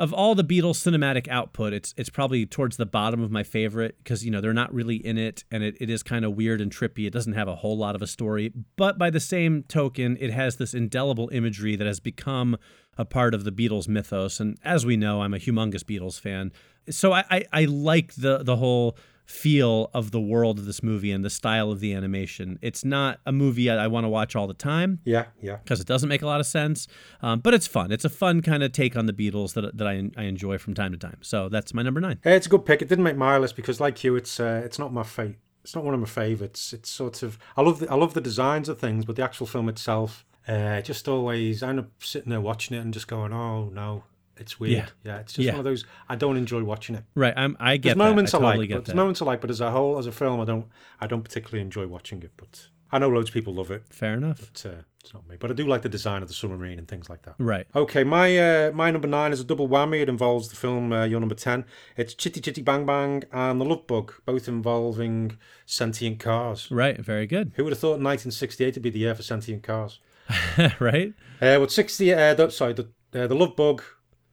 of 0.00 0.14
all 0.14 0.34
the 0.34 0.42
Beatles 0.42 0.80
cinematic 0.80 1.28
output, 1.28 1.74
it's 1.74 1.92
it's 1.98 2.08
probably 2.08 2.46
towards 2.46 2.78
the 2.78 2.86
bottom 2.86 3.22
of 3.22 3.30
my 3.30 3.42
favorite 3.42 3.98
because 3.98 4.24
you 4.24 4.30
know 4.30 4.40
they're 4.40 4.54
not 4.54 4.72
really 4.72 4.96
in 4.96 5.18
it, 5.18 5.44
and 5.50 5.62
it, 5.62 5.76
it 5.78 5.90
is 5.90 6.02
kind 6.02 6.24
of 6.24 6.34
weird 6.34 6.62
and 6.62 6.72
trippy. 6.72 7.06
It 7.06 7.12
doesn't 7.12 7.34
have 7.34 7.48
a 7.48 7.56
whole 7.56 7.76
lot 7.76 7.94
of 7.94 8.00
a 8.00 8.06
story, 8.06 8.50
but 8.76 8.96
by 8.96 9.10
the 9.10 9.20
same 9.20 9.62
token, 9.64 10.16
it 10.18 10.30
has 10.30 10.56
this 10.56 10.72
indelible 10.72 11.28
imagery 11.32 11.76
that 11.76 11.86
has 11.86 12.00
become 12.00 12.56
a 12.96 13.04
part 13.04 13.34
of 13.34 13.44
the 13.44 13.52
Beatles 13.52 13.88
mythos. 13.88 14.40
And 14.40 14.56
as 14.64 14.86
we 14.86 14.96
know, 14.96 15.20
I'm 15.20 15.34
a 15.34 15.38
humongous 15.38 15.84
Beatles 15.84 16.18
fan, 16.18 16.50
so 16.88 17.12
I 17.12 17.24
I, 17.30 17.44
I 17.52 17.64
like 17.66 18.14
the 18.14 18.38
the 18.38 18.56
whole 18.56 18.96
feel 19.30 19.90
of 19.94 20.10
the 20.10 20.20
world 20.20 20.58
of 20.58 20.66
this 20.66 20.82
movie 20.82 21.12
and 21.12 21.24
the 21.24 21.30
style 21.30 21.70
of 21.70 21.80
the 21.80 21.94
animation. 21.94 22.58
It's 22.60 22.84
not 22.84 23.20
a 23.24 23.32
movie 23.32 23.70
I, 23.70 23.84
I 23.84 23.86
want 23.86 24.04
to 24.04 24.08
watch 24.08 24.34
all 24.34 24.46
the 24.46 24.54
time 24.54 24.98
Yeah, 25.04 25.26
yeah. 25.40 25.56
because 25.62 25.80
it 25.80 25.86
doesn't 25.86 26.08
make 26.08 26.22
a 26.22 26.26
lot 26.26 26.40
of 26.40 26.46
sense. 26.46 26.88
Um, 27.22 27.40
but 27.40 27.54
it's 27.54 27.66
fun. 27.66 27.92
It's 27.92 28.04
a 28.04 28.08
fun 28.10 28.42
kind 28.42 28.62
of 28.62 28.72
take 28.72 28.96
on 28.96 29.06
the 29.06 29.12
Beatles 29.12 29.54
that, 29.54 29.76
that 29.76 29.86
I, 29.86 30.10
I 30.16 30.24
enjoy 30.24 30.58
from 30.58 30.74
time 30.74 30.92
to 30.92 30.98
time. 30.98 31.18
So 31.22 31.48
that's 31.48 31.72
my 31.72 31.82
number 31.82 32.00
nine. 32.00 32.18
Uh, 32.26 32.30
It's 32.30 32.46
a 32.46 32.50
good 32.50 32.64
pick. 32.66 32.82
It 32.82 32.88
didn't 32.88 33.04
make 33.04 33.16
my 33.16 33.38
list 33.38 33.56
because, 33.56 33.80
like 33.80 34.02
you, 34.04 34.16
it's 34.16 34.40
uh, 34.40 34.62
it's 34.64 34.78
not 34.78 34.92
my 34.92 35.02
fate. 35.04 35.36
It's 35.62 35.74
not 35.74 35.84
one 35.84 35.94
of 35.94 36.00
my 36.00 36.06
favorites. 36.06 36.72
It's 36.72 36.88
sort 36.90 37.22
of 37.22 37.38
I 37.56 37.62
love 37.62 37.80
the, 37.80 37.90
I 37.90 37.94
love 37.94 38.14
the 38.14 38.20
designs 38.20 38.68
of 38.68 38.78
things, 38.78 39.04
but 39.04 39.16
the 39.16 39.22
actual 39.22 39.46
film 39.46 39.68
itself, 39.68 40.24
uh, 40.48 40.80
just 40.80 41.06
always 41.06 41.62
I 41.62 41.68
end 41.68 41.78
up 41.80 41.90
sitting 42.00 42.30
there 42.30 42.40
watching 42.40 42.76
it 42.76 42.80
and 42.80 42.92
just 42.94 43.06
going, 43.08 43.32
oh 43.32 43.68
no, 43.70 44.04
it's 44.40 44.58
weird. 44.58 44.72
Yeah. 44.72 44.86
Yeah, 45.04 45.18
it's 45.20 45.34
just 45.34 45.44
Yeah. 45.46 45.52
one 45.52 45.60
of 45.60 45.64
those 45.64 45.84
I 46.08 46.16
don't 46.16 46.36
enjoy 46.36 46.64
watching 46.64 46.96
it. 46.96 47.04
Right. 47.14 47.34
I'm, 47.36 47.56
I 47.60 47.76
get 47.76 47.90
There's 47.90 47.94
that. 47.98 47.98
moments 48.10 48.34
I 48.34 48.38
I, 48.38 48.40
totally 48.40 48.58
like, 48.58 48.68
get 48.68 48.74
but 48.74 48.80
that. 48.80 48.86
there's 48.86 48.96
moments 48.96 49.22
I 49.22 49.24
like, 49.26 49.40
but 49.40 49.50
as 49.50 49.60
a 49.60 49.70
whole, 49.70 49.98
as 49.98 50.06
a 50.06 50.12
film, 50.12 50.40
I 50.40 50.44
don't 50.44 50.66
I 51.00 51.06
don't 51.06 51.22
particularly 51.22 51.62
enjoy 51.62 51.86
watching 51.86 52.22
it. 52.22 52.32
But 52.36 52.68
I 52.92 52.98
know 52.98 53.08
loads 53.08 53.30
of 53.30 53.34
people 53.34 53.54
love 53.54 53.70
it. 53.70 53.84
Fair 53.90 54.14
enough. 54.14 54.50
But, 54.52 54.66
uh, 54.70 54.74
it's 55.02 55.14
not 55.14 55.26
me. 55.28 55.36
But 55.38 55.50
I 55.50 55.54
do 55.54 55.66
like 55.66 55.80
the 55.80 55.88
design 55.88 56.20
of 56.22 56.28
the 56.28 56.34
submarine 56.34 56.78
and 56.78 56.86
things 56.86 57.08
like 57.08 57.22
that. 57.22 57.34
Right. 57.38 57.66
Okay, 57.74 58.04
my 58.04 58.36
uh, 58.36 58.70
my 58.72 58.90
number 58.90 59.08
nine 59.08 59.32
is 59.32 59.40
a 59.40 59.44
double 59.44 59.66
whammy. 59.68 60.02
It 60.02 60.08
involves 60.10 60.48
the 60.48 60.56
film 60.56 60.92
uh, 60.92 61.04
your 61.04 61.20
number 61.20 61.34
ten. 61.34 61.64
It's 61.96 62.12
Chitty 62.14 62.40
Chitty 62.40 62.60
Bang 62.62 62.84
Bang 62.84 63.22
and 63.32 63.60
The 63.60 63.64
Love 63.64 63.86
Bug, 63.86 64.12
both 64.26 64.46
involving 64.48 65.38
sentient 65.66 66.18
cars. 66.18 66.68
Right. 66.70 66.98
Very 67.00 67.26
good. 67.26 67.52
Who 67.56 67.64
would 67.64 67.72
have 67.72 67.78
thought 67.80 68.00
1968 68.00 68.74
would 68.74 68.82
be 68.82 68.90
the 68.90 68.98
year 68.98 69.14
for 69.14 69.22
sentient 69.22 69.62
cars? 69.62 70.00
right. 70.78 71.14
Uh, 71.40 71.56
well, 71.58 71.68
60. 71.68 72.12
Uh, 72.12 72.34
the, 72.34 72.50
sorry, 72.50 72.72
the 72.74 72.88
uh, 73.14 73.26
the 73.26 73.34
Love 73.34 73.56
Bug 73.56 73.82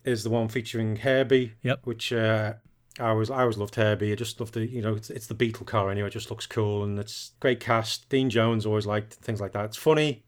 is 0.08 0.24
the 0.24 0.30
one 0.30 0.48
featuring 0.48 0.96
Herbie. 0.98 1.54
Yep. 1.62 1.82
Which 1.84 2.14
uh, 2.14 2.54
I 3.00 3.10
always 3.10 3.30
I 3.30 3.42
always 3.42 3.58
loved 3.58 3.76
Herbie. 3.76 4.12
I 4.12 4.16
just 4.16 4.40
love 4.40 4.54
the 4.54 4.66
you 4.66 4.82
know 4.82 4.96
it's, 4.96 5.10
it's 5.10 5.28
the 5.28 5.34
Beetle 5.34 5.66
car 5.66 5.92
anyway. 5.92 6.08
It 6.08 6.12
just 6.12 6.30
looks 6.32 6.48
cool 6.48 6.84
and 6.84 6.98
it's 6.98 7.32
great 7.40 7.60
cast. 7.60 8.10
Dean 8.10 8.30
Jones 8.30 8.66
always 8.66 8.86
liked 8.86 9.16
things 9.16 9.42
like 9.42 9.52
that. 9.52 9.66
It's 9.66 9.78
funny. 9.78 10.24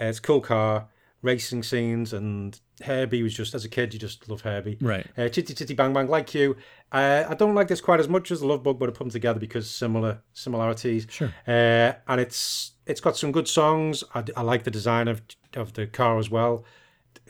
Uh, 0.00 0.04
it's 0.04 0.18
a 0.18 0.22
cool 0.22 0.40
car, 0.40 0.88
racing 1.22 1.62
scenes, 1.62 2.12
and 2.12 2.58
Herbie 2.82 3.22
was 3.22 3.34
just 3.34 3.54
as 3.54 3.64
a 3.64 3.68
kid 3.68 3.92
you 3.92 4.00
just 4.00 4.28
love 4.28 4.42
Herbie. 4.42 4.78
Right. 4.80 5.06
Uh, 5.16 5.28
Chitty 5.28 5.54
Chitty 5.54 5.74
Bang 5.74 5.92
Bang, 5.92 6.08
like 6.08 6.34
you. 6.34 6.56
Uh, 6.90 7.24
I 7.28 7.34
don't 7.34 7.54
like 7.54 7.68
this 7.68 7.82
quite 7.82 8.00
as 8.00 8.08
much 8.08 8.30
as 8.30 8.40
the 8.40 8.46
Love 8.46 8.62
Bug, 8.62 8.78
but 8.78 8.88
I 8.88 8.92
put 8.92 9.00
them 9.00 9.10
together 9.10 9.38
because 9.38 9.70
similar 9.70 10.22
similarities. 10.32 11.06
Sure. 11.10 11.32
Uh, 11.46 11.92
and 12.08 12.20
it's 12.20 12.72
it's 12.86 13.00
got 13.00 13.16
some 13.16 13.30
good 13.30 13.46
songs. 13.46 14.02
I, 14.14 14.24
I 14.36 14.42
like 14.42 14.64
the 14.64 14.70
design 14.70 15.06
of 15.06 15.20
of 15.54 15.74
the 15.74 15.86
car 15.86 16.18
as 16.18 16.30
well. 16.30 16.64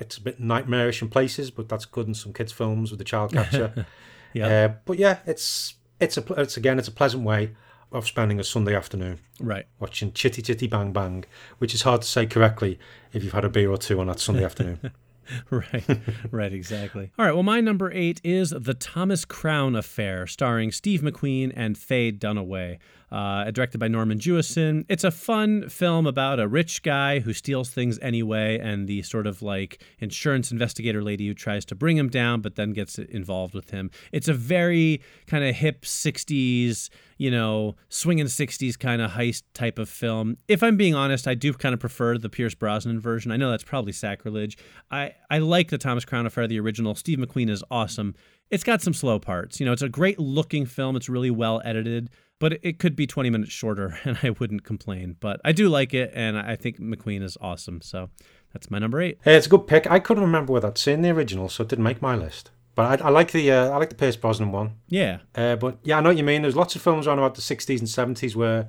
It's 0.00 0.16
a 0.16 0.20
bit 0.20 0.40
nightmarish 0.40 1.02
in 1.02 1.08
places, 1.08 1.50
but 1.50 1.68
that's 1.68 1.84
good 1.84 2.06
in 2.08 2.14
some 2.14 2.32
kids' 2.32 2.52
films 2.52 2.90
with 2.90 2.98
the 2.98 3.04
child 3.04 3.32
capture. 3.34 3.86
Yeah. 4.32 4.46
Uh, 4.46 4.74
but 4.84 4.98
yeah, 4.98 5.18
it's 5.26 5.74
it's 6.00 6.16
a 6.16 6.24
it's 6.40 6.56
again 6.56 6.78
it's 6.78 6.88
a 6.88 6.92
pleasant 6.92 7.22
way 7.24 7.50
of 7.90 8.06
spending 8.06 8.38
a 8.38 8.44
Sunday 8.44 8.74
afternoon 8.76 9.18
Right. 9.40 9.66
watching 9.80 10.12
Chitty 10.12 10.42
Chitty 10.42 10.66
Bang 10.66 10.92
Bang, 10.92 11.24
which 11.58 11.74
is 11.74 11.82
hard 11.82 12.02
to 12.02 12.06
say 12.08 12.26
correctly 12.26 12.78
if 13.14 13.24
you've 13.24 13.32
had 13.32 13.46
a 13.46 13.48
beer 13.48 13.70
or 13.70 13.78
two 13.78 13.98
on 14.00 14.08
that 14.08 14.20
Sunday 14.20 14.44
afternoon. 14.50 14.92
right, 15.50 15.84
right, 16.30 16.52
exactly. 16.52 17.10
All 17.18 17.24
right, 17.24 17.32
well, 17.32 17.42
my 17.42 17.60
number 17.60 17.90
eight 17.92 18.20
is 18.24 18.50
The 18.50 18.74
Thomas 18.74 19.24
Crown 19.24 19.74
Affair, 19.76 20.26
starring 20.26 20.70
Steve 20.72 21.00
McQueen 21.00 21.52
and 21.56 21.76
Faye 21.78 22.12
Dunaway. 22.12 22.78
Uh, 23.10 23.50
directed 23.50 23.78
by 23.78 23.88
Norman 23.88 24.18
Jewison. 24.18 24.84
It's 24.88 25.02
a 25.02 25.10
fun 25.10 25.68
film 25.70 26.06
about 26.06 26.38
a 26.38 26.46
rich 26.46 26.82
guy 26.82 27.20
who 27.20 27.32
steals 27.32 27.70
things 27.70 27.98
anyway, 28.02 28.58
and 28.58 28.86
the 28.86 29.00
sort 29.00 29.26
of 29.26 29.40
like 29.40 29.82
insurance 29.98 30.52
investigator 30.52 31.02
lady 31.02 31.26
who 31.26 31.32
tries 31.32 31.64
to 31.66 31.74
bring 31.74 31.96
him 31.96 32.10
down, 32.10 32.42
but 32.42 32.56
then 32.56 32.74
gets 32.74 32.98
involved 32.98 33.54
with 33.54 33.70
him. 33.70 33.90
It's 34.12 34.28
a 34.28 34.34
very 34.34 35.00
kind 35.26 35.42
of 35.42 35.54
hip 35.54 35.82
60s, 35.82 36.90
you 37.16 37.30
know, 37.30 37.76
swinging 37.88 38.26
60s 38.26 38.78
kind 38.78 39.00
of 39.00 39.12
heist 39.12 39.42
type 39.54 39.78
of 39.78 39.88
film. 39.88 40.36
If 40.46 40.62
I'm 40.62 40.76
being 40.76 40.94
honest, 40.94 41.26
I 41.26 41.34
do 41.34 41.52
kind 41.54 41.72
of 41.72 41.80
prefer 41.80 42.18
the 42.18 42.28
Pierce 42.28 42.54
Brosnan 42.54 43.00
version. 43.00 43.32
I 43.32 43.36
know 43.36 43.50
that's 43.50 43.64
probably 43.64 43.92
sacrilege. 43.92 44.58
I, 44.90 45.12
I 45.30 45.38
like 45.38 45.70
the 45.70 45.78
Thomas 45.78 46.04
Crown 46.04 46.26
Affair, 46.26 46.46
the 46.46 46.60
original. 46.60 46.94
Steve 46.94 47.18
McQueen 47.18 47.48
is 47.50 47.64
awesome. 47.70 48.14
It's 48.50 48.64
got 48.64 48.80
some 48.80 48.94
slow 48.94 49.18
parts. 49.18 49.60
You 49.60 49.66
know, 49.66 49.72
it's 49.72 49.82
a 49.82 49.88
great 49.88 50.18
looking 50.18 50.64
film. 50.64 50.96
It's 50.96 51.08
really 51.08 51.30
well 51.30 51.60
edited, 51.64 52.10
but 52.38 52.58
it 52.62 52.78
could 52.78 52.94
be 52.94 53.06
20 53.06 53.30
minutes 53.30 53.52
shorter 53.52 53.98
and 54.04 54.18
I 54.22 54.30
wouldn't 54.30 54.64
complain. 54.64 55.16
But 55.20 55.40
I 55.44 55.52
do 55.52 55.68
like 55.68 55.94
it 55.94 56.12
and 56.14 56.38
I 56.38 56.56
think 56.56 56.78
McQueen 56.78 57.22
is 57.22 57.36
awesome. 57.40 57.80
So 57.80 58.10
that's 58.52 58.70
my 58.70 58.78
number 58.78 59.00
eight. 59.00 59.18
Hey, 59.22 59.36
it's 59.36 59.46
a 59.46 59.50
good 59.50 59.66
pick. 59.66 59.90
I 59.90 59.98
couldn't 59.98 60.22
remember 60.22 60.52
whether 60.52 60.68
I'd 60.68 60.78
seen 60.78 61.02
the 61.02 61.10
original, 61.10 61.48
so 61.48 61.62
it 61.62 61.68
didn't 61.68 61.84
make 61.84 62.02
my 62.02 62.14
list. 62.14 62.50
But 62.74 63.02
I, 63.02 63.06
I 63.06 63.10
like 63.10 63.32
the 63.32 63.50
uh, 63.50 63.70
I 63.70 63.76
like 63.76 63.88
the 63.88 63.96
Pierce 63.96 64.14
Brosnan 64.14 64.52
one. 64.52 64.74
Yeah. 64.88 65.18
Uh, 65.34 65.56
but 65.56 65.78
yeah, 65.82 65.98
I 65.98 66.00
know 66.00 66.10
what 66.10 66.16
you 66.16 66.22
mean. 66.22 66.42
There's 66.42 66.54
lots 66.54 66.76
of 66.76 66.82
films 66.82 67.06
around 67.06 67.18
about 67.18 67.34
the 67.34 67.40
60s 67.40 67.80
and 67.80 67.88
70s 67.88 68.36
where 68.36 68.68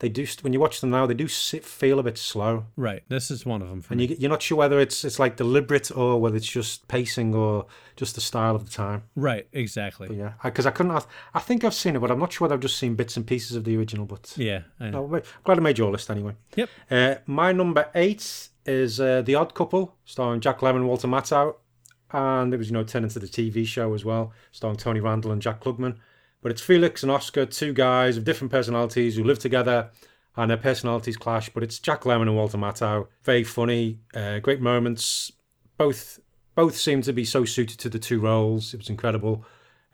they 0.00 0.08
do 0.08 0.26
when 0.42 0.52
you 0.52 0.60
watch 0.60 0.80
them 0.80 0.90
now, 0.90 1.06
they 1.06 1.14
do 1.14 1.26
sit, 1.28 1.64
feel 1.64 1.98
a 1.98 2.02
bit 2.02 2.16
slow, 2.18 2.66
Right. 2.76 3.02
This 3.08 3.30
is 3.30 3.44
one 3.44 3.62
of 3.62 3.68
them 3.68 3.80
for 3.82 3.94
and 3.94 3.98
me. 4.00 4.06
you, 4.06 4.16
you're 4.20 4.30
not 4.30 4.42
sure 4.42 4.56
whether 4.56 4.78
it's 4.78 5.04
it's 5.04 5.18
like 5.18 5.36
deliberate 5.36 5.90
or 5.96 6.20
whether 6.20 6.36
it's 6.36 6.46
just 6.46 6.86
pacing 6.88 7.34
or 7.34 7.66
just 7.96 8.14
the 8.14 8.20
style 8.20 8.54
of 8.54 8.64
the 8.64 8.70
time. 8.70 9.02
right. 9.16 9.48
Exactly. 9.52 10.08
But 10.08 10.16
yeah, 10.16 10.32
because 10.44 10.66
I, 10.66 10.70
couldn't. 10.70 10.92
I, 10.92 11.02
I 11.34 11.40
think 11.40 11.64
I've 11.64 11.74
seen 11.74 11.96
it, 11.96 11.98
but 12.00 12.10
I'm 12.10 12.18
not 12.20 12.32
sure 12.32 12.44
whether 12.46 12.54
I've 12.54 12.60
just 12.60 12.78
seen 12.78 12.94
bits 12.94 13.16
and 13.16 13.26
pieces 13.26 13.56
of 13.56 13.64
the 13.64 13.76
original. 13.76 14.06
But 14.06 14.32
Yeah. 14.36 14.62
I 14.78 14.90
know. 14.90 15.06
no, 15.06 15.16
I'm 15.16 15.22
glad 15.44 15.58
I 15.58 15.60
made 15.60 15.78
your 15.78 15.90
list 15.90 16.10
anyway. 16.10 16.34
Yep. 16.54 16.68
Uh, 16.90 17.14
my 17.26 17.50
number 17.52 17.88
eight 17.94 18.48
is 18.66 19.00
uh, 19.00 19.22
The 19.22 19.34
Odd 19.34 19.54
Couple, 19.54 19.96
starring 20.04 20.40
Jack 20.40 20.58
Lemmon 20.60 20.86
Walter 20.86 21.08
Matthau. 21.08 21.56
And 22.10 22.54
it 22.54 22.56
was, 22.56 22.68
you 22.68 22.72
know, 22.72 22.84
turned 22.84 23.04
into 23.04 23.18
the 23.18 23.26
TV 23.26 23.66
show 23.66 23.92
as 23.94 24.02
well, 24.04 24.32
starring 24.52 24.76
Tony 24.78 25.00
Randall 25.00 25.30
and 25.32 25.42
Jack 25.42 25.60
Klugman. 25.60 25.96
But 26.40 26.52
it's 26.52 26.62
Felix 26.62 27.02
and 27.02 27.10
Oscar, 27.10 27.46
two 27.46 27.72
guys 27.72 28.16
of 28.16 28.24
different 28.24 28.52
personalities 28.52 29.16
who 29.16 29.24
live 29.24 29.38
together 29.38 29.90
and 30.36 30.50
their 30.50 30.56
personalities 30.56 31.16
clash. 31.16 31.48
But 31.48 31.62
it's 31.62 31.78
Jack 31.78 32.02
Lemmon 32.02 32.22
and 32.22 32.36
Walter 32.36 32.58
Matthau. 32.58 33.08
Very 33.22 33.44
funny, 33.44 33.98
uh, 34.14 34.38
great 34.38 34.60
moments. 34.60 35.32
Both 35.76 36.20
both 36.54 36.76
seem 36.76 37.02
to 37.02 37.12
be 37.12 37.24
so 37.24 37.44
suited 37.44 37.78
to 37.78 37.88
the 37.88 37.98
two 38.00 38.20
roles. 38.20 38.74
It 38.74 38.78
was 38.78 38.88
incredible. 38.88 39.44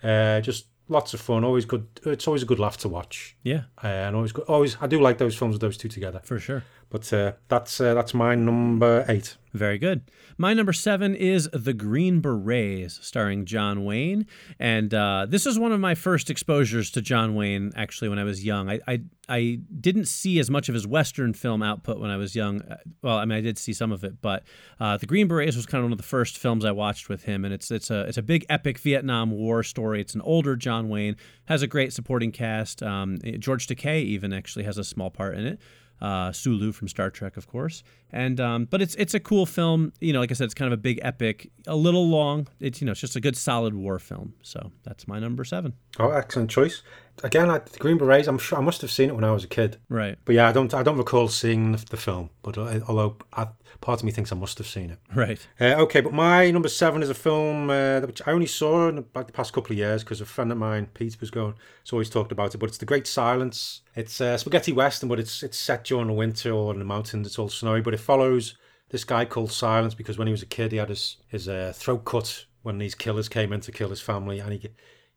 Uh, 0.03 0.41
just 0.41 0.67
lots 0.89 1.13
of 1.15 1.21
fun. 1.21 1.45
Always 1.45 1.65
good. 1.65 1.87
It's 2.05 2.27
always 2.27 2.43
a 2.43 2.47
good 2.47 2.59
laugh 2.59 2.79
to 2.79 2.89
watch. 2.89 3.37
Yeah. 3.43 3.65
Uh, 3.83 3.89
and 3.89 4.17
always 4.17 4.33
good. 4.33 4.45
Always, 4.45 4.77
I 4.81 4.87
do 4.87 5.01
like 5.01 5.19
those 5.19 5.37
films 5.37 5.53
with 5.55 5.61
those 5.61 5.77
two 5.77 5.89
together. 5.89 6.21
For 6.25 6.39
sure. 6.39 6.65
But 6.95 7.13
uh, 7.13 7.33
that's 7.49 7.81
uh, 7.81 7.93
that's 7.93 8.15
my 8.15 8.37
number 8.37 9.05
eight. 9.09 9.37
Very 9.53 9.79
good. 9.79 10.03
My 10.39 10.55
number 10.55 10.73
seven 10.73 11.17
is 11.17 11.49
The 11.53 11.73
Green 11.73 12.21
Berets, 12.21 13.05
starring 13.05 13.47
John 13.47 13.85
Wayne. 13.85 14.27
And 14.61 14.95
uh, 14.95 15.27
this 15.29 15.45
is 15.45 15.59
one 15.59 15.73
of 15.73 15.81
my 15.81 15.97
first 15.97 16.31
exposures 16.31 16.93
to 16.93 17.03
John 17.03 17.35
Wayne, 17.35 17.73
actually, 17.75 18.09
when 18.11 18.21
I 18.21 18.25
was 18.25 18.45
young. 18.45 18.71
I, 18.71 18.79
I, 18.87 19.03
I 19.29 19.59
didn't 19.81 20.07
see 20.07 20.39
as 20.39 20.51
much 20.51 20.69
of 20.69 20.75
his 20.77 20.87
Western 20.87 21.35
film 21.35 21.65
output 21.65 21.99
when 21.99 22.11
I 22.11 22.17
was 22.17 22.37
young. 22.37 22.63
Uh, 22.63 22.77
Well, 23.03 23.19
I 23.19 23.25
mean, 23.25 23.39
I 23.39 23.41
did 23.41 23.59
see 23.59 23.73
some 23.73 23.91
of 23.91 24.05
it, 24.05 24.23
but 24.23 24.45
uh, 24.79 24.97
The 24.97 25.07
Green 25.07 25.27
Berets 25.27 25.57
was 25.57 25.67
kind 25.67 25.81
of 25.81 25.87
one 25.87 25.93
of 25.93 25.99
the 25.99 26.05
first 26.05 26.39
films 26.39 26.65
I 26.65 26.71
watched 26.71 27.09
with 27.09 27.25
him. 27.25 27.45
And 27.45 27.53
it's, 27.53 27.73
it's, 27.73 27.91
a, 27.91 28.03
it's 28.03 28.19
a 28.19 28.23
big, 28.23 28.47
epic 28.49 28.79
Vietnam 28.79 29.33
War 29.33 29.65
story. 29.65 30.01
It's 30.01 30.15
an 30.15 30.21
older 30.21 30.55
John 30.55 30.89
Wayne, 30.89 31.17
has 31.47 31.63
a 31.63 31.67
great 31.67 31.93
supporting 31.93 32.31
cast. 32.31 32.85
Um, 32.85 33.19
George 33.41 33.67
Takei 33.67 34.05
even 34.05 34.33
actually 34.33 34.65
has 34.65 34.79
a 34.79 34.85
small 34.85 35.11
part 35.11 35.37
in 35.37 35.45
it 35.45 35.61
uh, 36.01 36.33
Sulu 36.33 36.73
from 36.73 36.89
Star 36.89 37.11
Trek, 37.11 37.37
of 37.37 37.47
course. 37.47 37.83
And 38.11 38.41
um, 38.41 38.67
but 38.67 38.83
it's 38.83 38.95
it's 38.97 39.15
a 39.15 39.21
cool 39.21 39.47
film. 39.47 39.93
You 40.01 40.13
know, 40.13 40.21
like 40.21 40.31
I 40.31 40.35
said, 40.35 40.45
it's 40.45 40.55
kind 40.55 40.73
of 40.73 40.79
a 40.79 40.83
big 40.83 41.01
epic, 41.03 41.51
a 41.67 41.77
little 41.77 42.09
long. 42.09 42.49
It's 42.61 42.81
you 42.81 42.87
know, 42.87 42.93
it's 42.93 43.01
just 43.01 43.17
a 43.17 43.21
good 43.21 43.37
solid 43.37 43.75
war 43.75 43.99
film. 43.99 44.35
So 44.43 44.73
that's 44.83 45.09
my 45.09 45.19
number 45.19 45.45
seven. 45.45 45.75
Oh, 45.99 46.11
excellent 46.11 46.51
choice. 46.51 46.83
Again, 47.23 47.49
I, 47.51 47.59
the 47.59 47.79
Green 47.79 47.97
Berets. 47.99 48.27
I'm 48.27 48.39
sure 48.39 48.59
I 48.59 48.63
must 48.63 48.81
have 48.81 48.91
seen 48.91 49.09
it 49.09 49.15
when 49.15 49.25
I 49.25 49.31
was 49.31 49.45
a 49.45 49.49
kid. 49.49 49.79
Right, 49.89 50.19
But 50.25 50.35
yeah, 50.35 50.49
I 50.49 50.53
don't. 50.53 50.73
I 50.75 50.83
don't 50.83 50.99
recall 50.99 51.29
seeing 51.29 51.73
the, 51.73 51.85
the 51.91 51.97
film. 51.97 52.31
But 52.43 52.59
uh, 52.59 52.81
although 52.89 53.17
I, 53.33 53.49
part 53.81 54.01
of 54.01 54.05
me 54.05 54.13
thinks 54.13 54.33
I 54.33 54.37
must 54.37 54.59
have 54.59 54.67
seen 54.67 54.91
it. 54.91 54.99
right, 55.15 55.47
Uh, 55.61 55.77
okay, 55.85 56.01
but 56.01 56.13
my 56.13 56.51
number 56.51 56.69
seven 56.69 57.03
is 57.03 57.11
a 57.11 57.15
film 57.15 57.71
uh, 57.71 58.01
which 58.01 58.21
I 58.27 58.33
only 58.33 58.47
saw 58.47 58.89
in 58.89 59.05
like 59.15 59.27
the 59.27 59.33
past 59.33 59.53
couple 59.53 59.73
of 59.73 59.79
years 59.79 60.03
because 60.03 60.21
a 60.21 60.27
friend 60.27 60.51
of 60.51 60.59
mine, 60.59 60.89
Pete, 60.95 61.21
was 61.21 61.31
going. 61.31 61.55
Has 61.85 61.93
always 61.93 62.11
talked 62.11 62.33
about 62.33 62.55
it. 62.55 62.59
But 62.59 62.69
it's 62.69 62.79
The 62.79 62.87
Great 62.87 63.07
Silence. 63.07 63.83
It's 63.95 64.21
uh, 64.21 64.37
spaghetti 64.37 64.73
western, 64.73 65.09
but 65.09 65.21
it's 65.21 65.43
it's 65.43 65.59
set 65.59 65.85
during 65.85 66.09
the 66.09 66.13
winter 66.15 66.51
or 66.53 66.73
in 66.73 66.79
the 66.79 66.85
mountains. 66.85 67.27
It's 67.27 67.39
all 67.39 67.49
snowy, 67.49 67.81
but 67.81 67.95
it 67.95 68.01
follows 68.01 68.55
this 68.91 69.05
guy 69.05 69.25
called 69.25 69.51
Silence 69.51 69.95
because 69.95 70.19
when 70.19 70.27
he 70.29 70.33
was 70.33 70.43
a 70.43 70.47
kid, 70.47 70.73
he 70.73 70.79
had 70.79 70.89
his 70.89 71.17
his 71.29 71.49
uh, 71.49 71.73
throat 71.75 72.05
cut 72.05 72.45
when 72.63 72.79
these 72.79 72.95
killers 72.95 73.29
came 73.29 73.53
in 73.53 73.61
to 73.61 73.71
kill 73.73 73.91
his 73.91 74.01
family, 74.01 74.41
and 74.41 74.53
he 74.53 74.69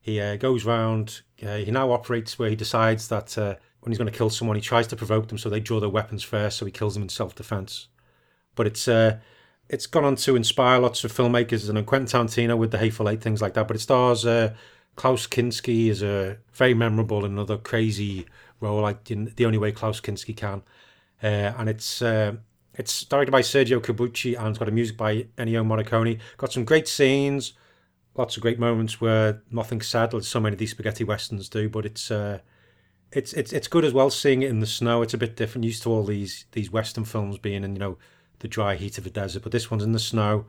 he 0.08 0.22
uh, 0.22 0.38
goes 0.38 0.64
round. 0.64 1.22
Uh, 1.46 1.58
he 1.58 1.70
now 1.70 1.92
operates 1.92 2.40
where 2.40 2.50
he 2.50 2.56
decides 2.56 3.10
that 3.10 3.38
uh, 3.38 3.56
when 3.82 3.92
he's 3.92 3.98
going 3.98 4.10
to 4.10 4.18
kill 4.18 4.30
someone, 4.30 4.56
he 4.56 4.62
tries 4.62 4.88
to 4.88 4.96
provoke 4.96 5.28
them, 5.28 5.38
so 5.38 5.50
they 5.50 5.60
draw 5.60 5.82
their 5.82 5.90
weapons 5.90 6.24
first, 6.24 6.58
so 6.58 6.66
he 6.66 6.72
kills 6.72 6.94
them 6.94 7.04
in 7.04 7.10
self 7.10 7.36
defense. 7.36 7.90
But 8.56 8.68
it's 8.68 8.88
uh, 8.88 9.20
it's 9.70 9.86
gone 9.86 10.06
on 10.06 10.16
to 10.16 10.38
inspire 10.38 10.80
lots 10.80 11.04
of 11.04 11.12
filmmakers 11.12 11.70
and 11.70 11.86
Quentin 11.86 12.08
Tarantino 12.08 12.58
with 12.58 12.72
the 12.72 12.78
Hateful 12.78 13.10
Eight, 13.10 13.22
things 13.22 13.42
like 13.42 13.54
that. 13.56 13.68
But 13.68 13.76
it 13.76 13.82
stars 13.82 14.26
uh, 14.26 14.54
Klaus 14.96 15.28
Kinski 15.28 15.90
is 15.90 16.02
a 16.02 16.38
very 16.54 16.74
memorable 16.74 17.26
and 17.26 17.34
another 17.34 17.58
crazy 17.58 18.26
role, 18.62 18.82
like 18.82 19.04
the 19.04 19.46
only 19.46 19.58
way 19.58 19.74
Klaus 19.74 20.00
Kinski 20.00 20.36
can. 20.36 20.64
Uh, 21.22 21.52
and 21.58 21.68
it's 21.68 22.02
it's 22.02 23.04
directed 23.04 23.32
by 23.32 23.42
Sergio 23.42 23.82
Corbucci 23.82 24.40
and 24.40 24.50
it's 24.50 24.58
got 24.58 24.70
a 24.70 24.72
music 24.72 24.96
by 24.96 25.24
Ennio 25.38 25.66
Morricone. 25.66 26.20
Got 26.38 26.54
some 26.54 26.64
great 26.64 26.88
scenes, 26.88 27.54
lots 28.18 28.36
of 28.36 28.42
great 28.42 28.60
moments 28.60 29.00
where 29.00 29.42
nothing's 29.52 29.94
as 29.94 30.28
so 30.28 30.40
many 30.40 30.54
of 30.54 30.60
these 30.60 30.72
spaghetti 30.72 31.04
westerns 31.04 31.50
do. 31.50 31.70
But 31.70 31.86
it's 31.86 32.12
uh, 32.12 32.40
it's 33.12 33.34
it's 33.34 33.54
it's 33.54 33.68
good 33.68 33.86
as 33.86 33.94
well 33.94 34.10
seeing 34.10 34.42
it 34.42 34.50
in 34.50 34.60
the 34.60 34.68
snow. 34.68 35.02
It's 35.02 35.14
a 35.14 35.18
bit 35.18 35.36
different, 35.36 35.66
used 35.66 35.84
to 35.84 35.92
all 35.92 36.04
these 36.04 36.46
these 36.52 36.72
western 36.72 37.06
films 37.06 37.38
being 37.38 37.64
in 37.64 37.76
you 37.76 37.80
know 37.80 37.98
the 38.40 38.48
dry 38.48 38.76
heat 38.76 38.98
of 38.98 39.04
the 39.04 39.10
desert, 39.10 39.44
but 39.44 39.52
this 39.52 39.72
one's 39.72 39.84
in 39.84 39.92
the 39.92 40.00
snow. 40.00 40.46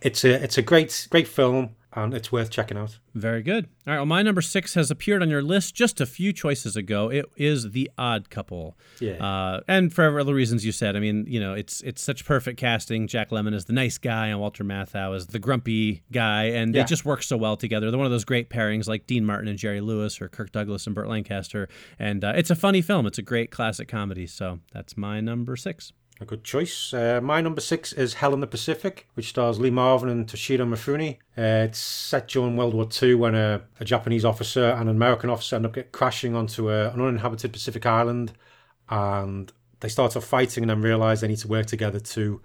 It's 0.00 0.24
a 0.24 0.42
it's 0.42 0.58
a 0.58 0.62
great 0.62 1.06
great 1.10 1.28
film 1.28 1.76
and 1.94 2.14
it's 2.14 2.32
worth 2.32 2.50
checking 2.50 2.76
out. 2.78 2.98
very 3.14 3.42
good. 3.42 3.66
All 3.86 3.92
right, 3.92 3.98
well, 3.98 4.06
my 4.06 4.22
number 4.22 4.40
six 4.40 4.74
has 4.74 4.90
appeared 4.90 5.22
on 5.22 5.28
your 5.28 5.42
list 5.42 5.74
just 5.74 6.00
a 6.00 6.06
few 6.06 6.32
choices 6.32 6.76
ago. 6.76 7.08
It 7.10 7.26
is 7.36 7.72
The 7.72 7.90
Odd 7.98 8.30
Couple. 8.30 8.76
Yeah. 9.00 9.14
Uh, 9.24 9.60
and 9.68 9.92
for 9.92 10.18
all 10.18 10.24
the 10.24 10.32
reasons 10.34 10.64
you 10.64 10.72
said, 10.72 10.96
I 10.96 11.00
mean, 11.00 11.26
you 11.28 11.40
know, 11.40 11.52
it's 11.54 11.80
it's 11.82 12.02
such 12.02 12.24
perfect 12.24 12.58
casting. 12.58 13.06
Jack 13.08 13.30
Lemmon 13.30 13.54
is 13.54 13.64
the 13.66 13.72
nice 13.72 13.98
guy, 13.98 14.28
and 14.28 14.40
Walter 14.40 14.64
Matthau 14.64 15.14
is 15.16 15.26
the 15.26 15.38
grumpy 15.38 16.02
guy, 16.12 16.44
and 16.44 16.74
Yeah. 16.74 16.82
they 16.82 16.86
just 16.88 17.04
work 17.04 17.22
so 17.22 17.36
well 17.36 17.56
together. 17.56 17.90
They're 17.90 17.98
one 17.98 18.06
of 18.06 18.12
those 18.12 18.24
great 18.24 18.48
pairings, 18.50 18.86
like 18.88 19.06
Dean 19.06 19.24
Martin 19.24 19.48
and 19.48 19.58
Jerry 19.58 19.80
Lewis, 19.80 20.20
or 20.20 20.28
Kirk 20.28 20.52
Douglas 20.52 20.86
and 20.86 20.94
Burt 20.94 21.08
Lancaster. 21.08 21.68
And 21.98 22.24
uh, 22.24 22.32
it's 22.36 22.50
a 22.50 22.54
funny 22.56 22.82
film. 22.82 23.06
It's 23.06 23.18
a 23.18 23.22
great 23.22 23.50
classic 23.50 23.88
comedy. 23.88 24.26
So 24.26 24.60
that's 24.72 24.96
my 24.96 25.20
number 25.20 25.56
six. 25.56 25.92
A 26.20 26.24
good 26.24 26.44
choice. 26.44 26.94
Uh, 26.94 27.20
my 27.22 27.40
number 27.40 27.60
six 27.60 27.92
is 27.92 28.14
Hell 28.14 28.34
in 28.34 28.40
the 28.40 28.46
Pacific, 28.46 29.08
which 29.14 29.30
stars 29.30 29.58
Lee 29.58 29.70
Marvin 29.70 30.08
and 30.08 30.26
Toshiro 30.26 30.68
Mifune. 30.68 31.16
Uh, 31.36 31.66
it's 31.66 31.78
set 31.78 32.28
during 32.28 32.56
World 32.56 32.74
War 32.74 32.86
II 33.02 33.14
when 33.16 33.34
a, 33.34 33.62
a 33.80 33.84
Japanese 33.84 34.24
officer 34.24 34.70
and 34.70 34.88
an 34.88 34.96
American 34.96 35.30
officer 35.30 35.56
end 35.56 35.66
up 35.66 35.74
get 35.74 35.90
crashing 35.90 36.36
onto 36.36 36.70
a, 36.70 36.90
an 36.90 37.00
uninhabited 37.00 37.52
Pacific 37.52 37.86
island, 37.86 38.32
and 38.88 39.52
they 39.80 39.88
start 39.88 40.16
off 40.16 40.24
fighting 40.24 40.62
and 40.62 40.70
then 40.70 40.80
realize 40.80 41.20
they 41.20 41.28
need 41.28 41.38
to 41.38 41.48
work 41.48 41.66
together 41.66 41.98
to, 41.98 42.40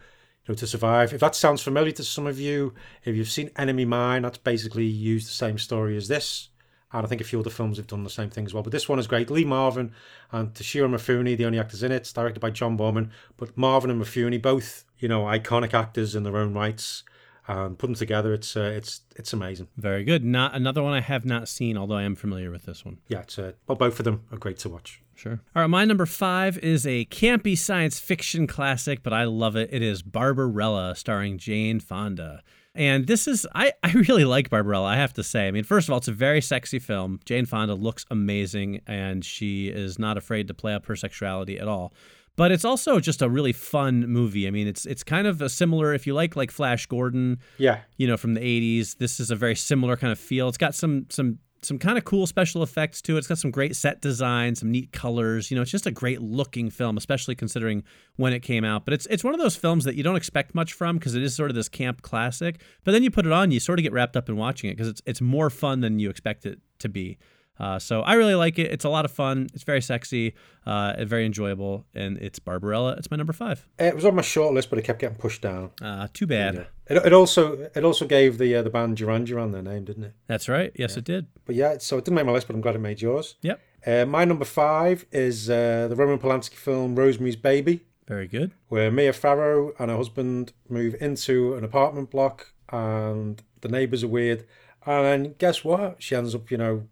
know, 0.47 0.55
to 0.55 0.67
survive. 0.67 1.13
If 1.13 1.19
that 1.21 1.35
sounds 1.35 1.61
familiar 1.61 1.91
to 1.93 2.03
some 2.03 2.27
of 2.27 2.39
you, 2.39 2.73
if 3.03 3.15
you've 3.15 3.29
seen 3.29 3.51
Enemy 3.55 3.85
Mine, 3.85 4.23
that's 4.23 4.39
basically 4.39 4.85
used 4.85 5.27
the 5.27 5.33
same 5.33 5.57
story 5.57 5.97
as 5.97 6.07
this, 6.07 6.49
And 6.93 7.05
I 7.05 7.09
think 7.09 7.19
a 7.19 7.25
few 7.25 7.39
other 7.39 7.49
films 7.49 7.77
have 7.77 7.87
done 7.87 8.03
the 8.03 8.09
same 8.09 8.29
thing 8.29 8.45
as 8.45 8.53
well. 8.53 8.63
But 8.63 8.71
this 8.71 8.87
one 8.87 8.97
is 8.97 9.07
great. 9.07 9.29
Lee 9.29 9.43
Marvin 9.43 9.91
and 10.31 10.53
Toshiro 10.53 10.89
Mifune, 10.89 11.35
the 11.35 11.45
only 11.45 11.59
actors 11.59 11.83
in 11.83 11.91
it. 11.91 11.97
It's 11.97 12.13
directed 12.13 12.39
by 12.39 12.49
John 12.49 12.77
Boorman. 12.77 13.09
But 13.35 13.57
Marvin 13.57 13.91
and 13.91 14.01
Mifune, 14.01 14.41
both, 14.41 14.85
you 14.97 15.07
know, 15.07 15.23
iconic 15.23 15.73
actors 15.73 16.15
in 16.15 16.23
their 16.23 16.37
own 16.37 16.53
rights. 16.53 17.03
And 17.49 17.79
put 17.79 17.87
them 17.87 17.95
together, 17.95 18.33
it's 18.33 18.57
uh, 18.57 18.73
it's 18.75 19.01
it's 19.15 19.31
amazing. 19.31 19.69
Very 19.77 20.03
good. 20.03 20.21
Not 20.25 20.53
another 20.53 20.83
one 20.83 20.91
I 20.91 20.99
have 20.99 21.23
not 21.23 21.47
seen, 21.47 21.77
although 21.77 21.95
I 21.95 22.03
am 22.03 22.13
familiar 22.13 22.51
with 22.51 22.65
this 22.65 22.83
one. 22.83 22.97
Yeah, 23.07 23.19
it's 23.21 23.39
uh, 23.39 23.53
well, 23.67 23.77
both 23.77 23.99
of 23.99 24.03
them 24.03 24.25
are 24.33 24.37
great 24.37 24.57
to 24.59 24.69
watch. 24.69 25.01
Sure. 25.15 25.39
All 25.55 25.61
right, 25.61 25.69
my 25.69 25.85
number 25.85 26.05
five 26.05 26.57
is 26.57 26.85
a 26.85 27.05
campy 27.05 27.57
science 27.57 27.99
fiction 27.99 28.47
classic, 28.47 29.01
but 29.01 29.13
I 29.13 29.23
love 29.23 29.55
it. 29.55 29.69
It 29.71 29.81
is 29.81 30.03
Barbarella, 30.03 30.93
starring 30.95 31.37
Jane 31.37 31.79
Fonda. 31.79 32.43
And 32.77 33.07
this 33.07 33.27
is, 33.27 33.45
I, 33.55 33.73
I 33.83 33.91
really 33.91 34.23
like 34.23 34.49
Barbarella, 34.49 34.87
I 34.87 34.95
have 34.95 35.13
to 35.13 35.23
say. 35.23 35.47
I 35.47 35.51
mean, 35.51 35.63
first 35.63 35.89
of 35.89 35.91
all, 35.91 35.97
it's 35.97 36.07
a 36.07 36.13
very 36.13 36.41
sexy 36.41 36.79
film. 36.79 37.19
Jane 37.25 37.45
Fonda 37.45 37.73
looks 37.73 38.05
amazing, 38.09 38.81
and 38.87 39.25
she 39.25 39.67
is 39.67 39.99
not 39.99 40.17
afraid 40.17 40.47
to 40.47 40.53
play 40.53 40.73
up 40.73 40.85
her 40.85 40.95
sexuality 40.95 41.59
at 41.59 41.67
all. 41.67 41.93
But 42.37 42.51
it's 42.51 42.63
also 42.63 42.99
just 42.99 43.23
a 43.23 43.29
really 43.29 43.51
fun 43.51 44.05
movie. 44.07 44.47
I 44.47 44.51
mean, 44.51 44.67
it's 44.67 44.85
it's 44.85 45.03
kind 45.03 45.25
of 45.25 45.41
a 45.41 45.49
similar 45.49 45.91
if 45.95 46.05
you 46.05 46.13
like 46.13 46.35
like 46.35 46.51
Flash 46.51 46.85
Gordon, 46.85 47.39
Yeah, 47.57 47.79
you 47.97 48.05
know, 48.05 48.15
from 48.15 48.35
the 48.35 48.41
80s. 48.41 48.97
This 48.97 49.19
is 49.19 49.31
a 49.31 49.35
very 49.35 49.55
similar 49.55 49.97
kind 49.97 50.11
of 50.11 50.19
feel. 50.19 50.47
It's 50.47 50.57
got 50.57 50.75
some 50.75 51.07
some 51.09 51.39
some 51.61 51.77
kind 51.77 51.97
of 51.97 52.05
cool 52.05 52.27
special 52.27 52.63
effects 52.63 53.01
to 53.03 53.15
it. 53.15 53.19
It's 53.19 53.27
got 53.27 53.37
some 53.37 53.51
great 53.51 53.75
set 53.75 54.01
design, 54.01 54.55
some 54.55 54.71
neat 54.71 54.91
colors. 54.91 55.49
You 55.49 55.55
know, 55.55 55.61
it's 55.61 55.71
just 55.71 55.85
a 55.85 55.91
great 55.91 56.21
looking 56.21 56.69
film, 56.69 56.97
especially 56.97 57.35
considering 57.35 57.83
when 58.15 58.33
it 58.33 58.41
came 58.41 58.63
out. 58.63 58.85
But 58.85 58.93
it's 58.93 59.05
it's 59.07 59.23
one 59.23 59.33
of 59.33 59.39
those 59.39 59.55
films 59.55 59.83
that 59.85 59.95
you 59.95 60.03
don't 60.03 60.15
expect 60.15 60.55
much 60.55 60.73
from 60.73 60.97
because 60.97 61.15
it 61.15 61.23
is 61.23 61.35
sort 61.35 61.49
of 61.49 61.55
this 61.55 61.69
camp 61.69 62.01
classic. 62.01 62.61
But 62.83 62.91
then 62.91 63.03
you 63.03 63.11
put 63.11 63.25
it 63.25 63.31
on, 63.31 63.51
you 63.51 63.59
sort 63.59 63.79
of 63.79 63.83
get 63.83 63.93
wrapped 63.93 64.15
up 64.15 64.29
in 64.29 64.37
watching 64.37 64.69
it 64.69 64.73
because 64.73 64.87
it's 64.87 65.01
it's 65.05 65.21
more 65.21 65.49
fun 65.49 65.81
than 65.81 65.99
you 65.99 66.09
expect 66.09 66.45
it 66.45 66.59
to 66.79 66.89
be. 66.89 67.17
Uh, 67.59 67.79
so 67.79 68.01
I 68.01 68.13
really 68.13 68.35
like 68.35 68.59
it. 68.59 68.71
It's 68.71 68.85
a 68.85 68.89
lot 68.89 69.05
of 69.05 69.11
fun. 69.11 69.47
It's 69.53 69.63
very 69.63 69.81
sexy, 69.81 70.33
uh, 70.65 70.93
very 71.05 71.25
enjoyable, 71.25 71.85
and 71.95 72.17
it's 72.19 72.39
Barbarella. 72.39 72.93
It's 72.93 73.09
my 73.09 73.17
number 73.17 73.33
five. 73.33 73.67
it 73.79 73.95
was 73.95 74.05
on 74.05 74.15
my 74.15 74.21
short 74.21 74.53
list, 74.53 74.69
but 74.69 74.77
it 74.79 74.83
kept 74.83 74.99
getting 74.99 75.17
pushed 75.17 75.41
down. 75.41 75.71
Uh, 75.81 76.07
too 76.13 76.27
bad. 76.27 76.67
It, 76.87 76.97
it 77.05 77.13
also 77.13 77.69
it 77.75 77.83
also 77.83 78.05
gave 78.05 78.37
the 78.37 78.55
uh, 78.55 78.61
the 78.61 78.69
band 78.69 78.97
Duran 78.97 79.23
Duran 79.25 79.51
their 79.51 79.61
name, 79.63 79.85
didn't 79.85 80.03
it? 80.03 80.13
That's 80.27 80.47
right. 80.47 80.71
Yes, 80.75 80.97
it 80.97 81.03
did. 81.03 81.27
But 81.45 81.55
yeah, 81.55 81.77
so 81.79 81.97
it 81.97 82.05
didn't 82.05 82.15
make 82.15 82.25
my 82.25 82.31
list, 82.31 82.47
but 82.47 82.55
I'm 82.55 82.61
glad 82.61 82.75
it 82.75 82.79
made 82.79 83.01
yours. 83.01 83.35
Yep. 83.41 83.59
Uh, 83.85 84.05
my 84.05 84.25
number 84.25 84.45
five 84.45 85.05
is 85.11 85.49
uh, 85.49 85.87
the 85.89 85.95
Roman 85.95 86.19
Polanski 86.19 86.55
film 86.55 86.95
Rosemary's 86.95 87.35
Baby, 87.37 87.85
Very 88.07 88.27
good. 88.27 88.51
where 88.67 88.91
Mia 88.91 89.13
Farrow 89.13 89.71
and 89.79 89.89
her 89.89 89.95
husband 89.97 90.51
move 90.67 90.95
into 90.99 91.53
an 91.55 91.63
apartment 91.63 92.09
block, 92.11 92.51
and 92.69 93.41
the 93.61 93.69
neighbours 93.69 94.03
are 94.03 94.07
weird. 94.09 94.45
And 94.85 95.37
guess 95.37 95.63
what? 95.63 95.97
She 96.03 96.15
ends 96.15 96.33
up, 96.35 96.49
you 96.51 96.57
know, 96.57 96.87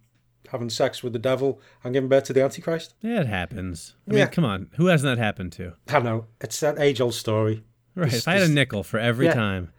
having 0.52 0.70
sex 0.70 1.04
with 1.04 1.14
the 1.14 1.20
devil 1.20 1.60
and 1.84 1.94
giving 1.94 2.10
birth 2.10 2.26
to 2.26 2.34
the 2.34 2.44
Antichrist. 2.44 2.94
Yeah, 3.02 3.22
it 3.22 3.28
happens. 3.28 3.96
I 4.10 4.14
Yeah. 4.16 4.24
mean, 4.26 4.32
come 4.34 4.46
on. 4.46 4.70
Who 4.78 4.88
hasn't 4.88 5.16
that 5.18 5.22
happened 5.22 5.52
to? 5.54 5.74
I 5.88 5.94
don't 5.94 6.04
know. 6.06 6.26
It's 6.42 6.60
that 6.62 6.80
age-old 6.80 7.14
story. 7.14 7.64
Right. 7.96 8.14
If 8.14 8.28
I 8.28 8.34
had 8.34 8.44
a 8.44 8.48
nickel 8.48 8.84
for 8.84 9.00
every 9.00 9.26
Yeah. 9.28 9.34
time. 9.36 9.72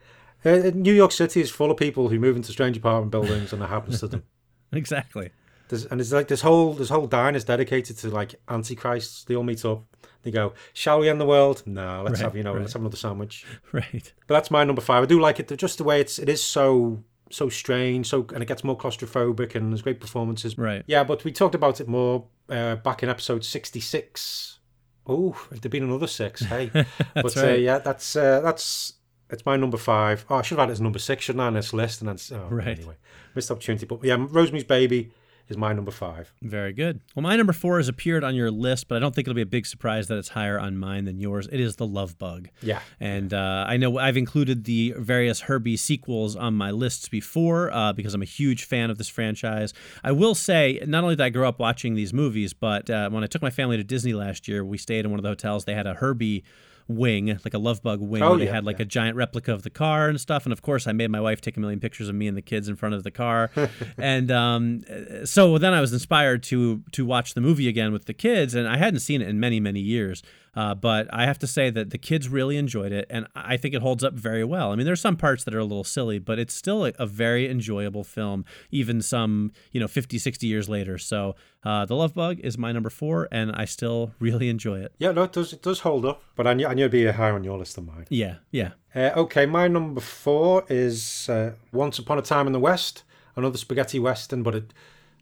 Uh, 0.44 0.70
New 0.74 0.92
York 0.92 1.12
City 1.12 1.40
is 1.40 1.50
full 1.50 1.70
of 1.70 1.76
people 1.76 2.08
who 2.08 2.18
move 2.18 2.36
into 2.36 2.52
strange 2.52 2.76
apartment 2.76 3.10
buildings, 3.10 3.52
and 3.52 3.62
it 3.62 3.66
happens 3.68 4.00
to 4.00 4.08
them. 4.08 4.22
Exactly. 4.72 5.30
There's, 5.68 5.84
and 5.86 6.00
it's 6.00 6.12
like 6.12 6.28
this 6.28 6.42
whole 6.42 6.72
this 6.74 6.88
whole 6.88 7.06
dine 7.06 7.34
is 7.34 7.44
dedicated 7.44 7.96
to 7.98 8.10
like 8.10 8.34
antichrists. 8.48 9.24
They 9.24 9.34
all 9.34 9.42
meet 9.42 9.64
up. 9.64 9.84
They 10.22 10.30
go, 10.30 10.54
"Shall 10.72 11.00
we 11.00 11.08
end 11.08 11.20
the 11.20 11.26
world? 11.26 11.62
No, 11.66 12.02
let's 12.04 12.20
Right, 12.20 12.24
have 12.26 12.36
you 12.36 12.42
know, 12.42 12.52
right. 12.52 12.60
let's 12.62 12.72
have 12.74 12.82
another 12.82 12.96
sandwich." 12.96 13.44
Right. 13.72 14.12
But 14.26 14.34
that's 14.34 14.50
my 14.50 14.64
number 14.64 14.80
five. 14.82 15.02
I 15.02 15.06
do 15.06 15.20
like 15.20 15.40
it. 15.40 15.56
Just 15.56 15.78
the 15.78 15.84
way 15.84 16.00
it's 16.00 16.18
it 16.18 16.28
is 16.28 16.42
so 16.42 17.02
so 17.30 17.48
strange. 17.48 18.08
So 18.08 18.26
and 18.34 18.42
it 18.42 18.46
gets 18.46 18.64
more 18.64 18.76
claustrophobic 18.76 19.54
and 19.54 19.72
there's 19.72 19.82
great 19.82 20.00
performances. 20.00 20.56
Right. 20.58 20.82
Yeah, 20.86 21.04
but 21.04 21.24
we 21.24 21.32
talked 21.32 21.54
about 21.54 21.80
it 21.80 21.88
more 21.88 22.24
uh, 22.48 22.76
back 22.76 23.02
in 23.02 23.08
episode 23.08 23.44
sixty 23.44 23.80
six. 23.80 24.58
Oh, 25.06 25.36
if 25.52 25.60
there'd 25.60 25.70
been 25.70 25.84
another 25.84 26.08
six, 26.08 26.40
hey. 26.42 26.70
but 27.14 27.36
uh, 27.36 27.50
yeah, 27.50 27.78
that's 27.78 28.16
uh, 28.16 28.40
that's 28.40 28.94
it's 29.30 29.44
my 29.46 29.56
number 29.56 29.76
five. 29.76 30.24
Oh, 30.30 30.36
I 30.36 30.42
should 30.42 30.58
have 30.58 30.64
had 30.66 30.70
it 30.70 30.72
as 30.72 30.80
number 30.80 30.98
six, 30.98 31.24
shouldn't 31.24 31.42
I, 31.42 31.46
on 31.46 31.54
this 31.54 31.72
list? 31.72 32.00
And 32.00 32.08
then 32.08 32.38
oh, 32.40 32.48
Right. 32.48 32.78
anyway, 32.78 32.94
missed 33.34 33.50
opportunity. 33.50 33.86
But 33.86 34.02
yeah, 34.04 34.16
Rosemary's 34.18 34.64
Baby 34.64 35.10
is 35.48 35.56
my 35.56 35.72
number 35.72 35.90
five. 35.90 36.32
Very 36.42 36.72
good. 36.72 37.00
Well, 37.14 37.22
my 37.22 37.36
number 37.36 37.52
four 37.52 37.76
has 37.78 37.88
appeared 37.88 38.24
on 38.24 38.34
your 38.34 38.50
list, 38.50 38.88
but 38.88 38.96
I 38.96 38.98
don't 38.98 39.14
think 39.14 39.26
it'll 39.26 39.34
be 39.34 39.42
a 39.42 39.46
big 39.46 39.66
surprise 39.66 40.08
that 40.08 40.18
it's 40.18 40.30
higher 40.30 40.58
on 40.58 40.76
mine 40.76 41.04
than 41.04 41.20
yours. 41.20 41.48
It 41.52 41.60
is 41.60 41.76
The 41.76 41.86
Love 41.86 42.18
Bug. 42.18 42.48
Yeah. 42.62 42.80
And 42.98 43.32
uh, 43.32 43.64
I 43.68 43.76
know 43.76 43.98
I've 43.98 44.16
included 44.16 44.64
the 44.64 44.94
various 44.96 45.42
Herbie 45.42 45.76
sequels 45.76 46.34
on 46.34 46.54
my 46.54 46.70
lists 46.70 47.08
before 47.08 47.70
uh, 47.72 47.92
because 47.92 48.14
I'm 48.14 48.22
a 48.22 48.26
huge 48.26 48.64
fan 48.64 48.90
of 48.90 48.98
this 48.98 49.08
franchise. 49.08 49.72
I 50.02 50.12
will 50.12 50.34
say, 50.34 50.80
not 50.86 51.04
only 51.04 51.16
did 51.16 51.22
I 51.22 51.30
grow 51.30 51.48
up 51.48 51.58
watching 51.58 51.94
these 51.94 52.12
movies, 52.12 52.52
but 52.52 52.90
uh, 52.90 53.10
when 53.10 53.22
I 53.22 53.26
took 53.26 53.42
my 53.42 53.50
family 53.50 53.76
to 53.76 53.84
Disney 53.84 54.14
last 54.14 54.48
year, 54.48 54.64
we 54.64 54.78
stayed 54.78 55.04
in 55.04 55.10
one 55.10 55.18
of 55.18 55.22
the 55.22 55.28
hotels. 55.28 55.64
They 55.64 55.74
had 55.74 55.86
a 55.86 55.94
Herbie 55.94 56.44
wing, 56.88 57.38
like 57.44 57.54
a 57.54 57.58
love 57.58 57.82
bug 57.82 58.00
wing, 58.00 58.22
Oh, 58.22 58.30
where 58.30 58.38
they 58.38 58.44
yeah, 58.46 58.52
had 58.54 58.64
like 58.64 58.78
yeah. 58.78 58.82
a 58.84 58.86
giant 58.86 59.16
replica 59.16 59.52
of 59.52 59.62
the 59.62 59.70
car 59.70 60.08
and 60.08 60.20
stuff. 60.20 60.44
And 60.46 60.52
of 60.52 60.62
course, 60.62 60.86
I 60.86 60.92
made 60.92 61.10
my 61.10 61.20
wife 61.20 61.40
take 61.40 61.56
a 61.56 61.60
million 61.60 61.80
pictures 61.80 62.08
of 62.08 62.14
me 62.14 62.28
and 62.28 62.36
the 62.36 62.42
kids 62.42 62.68
in 62.68 62.76
front 62.76 62.94
of 62.94 63.02
the 63.02 63.10
car. 63.10 63.50
and 63.98 64.30
um, 64.30 64.84
so 65.24 65.58
then 65.58 65.74
I 65.74 65.80
was 65.80 65.92
inspired 65.92 66.42
to 66.44 66.82
to 66.92 67.04
watch 67.04 67.34
the 67.34 67.40
movie 67.40 67.68
again 67.68 67.92
with 67.92 68.04
the 68.06 68.14
kids, 68.14 68.54
and 68.54 68.68
I 68.68 68.76
hadn't 68.76 69.00
seen 69.00 69.20
it 69.22 69.28
in 69.28 69.40
many 69.40 69.60
many 69.60 69.80
years. 69.80 70.22
Uh, 70.56 70.74
but 70.74 71.06
I 71.12 71.26
have 71.26 71.38
to 71.40 71.46
say 71.46 71.68
that 71.68 71.90
the 71.90 71.98
kids 71.98 72.30
really 72.30 72.56
enjoyed 72.56 72.90
it, 72.90 73.06
and 73.10 73.26
I 73.36 73.58
think 73.58 73.74
it 73.74 73.82
holds 73.82 74.02
up 74.02 74.14
very 74.14 74.42
well. 74.42 74.72
I 74.72 74.76
mean, 74.76 74.86
there's 74.86 75.02
some 75.02 75.16
parts 75.16 75.44
that 75.44 75.54
are 75.54 75.58
a 75.58 75.64
little 75.64 75.84
silly, 75.84 76.18
but 76.18 76.38
it's 76.38 76.54
still 76.54 76.86
a, 76.86 76.92
a 76.98 77.06
very 77.06 77.48
enjoyable 77.50 78.04
film, 78.04 78.46
even 78.70 79.02
some, 79.02 79.52
you 79.72 79.80
know, 79.80 79.86
50, 79.86 80.18
60 80.18 80.46
years 80.46 80.66
later. 80.68 80.96
So 80.96 81.36
uh, 81.62 81.84
The 81.84 81.94
Love 81.94 82.14
Bug 82.14 82.40
is 82.40 82.56
my 82.56 82.72
number 82.72 82.88
four, 82.88 83.28
and 83.30 83.52
I 83.52 83.66
still 83.66 84.12
really 84.18 84.48
enjoy 84.48 84.80
it. 84.80 84.92
Yeah, 84.98 85.12
no, 85.12 85.24
it 85.24 85.32
does 85.32 85.52
it 85.52 85.62
does 85.62 85.80
hold 85.80 86.06
up. 86.06 86.22
But 86.34 86.46
I 86.46 86.54
knew, 86.54 86.66
I 86.66 86.72
knew 86.72 86.84
it'd 86.84 86.92
be 86.92 87.06
higher 87.06 87.34
on 87.34 87.44
your 87.44 87.58
list 87.58 87.76
than 87.76 87.86
mine. 87.86 88.06
Yeah, 88.08 88.36
yeah. 88.50 88.70
Uh, 88.94 89.10
okay, 89.14 89.44
my 89.44 89.68
number 89.68 90.00
four 90.00 90.64
is 90.70 91.28
uh, 91.28 91.52
Once 91.70 91.98
Upon 91.98 92.18
a 92.18 92.22
Time 92.22 92.46
in 92.46 92.54
the 92.54 92.60
West, 92.60 93.02
another 93.36 93.58
spaghetti 93.58 93.98
western, 93.98 94.42
but 94.42 94.54
a, 94.54 94.64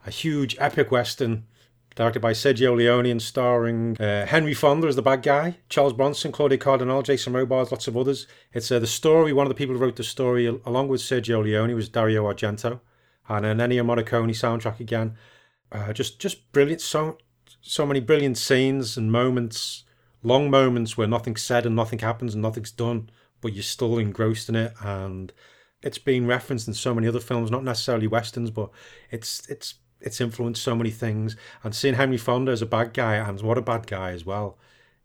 a 0.06 0.10
huge 0.10 0.56
epic 0.60 0.92
western 0.92 1.44
directed 1.94 2.20
by 2.20 2.32
Sergio 2.32 2.76
Leone 2.76 3.06
and 3.06 3.22
starring 3.22 3.96
uh, 4.00 4.26
Henry 4.26 4.54
Fonda 4.54 4.86
as 4.86 4.96
the 4.96 5.02
bad 5.02 5.22
guy, 5.22 5.58
Charles 5.68 5.92
Bronson, 5.92 6.32
Claudia 6.32 6.58
Cardinale, 6.58 7.02
Jason 7.02 7.32
Robards, 7.32 7.70
lots 7.70 7.86
of 7.86 7.96
others. 7.96 8.26
It's 8.52 8.70
uh, 8.70 8.78
the 8.78 8.86
story, 8.86 9.32
one 9.32 9.46
of 9.46 9.50
the 9.50 9.54
people 9.54 9.74
who 9.74 9.80
wrote 9.80 9.96
the 9.96 10.04
story 10.04 10.46
along 10.46 10.88
with 10.88 11.00
Sergio 11.00 11.42
Leone 11.42 11.74
was 11.74 11.88
Dario 11.88 12.24
Argento, 12.24 12.80
and 13.28 13.46
an 13.46 13.58
Ennio 13.58 13.84
Morricone 13.84 14.30
soundtrack 14.30 14.80
again. 14.80 15.16
Uh, 15.70 15.92
just 15.92 16.18
just 16.18 16.50
brilliant, 16.52 16.80
so 16.80 17.18
so 17.60 17.86
many 17.86 18.00
brilliant 18.00 18.38
scenes 18.38 18.96
and 18.96 19.10
moments, 19.10 19.84
long 20.22 20.50
moments 20.50 20.96
where 20.96 21.06
nothing's 21.06 21.42
said 21.42 21.64
and 21.64 21.76
nothing 21.76 22.00
happens 22.00 22.34
and 22.34 22.42
nothing's 22.42 22.70
done, 22.70 23.08
but 23.40 23.52
you're 23.52 23.62
still 23.62 23.98
engrossed 23.98 24.48
in 24.48 24.56
it 24.56 24.74
and 24.82 25.32
it's 25.84 25.98
been 25.98 26.26
referenced 26.26 26.66
in 26.66 26.74
so 26.74 26.94
many 26.94 27.06
other 27.06 27.20
films, 27.20 27.50
not 27.50 27.62
necessarily 27.62 28.06
westerns, 28.06 28.50
but 28.50 28.70
it's 29.10 29.46
it's 29.48 29.74
it's 30.04 30.20
influenced 30.20 30.62
so 30.62 30.76
many 30.76 30.90
things. 30.90 31.36
And 31.64 31.74
seeing 31.74 31.94
Henry 31.94 32.18
Fonda 32.18 32.52
as 32.52 32.62
a 32.62 32.66
bad 32.66 32.94
guy 32.94 33.16
and 33.16 33.40
what 33.40 33.58
a 33.58 33.62
bad 33.62 33.86
guy 33.86 34.12
as 34.12 34.24
well 34.24 34.56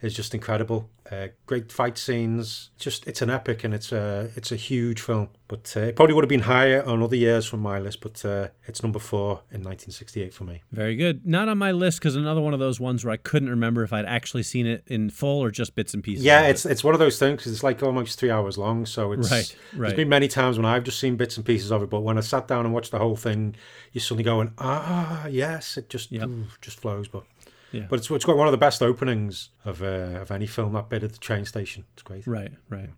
is 0.01 0.13
just 0.13 0.33
incredible. 0.33 0.89
Uh, 1.11 1.27
great 1.47 1.71
fight 1.71 1.97
scenes. 1.97 2.69
Just 2.77 3.07
it's 3.07 3.21
an 3.23 3.29
epic 3.31 3.63
and 3.63 3.73
it's 3.73 3.91
a 3.91 4.29
it's 4.35 4.51
a 4.51 4.55
huge 4.55 5.01
film. 5.01 5.29
But 5.47 5.73
uh, 5.75 5.79
it 5.79 5.95
probably 5.95 6.13
would 6.13 6.23
have 6.23 6.29
been 6.29 6.41
higher 6.41 6.83
on 6.85 7.01
other 7.01 7.15
years 7.15 7.47
from 7.47 7.61
my 7.61 7.79
list, 7.79 8.01
but 8.01 8.23
uh, 8.23 8.49
it's 8.65 8.83
number 8.83 8.99
four 8.99 9.41
in 9.51 9.63
1968 9.63 10.31
for 10.31 10.43
me. 10.43 10.61
Very 10.71 10.95
good. 10.95 11.25
Not 11.25 11.49
on 11.49 11.57
my 11.57 11.71
list 11.71 11.97
because 11.99 12.15
another 12.15 12.39
one 12.39 12.53
of 12.53 12.59
those 12.59 12.79
ones 12.79 13.03
where 13.03 13.11
I 13.11 13.17
couldn't 13.17 13.49
remember 13.49 13.81
if 13.81 13.91
I'd 13.91 14.05
actually 14.05 14.43
seen 14.43 14.67
it 14.67 14.83
in 14.85 15.09
full 15.09 15.43
or 15.43 15.49
just 15.49 15.73
bits 15.73 15.95
and 15.95 16.03
pieces. 16.03 16.23
Yeah, 16.23 16.41
of 16.41 16.47
it. 16.47 16.49
it's 16.51 16.65
it's 16.67 16.83
one 16.83 16.93
of 16.93 16.99
those 16.99 17.17
things 17.17 17.43
'cause 17.43 17.51
it's 17.51 17.63
like 17.63 17.81
almost 17.81 18.19
three 18.19 18.29
hours 18.29 18.59
long. 18.59 18.85
So 18.85 19.11
it's 19.11 19.31
Right, 19.31 19.55
right. 19.73 19.87
there's 19.89 19.97
been 19.97 20.09
many 20.09 20.27
times 20.27 20.57
when 20.57 20.65
I've 20.67 20.83
just 20.83 20.99
seen 20.99 21.15
bits 21.15 21.35
and 21.37 21.45
pieces 21.45 21.71
of 21.71 21.81
it, 21.81 21.89
but 21.89 22.01
when 22.01 22.17
I 22.19 22.21
sat 22.21 22.47
down 22.47 22.65
and 22.65 22.73
watched 22.73 22.91
the 22.91 22.99
whole 22.99 23.15
thing, 23.15 23.55
you're 23.91 24.01
suddenly 24.03 24.23
going, 24.23 24.53
ah, 24.59 25.25
yes, 25.25 25.75
it 25.77 25.89
just 25.89 26.11
Yep. 26.11 26.27
ooh, 26.29 26.45
just 26.61 26.79
flows. 26.79 27.07
But 27.07 27.23
Yeah. 27.71 27.85
but 27.89 27.99
it's 27.99 28.09
it's 28.09 28.25
got 28.25 28.37
one 28.37 28.47
of 28.47 28.51
the 28.51 28.57
best 28.57 28.81
openings 28.81 29.49
of 29.65 29.81
uh, 29.81 30.19
of 30.21 30.31
any 30.31 30.47
film. 30.47 30.73
That 30.73 30.89
bit 30.89 31.03
at 31.03 31.13
the 31.13 31.19
train 31.19 31.45
station, 31.45 31.85
it's 31.93 32.03
great. 32.03 32.25
Right, 32.25 32.51
right. 32.69 32.89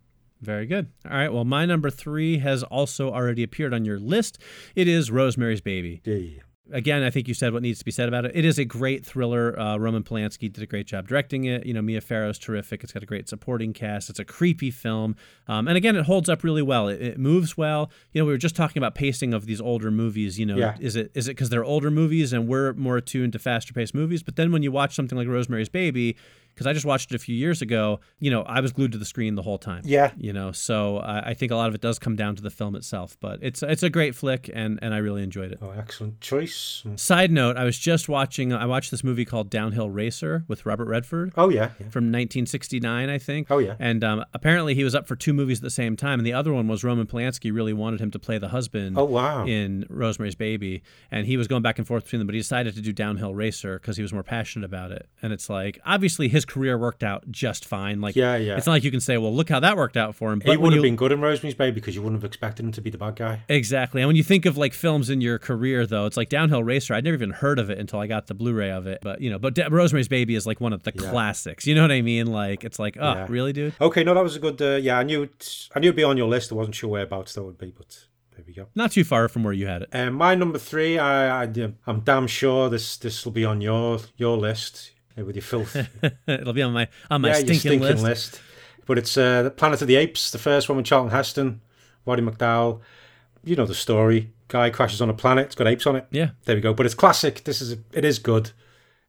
Very 0.42 0.66
good. 0.66 0.88
All 1.06 1.12
right. 1.12 1.32
Well, 1.32 1.46
my 1.46 1.66
number 1.66 1.90
three 1.92 2.40
has 2.40 2.64
also 2.64 3.12
already 3.14 3.44
appeared 3.44 3.74
on 3.74 3.86
your 3.86 4.00
list. 4.00 4.40
It 4.76 4.88
is 4.88 5.12
Rosemary's 5.12 5.62
Baby. 5.62 6.02
Yeah. 6.04 6.42
Again, 6.72 7.02
I 7.02 7.10
think 7.10 7.28
you 7.28 7.34
said 7.34 7.54
what 7.54 7.64
needs 7.64 7.80
to 7.80 7.86
be 7.86 7.92
said 7.92 8.08
about 8.08 8.24
it. 8.26 8.34
It 8.36 8.46
is 8.46 8.60
a 8.60 8.64
great 8.66 9.04
thriller. 9.06 9.60
Uh, 9.60 9.78
Roman 9.78 10.04
Polanski 10.04 10.52
did 10.52 10.62
a 10.64 10.68
great 10.68 10.86
job 10.86 11.08
directing 11.08 11.46
it. 11.46 11.66
You 11.66 11.74
know, 11.74 11.82
Mia 11.82 12.02
Farrow's 12.02 12.38
terrific. 12.38 12.84
It's 12.84 12.94
got 12.94 13.02
a 13.02 13.06
great 13.08 13.28
supporting 13.28 13.74
cast. 13.74 14.10
It's 14.12 14.20
a 14.20 14.24
creepy 14.26 14.70
film, 14.70 15.16
um, 15.48 15.68
and 15.68 15.76
again, 15.76 15.96
it 15.96 16.06
holds 16.06 16.30
up 16.30 16.44
really 16.44 16.62
well. 16.62 16.88
It, 16.88 17.02
it 17.02 17.20
moves 17.20 17.58
well. 17.58 17.90
You 18.14 18.22
know, 18.22 18.26
we 18.26 18.32
were 18.32 18.38
just 18.38 18.56
talking 18.56 18.80
about 18.80 18.94
pacing 18.94 19.34
of 19.34 19.48
these 19.48 19.60
older 19.60 19.90
movies. 19.90 20.40
You 20.40 20.46
know, 20.46 20.56
Yeah. 20.56 20.78
is 20.80 20.96
it 20.96 21.12
is 21.16 21.28
it 21.28 21.32
because 21.32 21.50
they're 21.50 21.66
older 21.66 21.90
movies 21.90 22.32
and 22.32 22.48
we're 22.48 22.74
more 22.74 22.98
attuned 22.98 23.34
to 23.34 23.40
faster 23.40 23.74
paced 23.74 23.96
movies? 23.96 24.22
But 24.22 24.36
then 24.36 24.52
when 24.52 24.62
you 24.62 24.72
watch 24.72 24.94
something 24.96 25.18
like 25.18 25.28
Rosemary's 25.28 25.68
Baby, 25.70 26.16
because 26.54 26.68
I 26.68 26.74
just 26.74 26.86
watched 26.86 27.12
it 27.12 27.16
a 27.16 27.20
few 27.20 27.36
years 27.36 27.62
ago. 27.62 28.00
You 28.20 28.32
know, 28.32 28.42
I 28.44 28.60
was 28.62 28.72
glued 28.72 28.92
to 28.94 28.98
the 28.98 29.06
screen 29.06 29.36
the 29.36 29.42
whole 29.42 29.58
time. 29.58 29.82
Yeah. 29.86 30.12
You 30.18 30.34
know, 30.34 30.52
so 30.52 30.98
I, 30.98 31.30
I 31.30 31.34
think 31.34 31.52
a 31.52 31.56
lot 31.56 31.70
of 31.70 31.76
it 31.76 31.82
does 31.82 32.00
come 32.00 32.16
down 32.16 32.36
to 32.36 32.42
the 32.42 32.50
film 32.50 32.76
itself, 32.76 33.18
but 33.20 33.40
it's 33.42 33.64
it's 33.64 33.84
a 33.84 33.90
great 33.90 34.16
flick, 34.16 34.50
and 34.54 34.80
and 34.82 34.94
I 34.94 34.98
really 34.98 35.24
enjoyed 35.24 35.52
it. 35.52 35.60
Oh, 35.62 35.72
excellent 35.72 36.22
choice. 36.22 36.84
Side 36.96 37.32
note: 37.32 37.58
I 37.58 37.64
was 37.64 37.78
just 37.78 38.10
watching. 38.10 38.54
I 38.54 38.66
watched 38.66 38.92
this 38.92 39.04
movie 39.04 39.26
called 39.26 39.50
Downhill 39.50 39.90
Racer 39.90 40.44
with 40.48 40.66
Robert 40.66 40.88
Redford 40.88 41.34
Oh 41.38 41.50
yeah, 41.50 41.72
yeah. 41.80 41.90
from 41.90 42.06
1969, 42.06 43.10
I 43.10 43.18
think. 43.18 43.48
Oh, 43.50 43.58
yeah. 43.60 43.76
And 43.80 44.04
um, 44.04 44.26
apparently 44.34 44.76
he 44.76 44.84
was 44.84 44.96
up 44.96 45.08
for 45.08 45.16
two 45.16 45.34
movies 45.34 45.60
at 45.60 45.64
the 45.64 45.70
same 45.70 45.96
time, 45.96 46.20
and 46.20 46.26
the 46.26 46.34
other 46.34 46.52
one 46.54 46.68
was 46.68 46.84
Roman 46.84 47.08
Polanski 47.08 47.54
really 47.54 47.74
wanted 47.74 48.00
him 48.02 48.12
to 48.12 48.20
play 48.20 48.38
the 48.38 48.50
husband. 48.50 48.98
Oh, 48.98 49.06
wow. 49.06 49.46
In 49.46 49.86
Rosemary's 49.90 50.36
Baby, 50.36 50.84
and 51.10 51.26
he 51.26 51.38
was 51.38 51.48
going 51.48 51.62
back 51.62 51.78
and 51.78 51.88
forth 51.88 52.04
between 52.06 52.20
them, 52.20 52.28
but 52.28 52.36
he 52.36 52.40
decided 52.42 52.76
to 52.76 52.82
do 52.82 52.92
Downhill 52.94 53.34
Racer 53.36 53.80
because 53.80 53.98
he 53.98 54.02
was 54.02 54.14
more 54.14 54.24
passionate 54.24 54.66
about 54.66 54.92
it. 54.92 55.08
And 55.22 55.32
it's 55.34 55.50
like 55.50 55.80
obviously 55.86 56.28
his 56.28 56.41
career 56.46 56.78
worked 56.78 57.04
out 57.04 57.30
just 57.32 57.66
fine. 57.66 58.02
Like 58.02 58.16
Yeah, 58.16 58.36
yeah. 58.36 58.58
It's 58.58 58.66
not 58.66 58.74
like 58.74 58.84
you 58.84 58.92
can 58.92 59.00
say, 59.00 59.18
well, 59.18 59.34
look 59.34 59.50
how 59.50 59.60
that 59.60 59.78
worked 59.78 59.98
out 59.98 60.16
for 60.16 60.32
him. 60.32 60.40
But 60.40 60.52
He 60.52 60.58
would 60.58 60.74
have 60.74 60.78
you- 60.78 60.82
been 60.82 60.96
good 60.96 61.12
in 61.12 61.22
Rosemary's 61.22 61.56
Baby 61.56 61.76
because 61.76 61.96
you 61.96 62.02
wouldn't 62.02 62.22
have 62.22 62.28
expected 62.28 62.66
him 62.66 62.72
to 62.74 62.82
be 62.82 62.90
the 62.90 62.98
bad 62.98 63.16
guy. 63.16 63.42
Exactly. 63.50 64.02
And 64.02 64.08
when 64.08 64.16
you 64.16 64.24
think 64.24 64.46
of 64.46 64.58
like 64.58 64.74
films 64.74 65.10
in 65.10 65.22
your 65.22 65.38
career, 65.40 65.86
though, 65.86 66.06
it's 66.06 66.18
like 66.18 66.30
Downhill 66.30 66.64
Racer. 66.64 66.94
I'd 66.94 67.04
never 67.04 67.16
even 67.16 67.32
heard 67.32 67.60
of 67.60 67.70
it 67.70 67.78
until 67.80 68.00
I 68.00 68.08
got 68.08 68.28
the 68.28 68.34
Blu-ray 68.34 68.72
of 68.72 68.88
it. 68.88 69.00
But 69.02 69.22
you 69.22 69.30
know, 69.30 69.40
but 69.40 69.54
Da- 69.56 69.68
Rosemary's 69.70 70.08
Baby 70.08 70.36
is 70.36 70.46
like 70.46 70.60
one 70.62 70.74
of 70.74 70.84
the 70.84 70.92
classics. 70.92 71.66
You 71.68 71.76
know 71.76 71.82
what 71.82 71.92
I 71.92 72.02
mean? 72.02 72.28
Like 72.28 72.64
it's 72.64 72.80
like, 72.80 72.98
oh, 73.00 73.14
Yeah. 73.14 73.26
really, 73.30 73.54
dude? 73.54 73.74
Okay, 73.82 74.04
no, 74.04 74.14
that 74.14 74.24
was 74.24 74.36
a 74.36 74.40
good. 74.40 74.62
Uh, 74.62 74.76
yeah, 74.76 74.98
I 74.98 75.04
knew 75.04 75.24
it, 75.24 75.68
I 75.76 75.80
knew 75.80 75.88
it'd 75.88 75.96
be 75.96 76.04
on 76.04 76.18
your 76.18 76.28
list. 76.28 76.52
I 76.52 76.56
wasn't 76.56 76.76
sure 76.76 76.90
whereabouts 76.90 77.34
that 77.34 77.44
would 77.44 77.58
be, 77.58 77.74
but 77.76 78.06
there 78.36 78.44
we 78.48 78.54
go. 78.54 78.68
Not 78.76 78.92
too 78.92 79.04
far 79.04 79.28
from 79.28 79.44
where 79.44 79.54
you 79.54 79.68
had 79.68 79.84
it. 79.84 79.90
Um, 79.94 80.14
my 80.14 80.36
number 80.36 80.58
three, 80.58 80.98
I, 80.98 81.44
I 81.44 81.48
I'm 81.88 82.00
damn 82.02 82.28
sure 82.28 82.70
this 82.70 82.98
this 82.98 83.26
will 83.26 83.32
be 83.32 83.46
on 83.46 83.62
your 83.62 84.00
your 84.18 84.38
list 84.38 84.92
with 85.16 85.36
your 85.36 85.44
filth. 85.44 85.76
It'll 86.28 86.54
be 86.54 86.62
on 86.62 86.74
my 86.74 86.88
on 87.10 87.22
my 87.22 87.30
yeah, 87.30 87.34
stinking, 87.36 87.60
stinking 87.60 87.82
list. 87.82 88.04
list. 88.04 88.42
But 88.86 88.98
it's 88.98 89.16
uh, 89.18 89.44
the 89.44 89.52
Planet 89.52 89.82
of 89.82 89.88
the 89.88 89.96
Apes, 89.96 90.32
the 90.32 90.40
first 90.40 90.68
one 90.68 90.78
with 90.78 90.86
Charlton 90.86 91.12
Heston, 91.12 91.62
Roddy 92.06 92.22
McDowall. 92.22 92.82
You 93.44 93.56
know 93.56 93.66
the 93.66 93.76
story. 93.76 94.32
Guy 94.48 94.70
crashes 94.70 95.02
on 95.02 95.10
a 95.10 95.14
planet. 95.14 95.46
It's 95.48 95.56
got 95.56 95.68
apes 95.68 95.88
on 95.88 95.96
it. 95.96 96.08
Yeah. 96.12 96.32
There 96.44 96.56
we 96.56 96.62
go. 96.62 96.74
But 96.74 96.86
it's 96.86 96.94
classic. 96.94 97.46
This 97.46 97.62
is 97.62 97.78
it 97.94 98.04
is 98.04 98.20
good. 98.20 98.52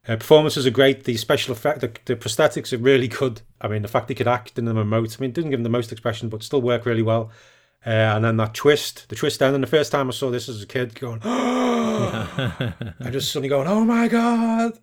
Uh, 0.07 0.15
performances 0.15 0.65
are 0.65 0.71
great. 0.71 1.05
The 1.05 1.15
special 1.17 1.53
effect, 1.53 1.79
the, 1.81 1.91
the 2.05 2.15
prosthetics 2.15 2.73
are 2.73 2.77
really 2.77 3.07
good. 3.07 3.41
I 3.61 3.69
mean, 3.69 3.81
the 3.81 3.87
fact 3.87 4.09
he 4.09 4.15
could 4.15 4.27
act 4.27 4.57
in 4.57 4.65
the 4.65 4.73
remote. 4.73 5.15
I 5.17 5.21
mean, 5.21 5.31
didn't 5.31 5.51
give 5.51 5.59
him 5.59 5.63
the 5.63 5.69
most 5.69 5.91
expression, 5.91 6.29
but 6.29 6.43
still 6.43 6.61
work 6.61 6.85
really 6.85 7.01
well. 7.01 7.31
Uh, 7.85 7.89
and 7.89 8.23
then 8.23 8.37
that 8.37 8.53
twist, 8.53 9.07
the 9.09 9.15
twist 9.15 9.41
end. 9.41 9.55
And 9.55 9.63
the 9.63 9.67
first 9.67 9.91
time 9.91 10.07
I 10.07 10.11
saw 10.11 10.29
this 10.29 10.49
as 10.49 10.61
a 10.61 10.65
kid, 10.65 10.95
going, 10.95 11.19
I 11.23 12.73
just 13.11 13.31
suddenly 13.31 13.49
going, 13.49 13.67
oh 13.67 13.83
my 13.85 14.07
god, 14.07 14.77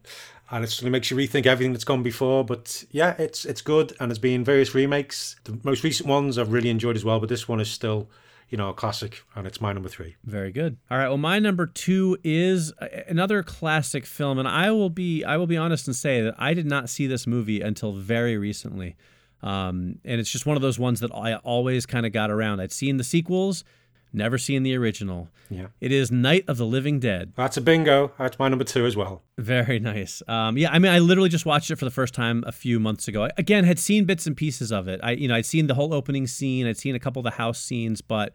and 0.50 0.64
it 0.64 0.68
suddenly 0.68 0.90
makes 0.90 1.10
you 1.10 1.16
rethink 1.16 1.46
everything 1.46 1.72
that's 1.72 1.84
gone 1.84 2.02
before. 2.02 2.44
But 2.44 2.84
yeah, 2.90 3.14
it's 3.18 3.44
it's 3.44 3.62
good, 3.62 3.94
and 4.00 4.10
there's 4.10 4.18
been 4.18 4.44
various 4.44 4.74
remakes. 4.74 5.36
The 5.44 5.58
most 5.62 5.84
recent 5.84 6.08
ones 6.08 6.38
I've 6.38 6.52
really 6.52 6.70
enjoyed 6.70 6.96
as 6.96 7.04
well, 7.04 7.20
but 7.20 7.28
this 7.28 7.48
one 7.48 7.60
is 7.60 7.70
still, 7.70 8.10
you 8.48 8.58
know, 8.58 8.68
a 8.68 8.74
classic, 8.74 9.22
and 9.36 9.46
it's 9.46 9.60
my 9.60 9.72
number 9.72 9.88
three. 9.88 10.16
Very 10.24 10.50
good. 10.50 10.76
All 10.90 10.98
right. 10.98 11.08
Well, 11.08 11.18
my 11.18 11.38
number 11.38 11.66
two 11.66 12.18
is 12.24 12.72
another 13.08 13.42
classic 13.42 14.04
film, 14.04 14.38
and 14.38 14.48
I 14.48 14.70
will 14.70 14.90
be 14.90 15.24
I 15.24 15.36
will 15.36 15.46
be 15.46 15.56
honest 15.56 15.86
and 15.86 15.94
say 15.94 16.22
that 16.22 16.34
I 16.38 16.54
did 16.54 16.66
not 16.66 16.88
see 16.88 17.06
this 17.06 17.26
movie 17.26 17.60
until 17.60 17.92
very 17.92 18.36
recently, 18.36 18.96
um, 19.42 19.98
and 20.04 20.20
it's 20.20 20.30
just 20.30 20.46
one 20.46 20.56
of 20.56 20.62
those 20.62 20.78
ones 20.78 21.00
that 21.00 21.14
I 21.14 21.36
always 21.36 21.86
kind 21.86 22.06
of 22.06 22.12
got 22.12 22.30
around. 22.30 22.60
I'd 22.60 22.72
seen 22.72 22.96
the 22.96 23.04
sequels, 23.04 23.64
never 24.12 24.38
seen 24.38 24.62
the 24.62 24.76
original. 24.76 25.28
Yeah. 25.48 25.66
It 25.80 25.92
is 25.92 26.10
Night 26.10 26.44
of 26.48 26.56
the 26.58 26.66
Living 26.66 27.00
Dead. 27.00 27.32
That's 27.34 27.56
a 27.56 27.60
bingo. 27.60 28.12
That's 28.18 28.38
my 28.38 28.48
number 28.48 28.64
two 28.64 28.86
as 28.86 28.96
well. 28.96 29.22
Very 29.38 29.78
nice. 29.78 30.22
Um, 30.28 30.56
yeah, 30.56 30.70
I 30.70 30.78
mean, 30.78 30.92
I 30.92 30.98
literally 30.98 31.28
just 31.28 31.46
watched 31.46 31.70
it 31.70 31.76
for 31.76 31.84
the 31.84 31.90
first 31.90 32.14
time 32.14 32.44
a 32.46 32.52
few 32.52 32.78
months 32.78 33.08
ago. 33.08 33.24
I, 33.24 33.30
again, 33.36 33.64
had 33.64 33.78
seen 33.78 34.04
bits 34.04 34.26
and 34.26 34.36
pieces 34.36 34.70
of 34.70 34.88
it. 34.88 35.00
I, 35.02 35.12
you 35.12 35.28
know, 35.28 35.34
I'd 35.34 35.46
seen 35.46 35.66
the 35.66 35.74
whole 35.74 35.92
opening 35.92 36.26
scene. 36.26 36.66
I'd 36.66 36.78
seen 36.78 36.94
a 36.94 37.00
couple 37.00 37.20
of 37.20 37.24
the 37.24 37.30
house 37.32 37.58
scenes, 37.58 38.00
but 38.00 38.32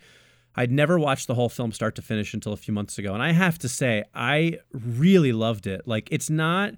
I'd 0.56 0.72
never 0.72 1.00
watched 1.00 1.28
the 1.28 1.36
whole 1.36 1.50
film 1.50 1.72
start 1.72 1.96
to 1.96 2.02
finish 2.02 2.34
until 2.34 2.54
a 2.54 2.58
few 2.58 2.74
months 2.74 2.98
ago. 2.98 3.14
And 3.14 3.24
I 3.24 3.32
have 3.32 3.58
to 3.60 3.70
say, 3.70 4.04
I 4.14 4.60
really 4.74 5.32
loved 5.32 5.68
it. 5.68 5.88
Like, 5.88 6.10
it's 6.12 6.30
not. 6.30 6.74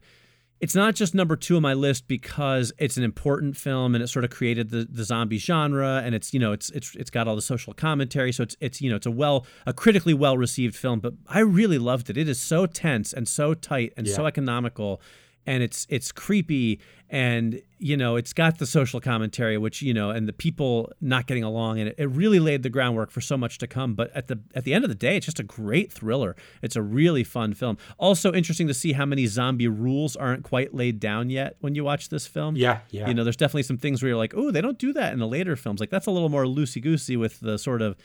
It's 0.59 0.73
not 0.73 0.95
just 0.95 1.13
number 1.13 1.35
two 1.35 1.55
on 1.55 1.61
my 1.61 1.73
list 1.73 2.07
because 2.07 2.73
it's 2.79 2.97
an 2.97 3.03
important 3.03 3.55
film 3.55 3.93
and 3.93 4.03
it 4.03 4.07
sort 4.07 4.25
of 4.25 4.31
created 4.31 4.71
the, 4.71 4.87
the 4.89 5.03
zombie 5.03 5.37
genre 5.37 6.01
and 6.03 6.15
it's 6.15 6.33
you 6.33 6.39
know 6.39 6.51
it's 6.51 6.69
it's 6.71 6.95
it's 6.95 7.09
got 7.09 7.27
all 7.27 7.35
the 7.35 7.41
social 7.41 7.73
commentary. 7.73 8.31
So 8.31 8.43
it's 8.43 8.55
it's 8.59 8.81
you 8.81 8.89
know 8.89 8.95
it's 8.95 9.05
a 9.05 9.11
well 9.11 9.45
a 9.65 9.73
critically 9.73 10.13
well 10.13 10.37
received 10.37 10.75
film 10.75 10.99
but 10.99 11.13
I 11.27 11.39
really 11.39 11.77
loved 11.77 12.09
it. 12.09 12.17
It 12.17 12.27
is 12.27 12.39
so 12.39 12.65
tense 12.65 13.13
and 13.13 13.27
so 13.27 13.53
tight 13.53 13.93
and 13.95 14.07
so 14.07 14.25
economical 14.25 15.01
and 15.47 15.63
it's 15.63 15.87
it's 15.89 16.11
creepy 16.11 16.79
and 17.09 17.61
you 17.79 17.95
know 17.95 18.17
it's 18.17 18.33
got 18.33 18.57
the 18.57 18.65
social 18.65 18.99
commentary 18.99 19.57
which 19.57 19.81
you 19.81 19.93
know 19.93 20.09
and 20.09 20.27
the 20.27 20.33
people 20.33 20.91
not 20.99 21.25
getting 21.25 21.43
along 21.43 21.79
and 21.79 21.89
it, 21.89 21.95
it 21.97 22.09
really 22.09 22.39
laid 22.39 22.63
the 22.63 22.69
groundwork 22.69 23.09
for 23.09 23.21
so 23.21 23.37
much 23.37 23.57
to 23.57 23.65
come. 23.65 23.95
But 23.95 24.11
at 24.13 24.27
the 24.27 24.39
at 24.53 24.65
the 24.65 24.73
end 24.73 24.83
of 24.83 24.89
the 24.89 24.95
day 24.95 25.15
it's 25.15 25.25
just 25.25 25.39
a 25.39 25.43
great 25.43 25.91
thriller. 25.91 26.35
It's 26.61 26.75
a 26.75 26.81
really 26.81 27.23
fun 27.23 27.53
film. 27.53 27.77
Also 27.97 28.33
interesting 28.33 28.67
to 28.67 28.73
see 28.73 28.91
how 28.91 29.05
many 29.05 29.25
zombie 29.25 29.69
rules 29.69 30.15
aren't 30.15 30.43
quite 30.43 30.75
laid 30.75 30.99
down 30.99 31.29
yet 31.29 31.55
when 31.61 31.73
you 31.73 31.85
watch 31.85 32.09
this 32.09 32.27
film. 32.27 32.57
Yeah, 32.57 32.79
yeah. 32.91 33.07
you 33.07 33.13
know 33.13 33.23
there's 33.23 33.37
definitely 33.37 33.63
some 33.63 33.77
things 33.77 34.03
where 34.03 34.09
you're 34.09 34.17
like 34.17 34.33
oh 34.35 34.51
they 34.51 34.61
don't 34.61 34.77
do 34.77 34.91
that 34.93 35.13
in 35.13 35.19
the 35.19 35.27
later 35.27 35.55
films. 35.55 35.79
Like 35.79 35.89
that's 35.89 36.07
a 36.07 36.11
little 36.11 36.29
more 36.29 36.43
loosey 36.43 36.81
goosey 36.81 37.15
with 37.15 37.39
the 37.39 37.57
sort 37.57 37.81
of 37.81 37.95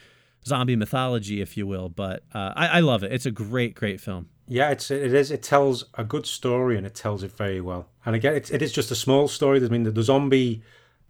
zombie 0.47 0.77
mythology 0.77 1.41
if 1.41 1.57
you 1.57 1.67
will. 1.67 1.89
But 1.89 2.23
uh, 2.33 2.53
I, 2.55 2.69
I 2.69 2.81
love 2.81 3.03
it. 3.03 3.13
It's 3.13 3.27
a 3.27 3.33
great 3.33 3.75
great 3.75 4.01
film 4.01 4.29
Yeah, 4.53 4.69
it's 4.71 4.91
it 4.91 5.15
is. 5.15 5.31
It 5.31 5.43
tells 5.43 5.85
a 5.95 6.05
good 6.05 6.27
story 6.27 6.77
and 6.77 6.87
it 6.87 6.95
tells 6.95 7.23
it 7.23 7.33
very 7.33 7.61
well. 7.61 7.87
And 8.05 8.15
again, 8.15 8.35
it's, 8.35 8.51
it 8.51 8.61
is 8.61 8.73
just 8.73 8.91
a 8.91 8.95
small 8.95 9.27
story. 9.29 9.65
I 9.65 9.69
mean, 9.69 9.85
the, 9.85 9.91
the 9.91 10.03
zombie. 10.03 10.63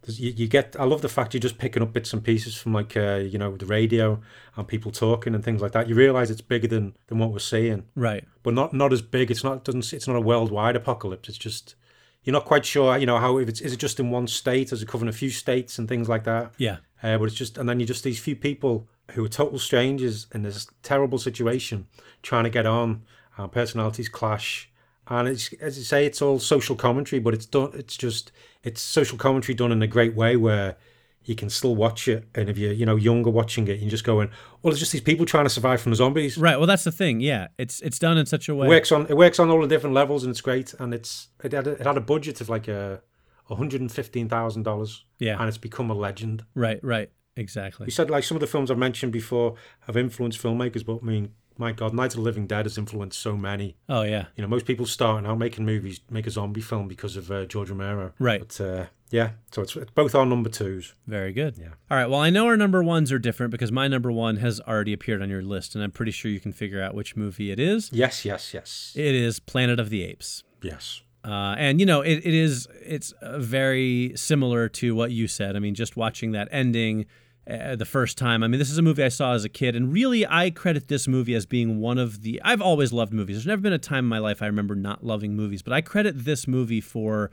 You, 0.05 0.31
you 0.31 0.47
get. 0.47 0.75
I 0.79 0.83
love 0.83 1.01
the 1.01 1.09
fact 1.09 1.33
you're 1.33 1.39
just 1.39 1.57
picking 1.57 1.81
up 1.81 1.93
bits 1.93 2.11
and 2.13 2.23
pieces 2.23 2.55
from 2.55 2.73
like 2.73 2.95
uh, 2.97 3.21
you 3.33 3.37
know 3.37 3.55
the 3.55 3.65
radio 3.65 4.21
and 4.55 4.67
people 4.67 4.91
talking 4.91 5.33
and 5.35 5.43
things 5.43 5.61
like 5.61 5.71
that. 5.73 5.87
You 5.87 5.95
realize 5.95 6.29
it's 6.29 6.41
bigger 6.41 6.67
than 6.67 6.95
than 7.07 7.19
what 7.19 7.31
we're 7.31 7.39
seeing, 7.39 7.85
right 7.95 8.23
but 8.43 8.53
not 8.53 8.73
not 8.73 8.91
as 8.93 9.01
big. 9.01 9.31
It's 9.31 9.43
not 9.43 9.63
doesn't. 9.63 9.93
It's 9.93 10.07
not 10.07 10.17
a 10.17 10.21
worldwide 10.21 10.75
apocalypse. 10.75 11.29
It's 11.29 11.37
just 11.37 11.75
you're 12.23 12.33
not 12.33 12.45
quite 12.45 12.65
sure. 12.65 12.97
You 12.97 13.05
know 13.05 13.17
how 13.17 13.37
if 13.37 13.49
it's 13.49 13.61
is 13.61 13.73
it 13.73 13.79
just 13.79 13.99
in 13.99 14.09
one 14.09 14.27
state? 14.27 14.71
Is 14.71 14.81
it 14.81 14.87
covering 14.87 15.09
a 15.09 15.13
few 15.13 15.29
states 15.29 15.79
and 15.79 15.87
things 15.87 16.07
like 16.09 16.23
that? 16.25 16.53
yeah 16.57 16.77
Uh, 17.01 17.17
but 17.17 17.25
it's 17.25 17.35
just, 17.35 17.57
and 17.57 17.67
then 17.67 17.79
you're 17.79 17.87
just 17.87 18.03
these 18.03 18.19
few 18.19 18.35
people 18.35 18.87
who 19.11 19.23
are 19.25 19.29
total 19.29 19.59
strangers 19.59 20.27
in 20.33 20.43
this 20.43 20.67
terrible 20.81 21.17
situation, 21.17 21.87
trying 22.21 22.45
to 22.45 22.49
get 22.49 22.65
on. 22.65 23.03
Our 23.37 23.47
personalities 23.47 24.09
clash, 24.09 24.69
and 25.07 25.27
it's 25.27 25.51
as 25.53 25.77
you 25.77 25.83
say, 25.83 26.05
it's 26.05 26.21
all 26.21 26.39
social 26.39 26.75
commentary, 26.75 27.19
but 27.19 27.33
it's 27.33 27.45
done. 27.45 27.71
It's 27.73 27.97
just 27.97 28.31
it's 28.63 28.81
social 28.81 29.17
commentary 29.17 29.55
done 29.55 29.71
in 29.71 29.81
a 29.81 29.87
great 29.87 30.13
way 30.15 30.35
where 30.37 30.77
you 31.25 31.35
can 31.35 31.49
still 31.49 31.75
watch 31.75 32.07
it, 32.07 32.27
and 32.35 32.49
if 32.49 32.57
you're 32.57 32.73
you 32.73 32.85
know 32.85 32.95
younger 32.95 33.29
watching 33.29 33.67
it, 33.67 33.79
you're 33.79 33.89
just 33.89 34.03
going, 34.03 34.29
well, 34.61 34.71
it's 34.71 34.79
just 34.79 34.91
these 34.91 35.01
people 35.01 35.25
trying 35.25 35.45
to 35.45 35.49
survive 35.49 35.81
from 35.81 35.91
the 35.91 35.95
zombies. 35.95 36.37
Right. 36.37 36.57
Well, 36.57 36.67
that's 36.67 36.83
the 36.83 36.91
thing. 36.91 37.21
Yeah, 37.21 37.47
it's 37.57 37.79
it's 37.81 37.97
done 37.97 38.17
in 38.17 38.25
such 38.25 38.49
a 38.49 38.55
way. 38.55 38.67
It 38.67 38.69
works 38.69 38.91
on 38.91 39.07
it 39.07 39.17
works 39.17 39.39
on 39.39 39.49
all 39.49 39.61
the 39.61 39.67
different 39.67 39.95
levels, 39.95 40.23
and 40.23 40.29
it's 40.31 40.41
great. 40.41 40.73
And 40.79 40.93
it's 40.93 41.29
it 41.43 41.53
had 41.53 41.65
a, 41.67 41.71
it 41.71 41.85
had 41.87 41.97
a 41.97 42.01
budget 42.01 42.39
of 42.41 42.49
like 42.49 42.67
a. 42.67 43.01
hundred 43.49 43.81
and 43.81 43.91
fifteen 43.91 44.29
thousand 44.29 44.63
dollars, 44.63 45.05
Yeah. 45.19 45.37
and 45.39 45.47
it's 45.49 45.57
become 45.57 45.89
a 45.91 45.93
legend. 45.93 46.43
Right. 46.55 46.79
Right. 46.83 47.09
Exactly. 47.35 47.85
You 47.87 47.91
said 47.91 48.09
like 48.09 48.23
some 48.23 48.37
of 48.37 48.41
the 48.41 48.47
films 48.47 48.69
I've 48.69 48.77
mentioned 48.77 49.11
before 49.11 49.55
have 49.81 49.97
influenced 49.97 50.41
filmmakers, 50.41 50.85
but 50.85 50.99
I 51.01 51.05
mean, 51.05 51.31
my 51.57 51.71
God, 51.71 51.93
Night 51.93 52.07
of 52.11 52.15
the 52.15 52.21
Living 52.21 52.47
Dead 52.47 52.65
has 52.65 52.77
influenced 52.77 53.19
so 53.19 53.35
many. 53.37 53.75
Oh 53.89 54.01
yeah. 54.03 54.25
You 54.35 54.41
know, 54.41 54.47
most 54.47 54.65
people 54.65 54.85
starting 54.85 55.29
out 55.29 55.37
making 55.37 55.65
movies 55.65 55.99
make 56.09 56.27
a 56.27 56.31
zombie 56.31 56.61
film 56.61 56.87
because 56.87 57.15
of 57.17 57.31
uh, 57.31 57.45
George 57.45 57.69
Romero. 57.69 58.13
Right. 58.19 58.39
But 58.39 58.61
uh, 58.61 58.85
yeah, 59.11 59.31
so 59.51 59.61
it's, 59.61 59.75
it's 59.75 59.91
both 59.91 60.15
our 60.15 60.25
number 60.25 60.49
twos. 60.49 60.95
Very 61.05 61.31
good. 61.33 61.57
Yeah. 61.57 61.69
All 61.91 61.97
right. 61.97 62.09
Well, 62.09 62.19
I 62.19 62.29
know 62.31 62.47
our 62.47 62.57
number 62.57 62.83
ones 62.83 63.11
are 63.11 63.19
different 63.19 63.51
because 63.51 63.71
my 63.71 63.87
number 63.87 64.11
one 64.11 64.37
has 64.37 64.59
already 64.61 64.93
appeared 64.93 65.21
on 65.21 65.29
your 65.29 65.43
list, 65.43 65.75
and 65.75 65.83
I'm 65.83 65.91
pretty 65.91 66.11
sure 66.11 66.31
you 66.31 66.39
can 66.39 66.53
figure 66.53 66.81
out 66.81 66.95
which 66.95 67.15
movie 67.15 67.51
it 67.51 67.59
is. 67.59 67.89
Yes, 67.93 68.25
yes, 68.25 68.53
yes, 68.53 68.93
It 68.95 69.13
is 69.13 69.39
Planet 69.39 69.79
of 69.79 69.89
the 69.89 70.03
Apes. 70.03 70.43
yes. 70.61 71.01
Uh, 71.25 71.55
and 71.57 71.79
you 71.79 71.85
know 71.85 72.01
it, 72.01 72.17
it 72.17 72.33
is 72.33 72.67
it's 72.81 73.13
uh, 73.21 73.39
very 73.39 74.11
similar 74.17 74.67
to 74.67 74.93
what 74.93 75.09
you 75.11 75.25
said 75.25 75.55
i 75.55 75.59
mean 75.59 75.73
just 75.73 75.95
watching 75.95 76.33
that 76.33 76.49
ending 76.51 77.05
uh, 77.49 77.75
the 77.75 77.85
first 77.85 78.17
time 78.17 78.41
i 78.43 78.47
mean 78.47 78.59
this 78.59 78.69
is 78.71 78.77
a 78.77 78.81
movie 78.81 79.03
i 79.03 79.09
saw 79.09 79.33
as 79.33 79.43
a 79.43 79.49
kid 79.49 79.75
and 79.75 79.91
really 79.91 80.25
i 80.27 80.49
credit 80.49 80.87
this 80.87 81.07
movie 81.07 81.33
as 81.35 81.45
being 81.45 81.79
one 81.79 81.97
of 81.97 82.21
the 82.21 82.41
i've 82.43 82.61
always 82.61 82.93
loved 82.93 83.13
movies 83.13 83.35
there's 83.35 83.45
never 83.47 83.61
been 83.61 83.73
a 83.73 83.77
time 83.77 84.05
in 84.05 84.09
my 84.09 84.19
life 84.19 84.41
i 84.41 84.45
remember 84.45 84.75
not 84.75 85.03
loving 85.03 85.35
movies 85.35 85.61
but 85.61 85.73
i 85.73 85.81
credit 85.81 86.23
this 86.25 86.47
movie 86.47 86.81
for 86.81 87.29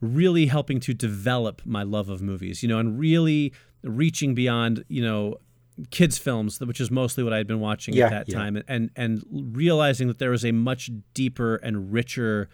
really 0.00 0.46
helping 0.46 0.80
to 0.80 0.94
develop 0.94 1.62
my 1.64 1.82
love 1.82 2.08
of 2.08 2.20
movies 2.22 2.62
you 2.62 2.68
know 2.68 2.78
and 2.78 2.98
really 2.98 3.52
reaching 3.82 4.34
beyond 4.34 4.84
you 4.88 5.02
know 5.02 5.36
kids 5.90 6.18
films 6.18 6.60
which 6.60 6.80
is 6.80 6.90
mostly 6.90 7.22
what 7.24 7.32
i 7.32 7.36
had 7.36 7.46
been 7.46 7.60
watching 7.60 7.94
Yeah, 7.94 8.06
at 8.06 8.10
that 8.10 8.28
yeah. 8.28 8.38
time 8.38 8.62
and 8.68 8.90
and 8.96 9.24
realizing 9.30 10.08
that 10.08 10.18
there 10.18 10.30
was 10.30 10.44
a 10.44 10.52
much 10.52 10.90
deeper 11.14 11.56
and 11.56 11.92
richer 11.92 12.48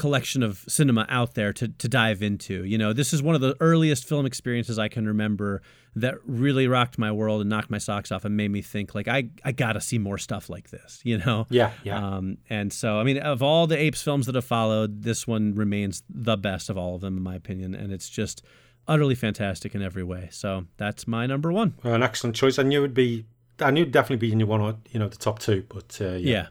collection 0.00 0.42
of 0.42 0.64
cinema 0.66 1.04
out 1.10 1.34
there 1.34 1.52
to 1.52 1.68
to 1.68 1.86
dive 1.86 2.22
into. 2.22 2.64
You 2.64 2.78
know, 2.78 2.94
this 2.94 3.12
is 3.12 3.22
one 3.22 3.34
of 3.34 3.42
the 3.42 3.54
earliest 3.60 4.08
film 4.08 4.24
experiences 4.24 4.78
I 4.78 4.88
can 4.88 5.06
remember 5.06 5.60
that 5.94 6.14
really 6.24 6.66
rocked 6.66 6.96
my 6.98 7.12
world 7.12 7.42
and 7.42 7.50
knocked 7.50 7.68
my 7.68 7.76
socks 7.76 8.10
off 8.10 8.24
and 8.24 8.34
made 8.34 8.50
me 8.50 8.62
think 8.62 8.94
like 8.94 9.08
I 9.08 9.28
I 9.44 9.52
got 9.52 9.74
to 9.74 9.80
see 9.80 9.98
more 9.98 10.16
stuff 10.16 10.48
like 10.48 10.70
this, 10.70 11.00
you 11.04 11.18
know. 11.18 11.46
Yeah, 11.50 11.72
yeah. 11.84 11.98
Um 11.98 12.38
and 12.48 12.72
so 12.72 12.98
I 12.98 13.04
mean 13.04 13.18
of 13.18 13.42
all 13.42 13.66
the 13.66 13.76
Apes 13.76 14.02
films 14.02 14.24
that 14.24 14.34
have 14.34 14.44
followed, 14.46 15.02
this 15.02 15.26
one 15.26 15.54
remains 15.54 16.02
the 16.08 16.38
best 16.38 16.70
of 16.70 16.78
all 16.78 16.94
of 16.94 17.02
them 17.02 17.18
in 17.18 17.22
my 17.22 17.34
opinion 17.34 17.74
and 17.74 17.92
it's 17.92 18.08
just 18.08 18.42
utterly 18.88 19.14
fantastic 19.14 19.74
in 19.74 19.82
every 19.82 20.02
way. 20.02 20.28
So 20.32 20.64
that's 20.78 21.06
my 21.06 21.26
number 21.26 21.52
1. 21.52 21.74
Well, 21.84 21.94
an 21.94 22.02
excellent 22.02 22.36
choice. 22.36 22.58
I 22.58 22.62
knew 22.62 22.78
it 22.78 22.82
would 22.82 22.94
be. 22.94 23.26
I 23.60 23.70
knew 23.70 23.82
it'd 23.82 23.92
definitely 23.92 24.26
be 24.26 24.32
in 24.32 24.40
your 24.40 24.48
one 24.48 24.62
or 24.62 24.76
you 24.90 24.98
know 24.98 25.08
the 25.08 25.18
top 25.18 25.40
two, 25.40 25.66
but 25.68 25.98
uh, 26.00 26.12
yeah. 26.12 26.32
Yeah. 26.32 26.46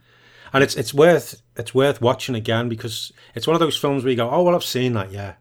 And 0.54 0.64
it's 0.64 0.76
it's 0.76 0.94
worth 0.94 1.42
it's 1.56 1.74
worth 1.74 2.02
watching 2.02 2.36
again 2.36 2.70
because 2.70 3.12
it's 3.36 3.48
one 3.48 3.56
of 3.56 3.60
those 3.60 3.78
films 3.78 4.04
where 4.04 4.12
you 4.12 4.18
go, 4.18 4.30
oh 4.30 4.44
well, 4.44 4.56
I've 4.56 4.64
seen 4.64 4.94
that, 4.94 5.12
yeah, 5.12 5.34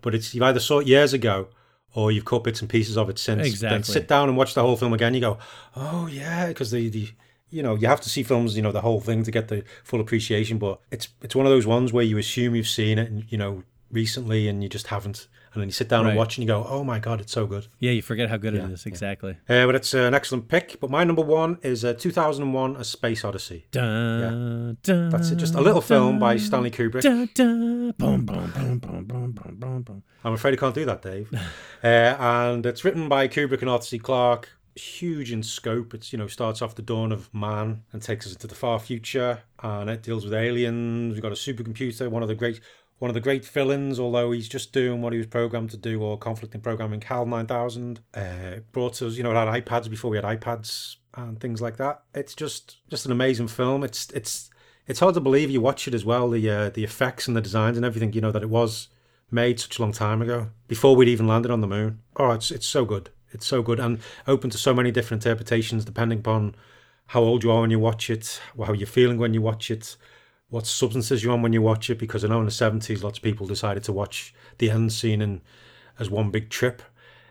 but 0.00 0.14
it's 0.14 0.34
you've 0.34 0.42
either 0.44 0.60
saw 0.60 0.78
it 0.80 0.86
years 0.86 1.12
ago 1.12 1.48
or 1.94 2.10
you've 2.10 2.24
caught 2.24 2.44
bits 2.44 2.60
and 2.60 2.70
pieces 2.70 2.96
of 2.96 3.10
it 3.10 3.18
since. 3.18 3.38
Then 3.38 3.46
Exactly. 3.46 3.92
sit 3.92 4.08
down 4.08 4.28
and 4.28 4.36
watch 4.36 4.54
the 4.54 4.62
whole 4.62 4.76
film 4.76 4.92
again. 4.94 5.14
You 5.14 5.20
go, 5.20 5.38
oh 5.76 6.06
yeah, 6.06 6.48
because 6.48 6.70
the 6.70 6.88
the 6.88 7.10
you 7.50 7.62
know 7.62 7.74
you 7.74 7.86
have 7.86 8.00
to 8.00 8.08
see 8.10 8.22
films, 8.22 8.56
you 8.56 8.62
know, 8.62 8.72
the 8.72 8.80
whole 8.80 9.00
thing 9.00 9.22
to 9.24 9.30
get 9.30 9.48
the 9.48 9.64
full 9.84 10.00
appreciation. 10.00 10.58
But 10.58 10.80
it's 10.90 11.08
it's 11.22 11.36
one 11.36 11.46
of 11.46 11.52
those 11.52 11.66
ones 11.66 11.92
where 11.92 12.04
you 12.04 12.18
assume 12.18 12.54
you've 12.54 12.68
seen 12.68 12.98
it, 12.98 13.10
and 13.10 13.30
you 13.30 13.38
know, 13.38 13.62
recently, 13.90 14.48
and 14.48 14.62
you 14.62 14.68
just 14.68 14.86
haven't 14.88 15.28
and 15.52 15.60
then 15.60 15.68
you 15.68 15.72
sit 15.72 15.88
down 15.88 16.04
right. 16.04 16.10
and 16.10 16.18
watch 16.18 16.38
and 16.38 16.42
you 16.42 16.48
go, 16.48 16.64
oh 16.68 16.82
my 16.82 16.98
god, 16.98 17.20
it's 17.20 17.32
so 17.32 17.46
good. 17.46 17.66
Yeah, 17.78 17.92
you 17.92 18.02
forget 18.02 18.30
how 18.30 18.36
good 18.36 18.54
yeah, 18.54 18.64
it 18.64 18.70
is. 18.70 18.86
Exactly. 18.86 19.36
Yeah. 19.48 19.64
Uh, 19.64 19.66
but 19.66 19.74
it's 19.74 19.92
an 19.94 20.14
excellent 20.14 20.48
pick. 20.48 20.78
But 20.80 20.90
my 20.90 21.04
number 21.04 21.22
one 21.22 21.58
is 21.62 21.84
uh, 21.84 21.94
2001: 21.94 22.76
A 22.76 22.84
Space 22.84 23.24
Odyssey. 23.24 23.66
Dun, 23.70 24.20
yeah. 24.20 24.74
Dun, 24.82 25.10
That's 25.10 25.30
it. 25.30 25.36
Just 25.36 25.54
a 25.54 25.60
little 25.60 25.80
dun, 25.80 25.88
film 25.88 26.18
by 26.18 26.36
Stanley 26.36 26.70
Kubrick. 26.70 27.02
Boom, 27.98 28.24
boom, 28.24 28.46
boom, 29.04 30.04
I'm 30.24 30.32
afraid 30.34 30.54
I 30.54 30.56
can't 30.56 30.74
do 30.74 30.84
that, 30.86 31.02
Dave. 31.02 31.32
Uh, 31.82 32.16
and 32.20 32.64
it's 32.64 32.84
written 32.84 33.08
by 33.08 33.26
Kubrick 33.26 33.60
and 33.60 33.68
Arthur 33.68 33.84
C. 33.84 33.98
Clarke 33.98 34.50
huge 34.74 35.32
in 35.32 35.42
scope. 35.42 35.94
It's 35.94 36.12
you 36.12 36.18
know 36.18 36.26
starts 36.26 36.62
off 36.62 36.74
the 36.74 36.82
dawn 36.82 37.12
of 37.12 37.32
man 37.34 37.82
and 37.92 38.00
takes 38.00 38.26
us 38.26 38.32
into 38.32 38.46
the 38.46 38.54
far 38.54 38.78
future, 38.78 39.42
and 39.62 39.90
it 39.90 40.02
deals 40.02 40.24
with 40.24 40.34
aliens. 40.34 41.14
We've 41.14 41.22
got 41.22 41.32
a 41.32 41.36
supercomputer, 41.36 42.08
one 42.08 42.22
of 42.22 42.28
the 42.28 42.34
great 42.34 42.60
one 43.02 43.10
of 43.10 43.14
the 43.14 43.20
great 43.20 43.44
villains, 43.44 43.98
although 43.98 44.30
he's 44.30 44.48
just 44.48 44.72
doing 44.72 45.02
what 45.02 45.12
he 45.12 45.16
was 45.16 45.26
programmed 45.26 45.68
to 45.68 45.76
do, 45.76 46.00
or 46.00 46.16
conflict 46.16 46.54
in 46.54 46.60
programming. 46.60 47.00
HAL 47.00 47.26
9000 47.26 47.98
uh, 48.14 48.20
brought 48.70 49.02
us, 49.02 49.16
you 49.16 49.24
know, 49.24 49.32
it 49.32 49.34
had 49.34 49.64
iPads 49.64 49.90
before 49.90 50.08
we 50.08 50.16
had 50.16 50.24
iPads 50.24 50.98
and 51.14 51.40
things 51.40 51.60
like 51.60 51.78
that. 51.78 52.04
It's 52.14 52.32
just 52.32 52.76
just 52.88 53.04
an 53.04 53.10
amazing 53.10 53.48
film. 53.48 53.82
It's 53.82 54.08
it's 54.10 54.50
it's 54.86 55.00
hard 55.00 55.14
to 55.14 55.20
believe 55.20 55.50
you 55.50 55.60
watch 55.60 55.88
it 55.88 55.94
as 55.94 56.04
well. 56.04 56.30
The 56.30 56.48
uh, 56.48 56.70
the 56.70 56.84
effects 56.84 57.26
and 57.26 57.36
the 57.36 57.40
designs 57.40 57.76
and 57.76 57.84
everything. 57.84 58.12
You 58.12 58.20
know 58.20 58.30
that 58.30 58.44
it 58.44 58.50
was 58.50 58.86
made 59.32 59.58
such 59.58 59.80
a 59.80 59.82
long 59.82 59.90
time 59.90 60.22
ago 60.22 60.50
before 60.68 60.94
we'd 60.94 61.08
even 61.08 61.26
landed 61.26 61.50
on 61.50 61.60
the 61.60 61.66
moon. 61.66 61.98
Oh, 62.16 62.30
it's 62.30 62.52
it's 62.52 62.68
so 62.68 62.84
good. 62.84 63.10
It's 63.32 63.46
so 63.46 63.62
good 63.62 63.80
and 63.80 63.98
open 64.28 64.48
to 64.50 64.58
so 64.58 64.72
many 64.72 64.92
different 64.92 65.26
interpretations 65.26 65.84
depending 65.84 66.20
upon 66.20 66.54
how 67.06 67.22
old 67.22 67.42
you 67.42 67.50
are 67.50 67.62
when 67.62 67.72
you 67.72 67.80
watch 67.80 68.10
it, 68.10 68.40
how 68.64 68.72
you're 68.72 68.86
feeling 68.86 69.18
when 69.18 69.34
you 69.34 69.42
watch 69.42 69.72
it, 69.72 69.96
what 70.52 70.66
substances 70.66 71.24
you're 71.24 71.32
on 71.32 71.40
when 71.40 71.54
you 71.54 71.62
watch 71.62 71.88
it. 71.88 71.98
Because 71.98 72.24
I 72.24 72.28
know 72.28 72.38
in 72.40 72.44
the 72.44 72.50
seventies, 72.50 73.02
lots 73.02 73.18
of 73.18 73.24
people 73.24 73.46
decided 73.46 73.82
to 73.84 73.92
watch 73.92 74.34
the 74.58 74.70
end 74.70 74.92
scene 74.92 75.22
in, 75.22 75.40
as 75.98 76.10
one 76.10 76.30
big 76.30 76.50
trip. 76.50 76.82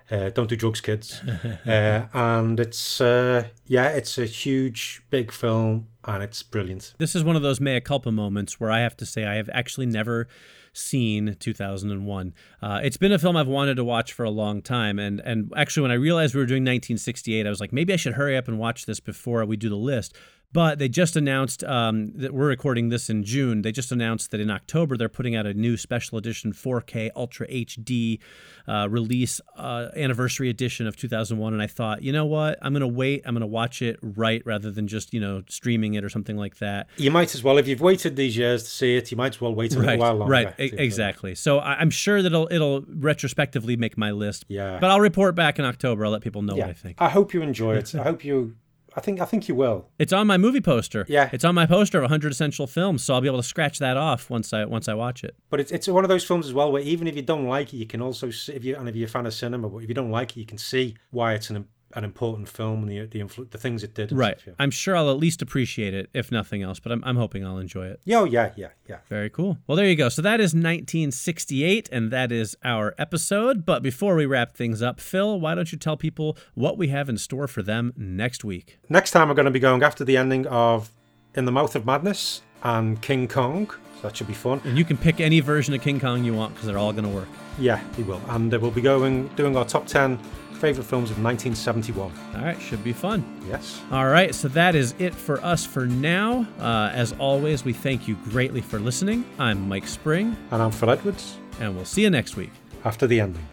Uh, 0.09 0.29
don't 0.29 0.49
do 0.49 0.57
drugs, 0.57 0.81
kids. 0.81 1.21
uh, 1.65 2.07
and 2.13 2.59
it's 2.59 2.99
uh, 2.99 3.45
yeah, 3.67 3.89
it's 3.89 4.17
a 4.17 4.25
huge, 4.25 5.03
big 5.09 5.31
film, 5.31 5.87
and 6.03 6.23
it's 6.23 6.43
brilliant. 6.43 6.93
This 6.97 7.15
is 7.15 7.23
one 7.23 7.35
of 7.35 7.43
those 7.43 7.61
mea 7.61 7.79
culpa 7.79 8.11
moments 8.11 8.59
where 8.59 8.71
I 8.71 8.79
have 8.79 8.97
to 8.97 9.05
say 9.05 9.25
I 9.25 9.35
have 9.35 9.49
actually 9.53 9.85
never 9.85 10.27
seen 10.73 11.35
2001. 11.39 12.33
Uh, 12.61 12.79
it's 12.83 12.97
been 12.97 13.11
a 13.11 13.19
film 13.19 13.35
I've 13.35 13.47
wanted 13.47 13.75
to 13.75 13.83
watch 13.83 14.13
for 14.13 14.23
a 14.23 14.29
long 14.29 14.61
time, 14.61 14.99
and 14.99 15.21
and 15.21 15.53
actually 15.55 15.83
when 15.83 15.91
I 15.91 15.95
realized 15.95 16.33
we 16.33 16.41
were 16.41 16.47
doing 16.47 16.63
1968, 16.63 17.45
I 17.45 17.49
was 17.49 17.61
like, 17.61 17.71
maybe 17.71 17.93
I 17.93 17.97
should 17.97 18.13
hurry 18.13 18.35
up 18.35 18.47
and 18.47 18.57
watch 18.57 18.87
this 18.87 18.99
before 18.99 19.45
we 19.45 19.55
do 19.55 19.69
the 19.69 19.75
list. 19.75 20.17
But 20.53 20.79
they 20.79 20.89
just 20.89 21.15
announced 21.15 21.63
um, 21.63 22.11
that 22.15 22.33
we're 22.33 22.47
recording 22.47 22.89
this 22.89 23.09
in 23.09 23.23
June. 23.23 23.61
They 23.61 23.71
just 23.71 23.91
announced 23.91 24.31
that 24.31 24.41
in 24.41 24.49
October 24.51 24.97
they're 24.97 25.07
putting 25.07 25.33
out 25.35 25.45
a 25.45 25.53
new 25.53 25.77
special 25.77 26.17
edition 26.17 26.51
4K 26.51 27.09
Ultra 27.15 27.47
HD 27.47 28.19
uh, 28.67 28.87
release 28.89 29.39
uh, 29.55 29.87
anniversary 29.95 30.49
edition 30.49 30.87
of 30.87 30.97
2001. 30.97 31.53
And 31.53 31.61
I 31.61 31.67
thought, 31.67 32.01
you 32.03 32.11
know 32.11 32.25
what? 32.25 32.59
I'm 32.61 32.73
going 32.73 32.81
to 32.81 32.87
wait. 32.87 33.21
I'm 33.25 33.33
going 33.33 33.41
to 33.41 33.47
watch 33.47 33.81
it 33.81 33.97
right 34.01 34.41
rather 34.45 34.71
than 34.71 34.87
just, 34.87 35.13
you 35.13 35.21
know, 35.21 35.41
streaming 35.47 35.93
it 35.93 36.03
or 36.03 36.09
something 36.09 36.35
like 36.35 36.57
that. 36.57 36.87
You 36.97 37.11
might 37.11 37.33
as 37.33 37.43
well, 37.43 37.57
if 37.57 37.67
you've 37.67 37.79
waited 37.81 38.17
these 38.17 38.35
years 38.35 38.63
to 38.63 38.69
see 38.69 38.97
it, 38.97 39.09
you 39.09 39.15
might 39.15 39.35
as 39.35 39.41
well 39.41 39.55
wait 39.55 39.73
a 39.73 39.79
little 39.79 39.89
Right, 39.89 39.99
while 39.99 40.15
longer. 40.15 40.31
right, 40.31 40.53
e- 40.59 40.71
exactly. 40.77 41.33
So 41.33 41.59
I- 41.59 41.75
I'm 41.75 41.89
sure 41.89 42.21
that 42.21 42.27
it'll 42.27 42.47
it'll 42.51 42.83
retrospectively 42.87 43.77
make 43.77 43.97
my 43.97 44.11
list. 44.11 44.43
Yeah. 44.49 44.79
But 44.81 44.89
I'll 44.89 44.99
report 44.99 45.35
back 45.35 45.59
in 45.59 45.65
October. 45.65 46.05
I'll 46.05 46.11
let 46.11 46.21
people 46.21 46.41
know 46.41 46.55
Yeah. 46.55 46.63
what 46.67 46.69
I 46.71 46.73
think. 46.73 46.97
I 46.99 47.09
hope 47.09 47.33
you 47.33 47.41
enjoy 47.41 47.75
it. 47.75 47.95
I 47.95 48.03
hope 48.03 48.25
you. 48.25 48.55
I 48.95 49.01
think. 49.01 49.21
I 49.21 49.25
think 49.25 49.47
you 49.47 49.55
will. 49.55 49.87
It's 49.99 50.13
on 50.13 50.27
my 50.27 50.37
movie 50.37 50.61
poster. 50.61 51.05
Yeah. 51.07 51.29
It's 51.31 51.45
on 51.45 51.55
my 51.55 51.65
poster 51.65 51.97
of 51.99 52.03
100 52.03 52.31
essential 52.31 52.67
films, 52.67 53.03
so 53.03 53.13
I'll 53.13 53.21
be 53.21 53.27
able 53.27 53.39
to 53.39 53.43
scratch 53.43 53.79
that 53.79 53.97
off 53.97 54.29
once 54.29 54.53
I 54.53 54.65
once 54.65 54.87
I 54.87 54.93
watch 54.93 55.23
it. 55.23 55.35
But 55.49 55.59
it's 55.59 55.71
it's 55.71 55.87
one 55.87 56.03
of 56.03 56.09
those 56.09 56.23
films 56.23 56.45
as 56.45 56.53
well 56.53 56.71
where 56.71 56.81
even 56.81 57.07
if 57.07 57.15
you 57.15 57.21
don't 57.21 57.47
like 57.47 57.73
it, 57.73 57.77
you 57.77 57.85
can 57.85 58.01
also 58.01 58.31
see 58.31 58.53
if 58.53 58.63
you 58.65 58.75
and 58.75 58.89
if 58.89 58.95
you're 58.95 59.07
a 59.07 59.09
fan 59.09 59.25
of 59.25 59.33
cinema, 59.33 59.69
but 59.69 59.77
if 59.77 59.89
you 59.89 59.95
don't 59.95 60.11
like 60.11 60.31
it, 60.31 60.39
you 60.39 60.45
can 60.45 60.57
see 60.57 60.95
why 61.11 61.33
it's 61.33 61.49
an 61.49 61.65
an 61.95 62.03
important 62.03 62.47
film 62.49 62.83
and 62.83 62.89
the 62.89 63.05
the 63.05 63.19
influ- 63.19 63.49
the 63.49 63.57
things 63.57 63.83
it 63.83 63.93
did. 63.93 64.11
Right. 64.11 64.39
stuff, 64.39 64.47
yeah. 64.47 64.63
I'm 64.63 64.71
sure 64.71 64.95
I'll 64.95 65.09
at 65.09 65.17
least 65.17 65.41
appreciate 65.41 65.93
it, 65.93 66.09
if 66.13 66.31
nothing 66.31 66.61
else. 66.61 66.79
But 66.79 66.91
I'm 66.91 67.03
I'm 67.03 67.15
hoping 67.15 67.45
I'll 67.45 67.57
enjoy 67.57 67.87
it. 67.87 68.01
Yeah, 68.05 68.19
oh, 68.19 68.23
yeah, 68.25 68.51
yeah, 68.55 68.69
yeah. 68.87 68.97
Very 69.07 69.29
cool. 69.29 69.57
Well, 69.67 69.75
there 69.75 69.87
you 69.87 69.95
go. 69.95 70.09
So 70.09 70.21
that 70.21 70.39
is 70.39 70.53
1968, 70.53 71.89
and 71.91 72.11
that 72.11 72.31
is 72.31 72.55
our 72.63 72.95
episode. 72.97 73.65
But 73.65 73.83
before 73.83 74.15
we 74.15 74.25
wrap 74.25 74.55
things 74.55 74.81
up, 74.81 74.99
Phil, 74.99 75.39
why 75.39 75.55
don't 75.55 75.71
you 75.71 75.77
tell 75.77 75.97
people 75.97 76.37
what 76.53 76.77
we 76.77 76.87
have 76.89 77.09
in 77.09 77.17
store 77.17 77.47
for 77.47 77.61
them 77.61 77.93
next 77.95 78.43
week? 78.43 78.79
Next 78.89 79.11
time 79.11 79.29
we're 79.29 79.35
going 79.35 79.45
to 79.45 79.51
be 79.51 79.59
going 79.59 79.83
after 79.83 80.03
the 80.03 80.17
ending 80.17 80.47
of 80.47 80.91
In 81.35 81.45
the 81.45 81.51
Mouth 81.51 81.75
of 81.75 81.85
Madness 81.85 82.41
and 82.63 83.01
King 83.01 83.27
Kong. 83.27 83.69
So 84.01 84.07
that 84.07 84.17
should 84.17 84.27
be 84.27 84.33
fun. 84.33 84.61
And 84.63 84.77
you 84.77 84.85
can 84.85 84.97
pick 84.97 85.19
any 85.19 85.39
version 85.39 85.73
of 85.73 85.81
King 85.81 85.99
Kong 85.99 86.23
you 86.23 86.33
want 86.33 86.53
because 86.53 86.67
they're 86.67 86.77
all 86.77 86.91
going 86.93 87.03
to 87.03 87.09
work. 87.09 87.27
Yeah, 87.59 87.81
we 87.97 88.03
will. 88.03 88.21
And 88.29 88.53
uh, 88.53 88.59
we'll 88.59 88.71
be 88.71 88.81
going 88.81 89.27
doing 89.29 89.55
our 89.55 89.65
top 89.65 89.85
ten 89.85 90.19
favorite 90.61 90.83
films 90.83 91.09
of 91.09 91.17
1971. 91.21 92.11
All 92.35 92.41
right, 92.45 92.61
should 92.61 92.83
be 92.83 92.93
fun. 92.93 93.25
Yes. 93.49 93.81
All 93.91 94.05
right, 94.07 94.33
so 94.33 94.47
that 94.49 94.75
is 94.75 94.93
it 94.99 95.13
for 95.15 95.43
us 95.43 95.65
for 95.65 95.87
now. 95.87 96.45
Uh, 96.59 96.91
as 96.93 97.13
always, 97.13 97.65
we 97.65 97.73
thank 97.73 98.07
you 98.07 98.13
greatly 98.29 98.61
for 98.61 98.79
listening. 98.79 99.25
I'm 99.39 99.67
Mike 99.67 99.87
Spring, 99.87 100.37
And 100.51 100.61
I'm 100.61 100.69
Phil 100.69 100.91
Edwards. 100.91 101.35
and 101.59 101.75
we'll 101.75 101.85
see 101.85 102.03
you 102.03 102.11
next 102.11 102.35
week. 102.35 102.51
After 102.85 103.07
the 103.07 103.19
ending. 103.19 103.43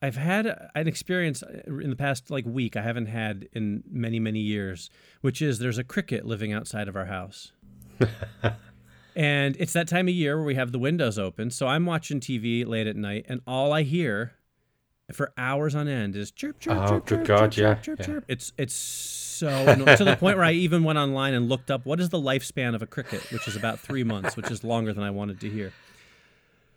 I've 0.00 0.16
had 0.16 0.46
an 0.76 0.86
experience 0.86 1.42
in 1.66 1.90
the 1.90 1.96
past 1.96 2.30
like 2.30 2.44
week 2.46 2.76
I 2.76 2.82
haven't 2.82 3.06
had 3.06 3.48
in 3.52 3.82
many 3.90 4.18
many 4.20 4.40
years, 4.40 4.88
which 5.20 5.40
is 5.42 5.58
there's 5.58 5.78
a 5.78 5.84
cricket 5.84 6.24
living 6.24 6.52
outside 6.52 6.86
of 6.88 6.94
our 6.96 7.06
house. 7.06 7.52
and 9.16 9.56
it's 9.58 9.72
that 9.72 9.88
time 9.88 10.08
of 10.08 10.14
year 10.14 10.36
where 10.36 10.46
we 10.46 10.54
have 10.54 10.72
the 10.72 10.78
windows 10.78 11.18
open, 11.18 11.50
so 11.50 11.66
I'm 11.66 11.86
watching 11.86 12.20
TV 12.20 12.66
late 12.66 12.86
at 12.86 12.96
night 12.96 13.26
and 13.28 13.40
all 13.46 13.72
I 13.72 13.82
hear 13.82 14.32
for 15.12 15.32
hours 15.36 15.74
on 15.74 15.88
end 15.88 16.16
is 16.16 16.30
chirp 16.30 16.58
chirp 16.60 16.76
Oh, 16.78 16.88
chirp 16.88 17.06
good 17.06 17.18
chirp 17.18 17.26
God, 17.26 17.52
chirp, 17.52 17.56
yeah, 17.56 17.74
chirp, 17.74 17.84
chirp, 17.84 17.98
yeah. 18.00 18.06
chirp. 18.06 18.24
It's 18.28 18.52
it's 18.56 18.74
so 18.74 19.48
annoying 19.66 19.96
to 19.96 20.04
the 20.04 20.16
point 20.16 20.36
where 20.36 20.44
I 20.46 20.52
even 20.52 20.84
went 20.84 20.98
online 20.98 21.34
and 21.34 21.48
looked 21.48 21.70
up 21.70 21.84
what 21.84 22.00
is 22.00 22.08
the 22.08 22.20
lifespan 22.20 22.74
of 22.74 22.82
a 22.82 22.86
cricket, 22.86 23.20
which 23.32 23.46
is 23.48 23.56
about 23.56 23.78
3 23.80 24.04
months, 24.04 24.36
which 24.36 24.50
is 24.50 24.62
longer 24.64 24.92
than 24.92 25.02
I 25.02 25.10
wanted 25.10 25.40
to 25.40 25.50
hear. 25.50 25.72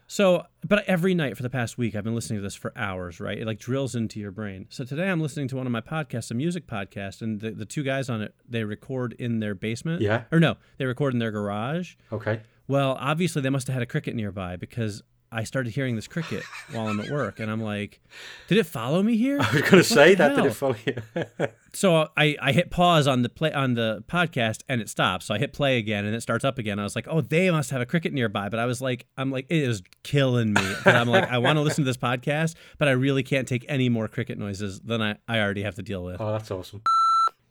So, 0.08 0.46
but 0.64 0.86
every 0.88 1.16
night 1.16 1.36
for 1.36 1.44
the 1.44 1.50
past 1.50 1.78
week, 1.78 1.96
I've 1.96 2.04
been 2.04 2.16
listening 2.16 2.40
to 2.40 2.44
this 2.44 2.56
for 2.56 2.72
hours, 2.76 3.20
right? 3.20 3.38
It 3.38 3.48
like 3.48 3.60
drills 3.60 3.96
into 3.96 4.20
your 4.20 4.32
brain. 4.32 4.68
So 4.70 4.84
today 4.84 5.10
I'm 5.10 5.20
listening 5.20 5.48
to 5.50 5.56
one 5.56 5.66
of 5.66 5.72
my 5.72 5.82
podcasts, 5.82 6.30
a 6.30 6.36
music 6.36 6.68
podcast, 6.68 7.22
and 7.22 7.40
the, 7.40 7.52
the 7.52 7.66
two 7.66 7.84
guys 7.84 8.10
on 8.10 8.22
it, 8.22 8.36
they 8.48 8.64
record 8.64 9.14
in 9.18 9.40
their 9.40 9.56
basement. 9.56 10.02
Yeah. 10.02 10.24
Or 10.32 10.40
no, 10.40 10.58
they 10.78 10.86
record 10.86 11.14
in 11.14 11.20
their 11.20 11.32
garage. 11.32 11.96
Okay. 12.12 12.42
Well, 12.68 12.98
obviously 13.00 13.42
they 13.42 13.50
must 13.50 13.68
have 13.68 13.74
had 13.74 13.84
a 13.84 13.88
cricket 13.88 14.16
nearby 14.16 14.56
because 14.56 15.04
I 15.32 15.44
started 15.44 15.74
hearing 15.74 15.96
this 15.96 16.08
cricket 16.08 16.44
while 16.72 16.88
I'm 16.88 17.00
at 17.00 17.10
work, 17.10 17.40
and 17.40 17.52
I'm 17.52 17.62
like, 17.62 18.00
did 18.48 18.58
it 18.58 18.66
follow 18.66 19.04
me 19.04 19.18
here? 19.18 19.40
I 19.42 19.52
was 19.52 19.62
going 19.64 19.78
to 19.78 19.84
say 19.84 20.16
that. 20.16 20.36
Did 20.36 20.46
it 20.46 20.54
follow 20.54 20.76
you? 20.86 21.48
So 21.76 22.08
I, 22.16 22.38
I 22.42 22.54
hit 22.54 22.72
pause 22.72 23.06
on 23.06 23.22
the 23.22 23.28
play 23.28 23.52
on 23.52 23.74
the 23.74 24.02
podcast 24.08 24.62
and 24.70 24.80
it 24.80 24.88
stops. 24.88 25.26
So 25.26 25.34
I 25.36 25.40
hit 25.40 25.52
play 25.52 25.78
again 25.78 26.06
and 26.06 26.16
it 26.16 26.22
starts 26.22 26.46
up 26.46 26.58
again. 26.58 26.80
I 26.80 26.84
was 26.84 26.96
like, 26.96 27.06
oh, 27.10 27.20
they 27.20 27.52
must 27.52 27.70
have 27.72 27.82
a 27.82 27.86
cricket 27.86 28.14
nearby. 28.14 28.48
But 28.48 28.60
I 28.60 28.66
was 28.66 28.80
like, 28.80 29.08
I'm 29.18 29.30
like, 29.30 29.46
it 29.50 29.62
is 29.62 29.84
killing 30.02 30.54
me. 30.54 30.62
I'm 30.86 31.10
like, 31.10 31.30
I 31.30 31.38
want 31.38 31.58
to 31.58 31.62
listen 31.62 31.84
to 31.84 31.90
this 31.90 31.98
podcast, 31.98 32.56
but 32.78 32.88
I 32.88 32.92
really 32.92 33.24
can't 33.24 33.46
take 33.46 33.66
any 33.68 33.90
more 33.90 34.08
cricket 34.08 34.38
noises 34.38 34.80
than 34.80 35.02
I, 35.02 35.18
I 35.28 35.42
already 35.42 35.64
have 35.64 35.76
to 35.76 35.82
deal 35.82 36.02
with. 36.02 36.22
oh, 36.22 36.32
that's 36.32 36.50
awesome. 36.50 36.82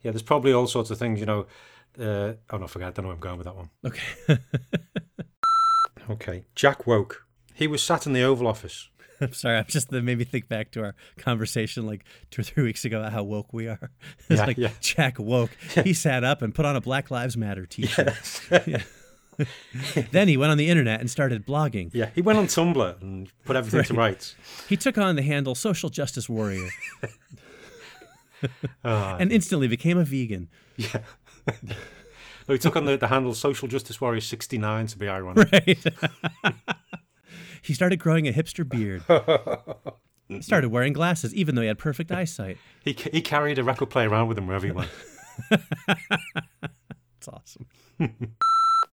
Yeah, 0.01 0.13
there's 0.13 0.23
probably 0.23 0.55
all 0.55 0.67
sorts 0.67 0.91
of 0.91 0.97
things, 0.97 1.21
you 1.21 1.27
know. 1.27 1.45
Uh, 2.01 2.33
oh, 2.49 2.57
no, 2.57 2.67
forget. 2.67 2.89
I 2.89 2.91
don't 2.93 3.05
know 3.05 3.09
where 3.09 3.15
I'm 3.17 3.21
going 3.21 3.37
with 3.37 3.45
that 3.47 3.57
one. 3.57 3.69
Okay. 3.85 4.39
Okay. 6.11 6.45
Jack 6.55 6.87
woke. 6.87 7.24
He 7.55 7.67
was 7.67 7.83
sat 7.83 8.07
in 8.07 8.13
the 8.13 8.23
Oval 8.23 8.47
Office. 8.47 8.89
I'm 9.21 9.33
sorry. 9.33 9.59
I'm 9.59 9.65
just 9.67 9.91
that 9.91 10.03
made 10.03 10.19
me 10.19 10.25
think 10.25 10.49
back 10.49 10.71
to 10.73 10.83
our 10.83 10.95
conversation 11.17 11.87
like 11.87 12.05
two 12.31 12.41
or 12.41 12.45
three 12.45 12.65
weeks 12.65 12.85
ago 12.85 12.99
about 13.01 13.13
how 13.13 13.23
woke 13.23 13.53
we 13.53 13.69
are. 13.69 13.91
It's 14.29 14.41
Yeah, 14.41 14.47
like 14.47 14.59
yeah. 14.59 14.71
Jack 14.81 15.19
woke. 15.19 15.51
He 15.85 15.93
sat 15.95 16.25
up 16.25 16.43
and 16.43 16.55
put 16.55 16.65
on 16.65 16.75
a 16.77 16.81
Black 16.81 17.11
Lives 17.11 17.37
Matter 17.37 17.65
t-shirt. 17.67 18.13
Yeah. 18.67 18.83
then 20.13 20.29
he 20.29 20.37
went 20.37 20.53
on 20.53 20.59
the 20.59 20.69
internet 20.69 21.01
and 21.01 21.11
started 21.11 21.45
blogging. 21.45 21.91
Yeah, 21.93 22.11
he 22.15 22.23
went 22.23 22.39
on 22.39 22.47
Tumblr 22.47 23.03
and 23.03 23.29
put 23.45 23.57
everything 23.57 23.83
to 23.83 23.95
rights. 23.95 24.37
He 24.69 24.77
took 24.77 24.97
on 24.97 25.17
the 25.17 25.23
handle 25.23 25.57
Social 25.57 25.91
Justice 25.91 26.29
Warrior 26.29 26.69
Ah. 28.85 29.17
and 29.19 29.33
instantly 29.33 29.67
became 29.69 29.99
a 29.99 30.05
vegan. 30.05 30.49
Yeah. 30.77 30.99
no, 31.49 32.53
he 32.55 32.59
took 32.59 32.77
on 32.77 32.85
the, 32.85 32.97
the 32.97 33.09
handle 33.09 33.35
Social 33.35 33.67
Justice 33.69 34.01
Warrior 34.01 34.21
69 34.21 34.87
to 34.89 34.99
be 34.99 35.09
ironic. 35.09 35.51
Right. 35.53 35.85
He 37.65 37.75
started 37.75 37.99
growing 37.99 38.29
a 38.29 38.33
hipster 38.33 38.69
beard. 38.69 39.03
He 40.29 40.41
started 40.43 40.71
wearing 40.71 40.93
glasses, 40.93 41.35
even 41.35 41.55
though 41.55 41.63
he 41.63 41.69
had 41.69 41.79
perfect 41.79 42.13
eyesight. 42.13 42.59
He, 42.85 42.93
he 43.13 43.21
carried 43.21 43.59
a 43.59 43.65
record 43.65 43.91
player 43.91 44.09
around 44.09 44.29
with 44.29 44.39
him 44.39 44.47
wherever 44.47 44.67
he 44.67 44.73
went. 44.73 44.91
It's 47.27 47.29
awesome. 47.29 47.67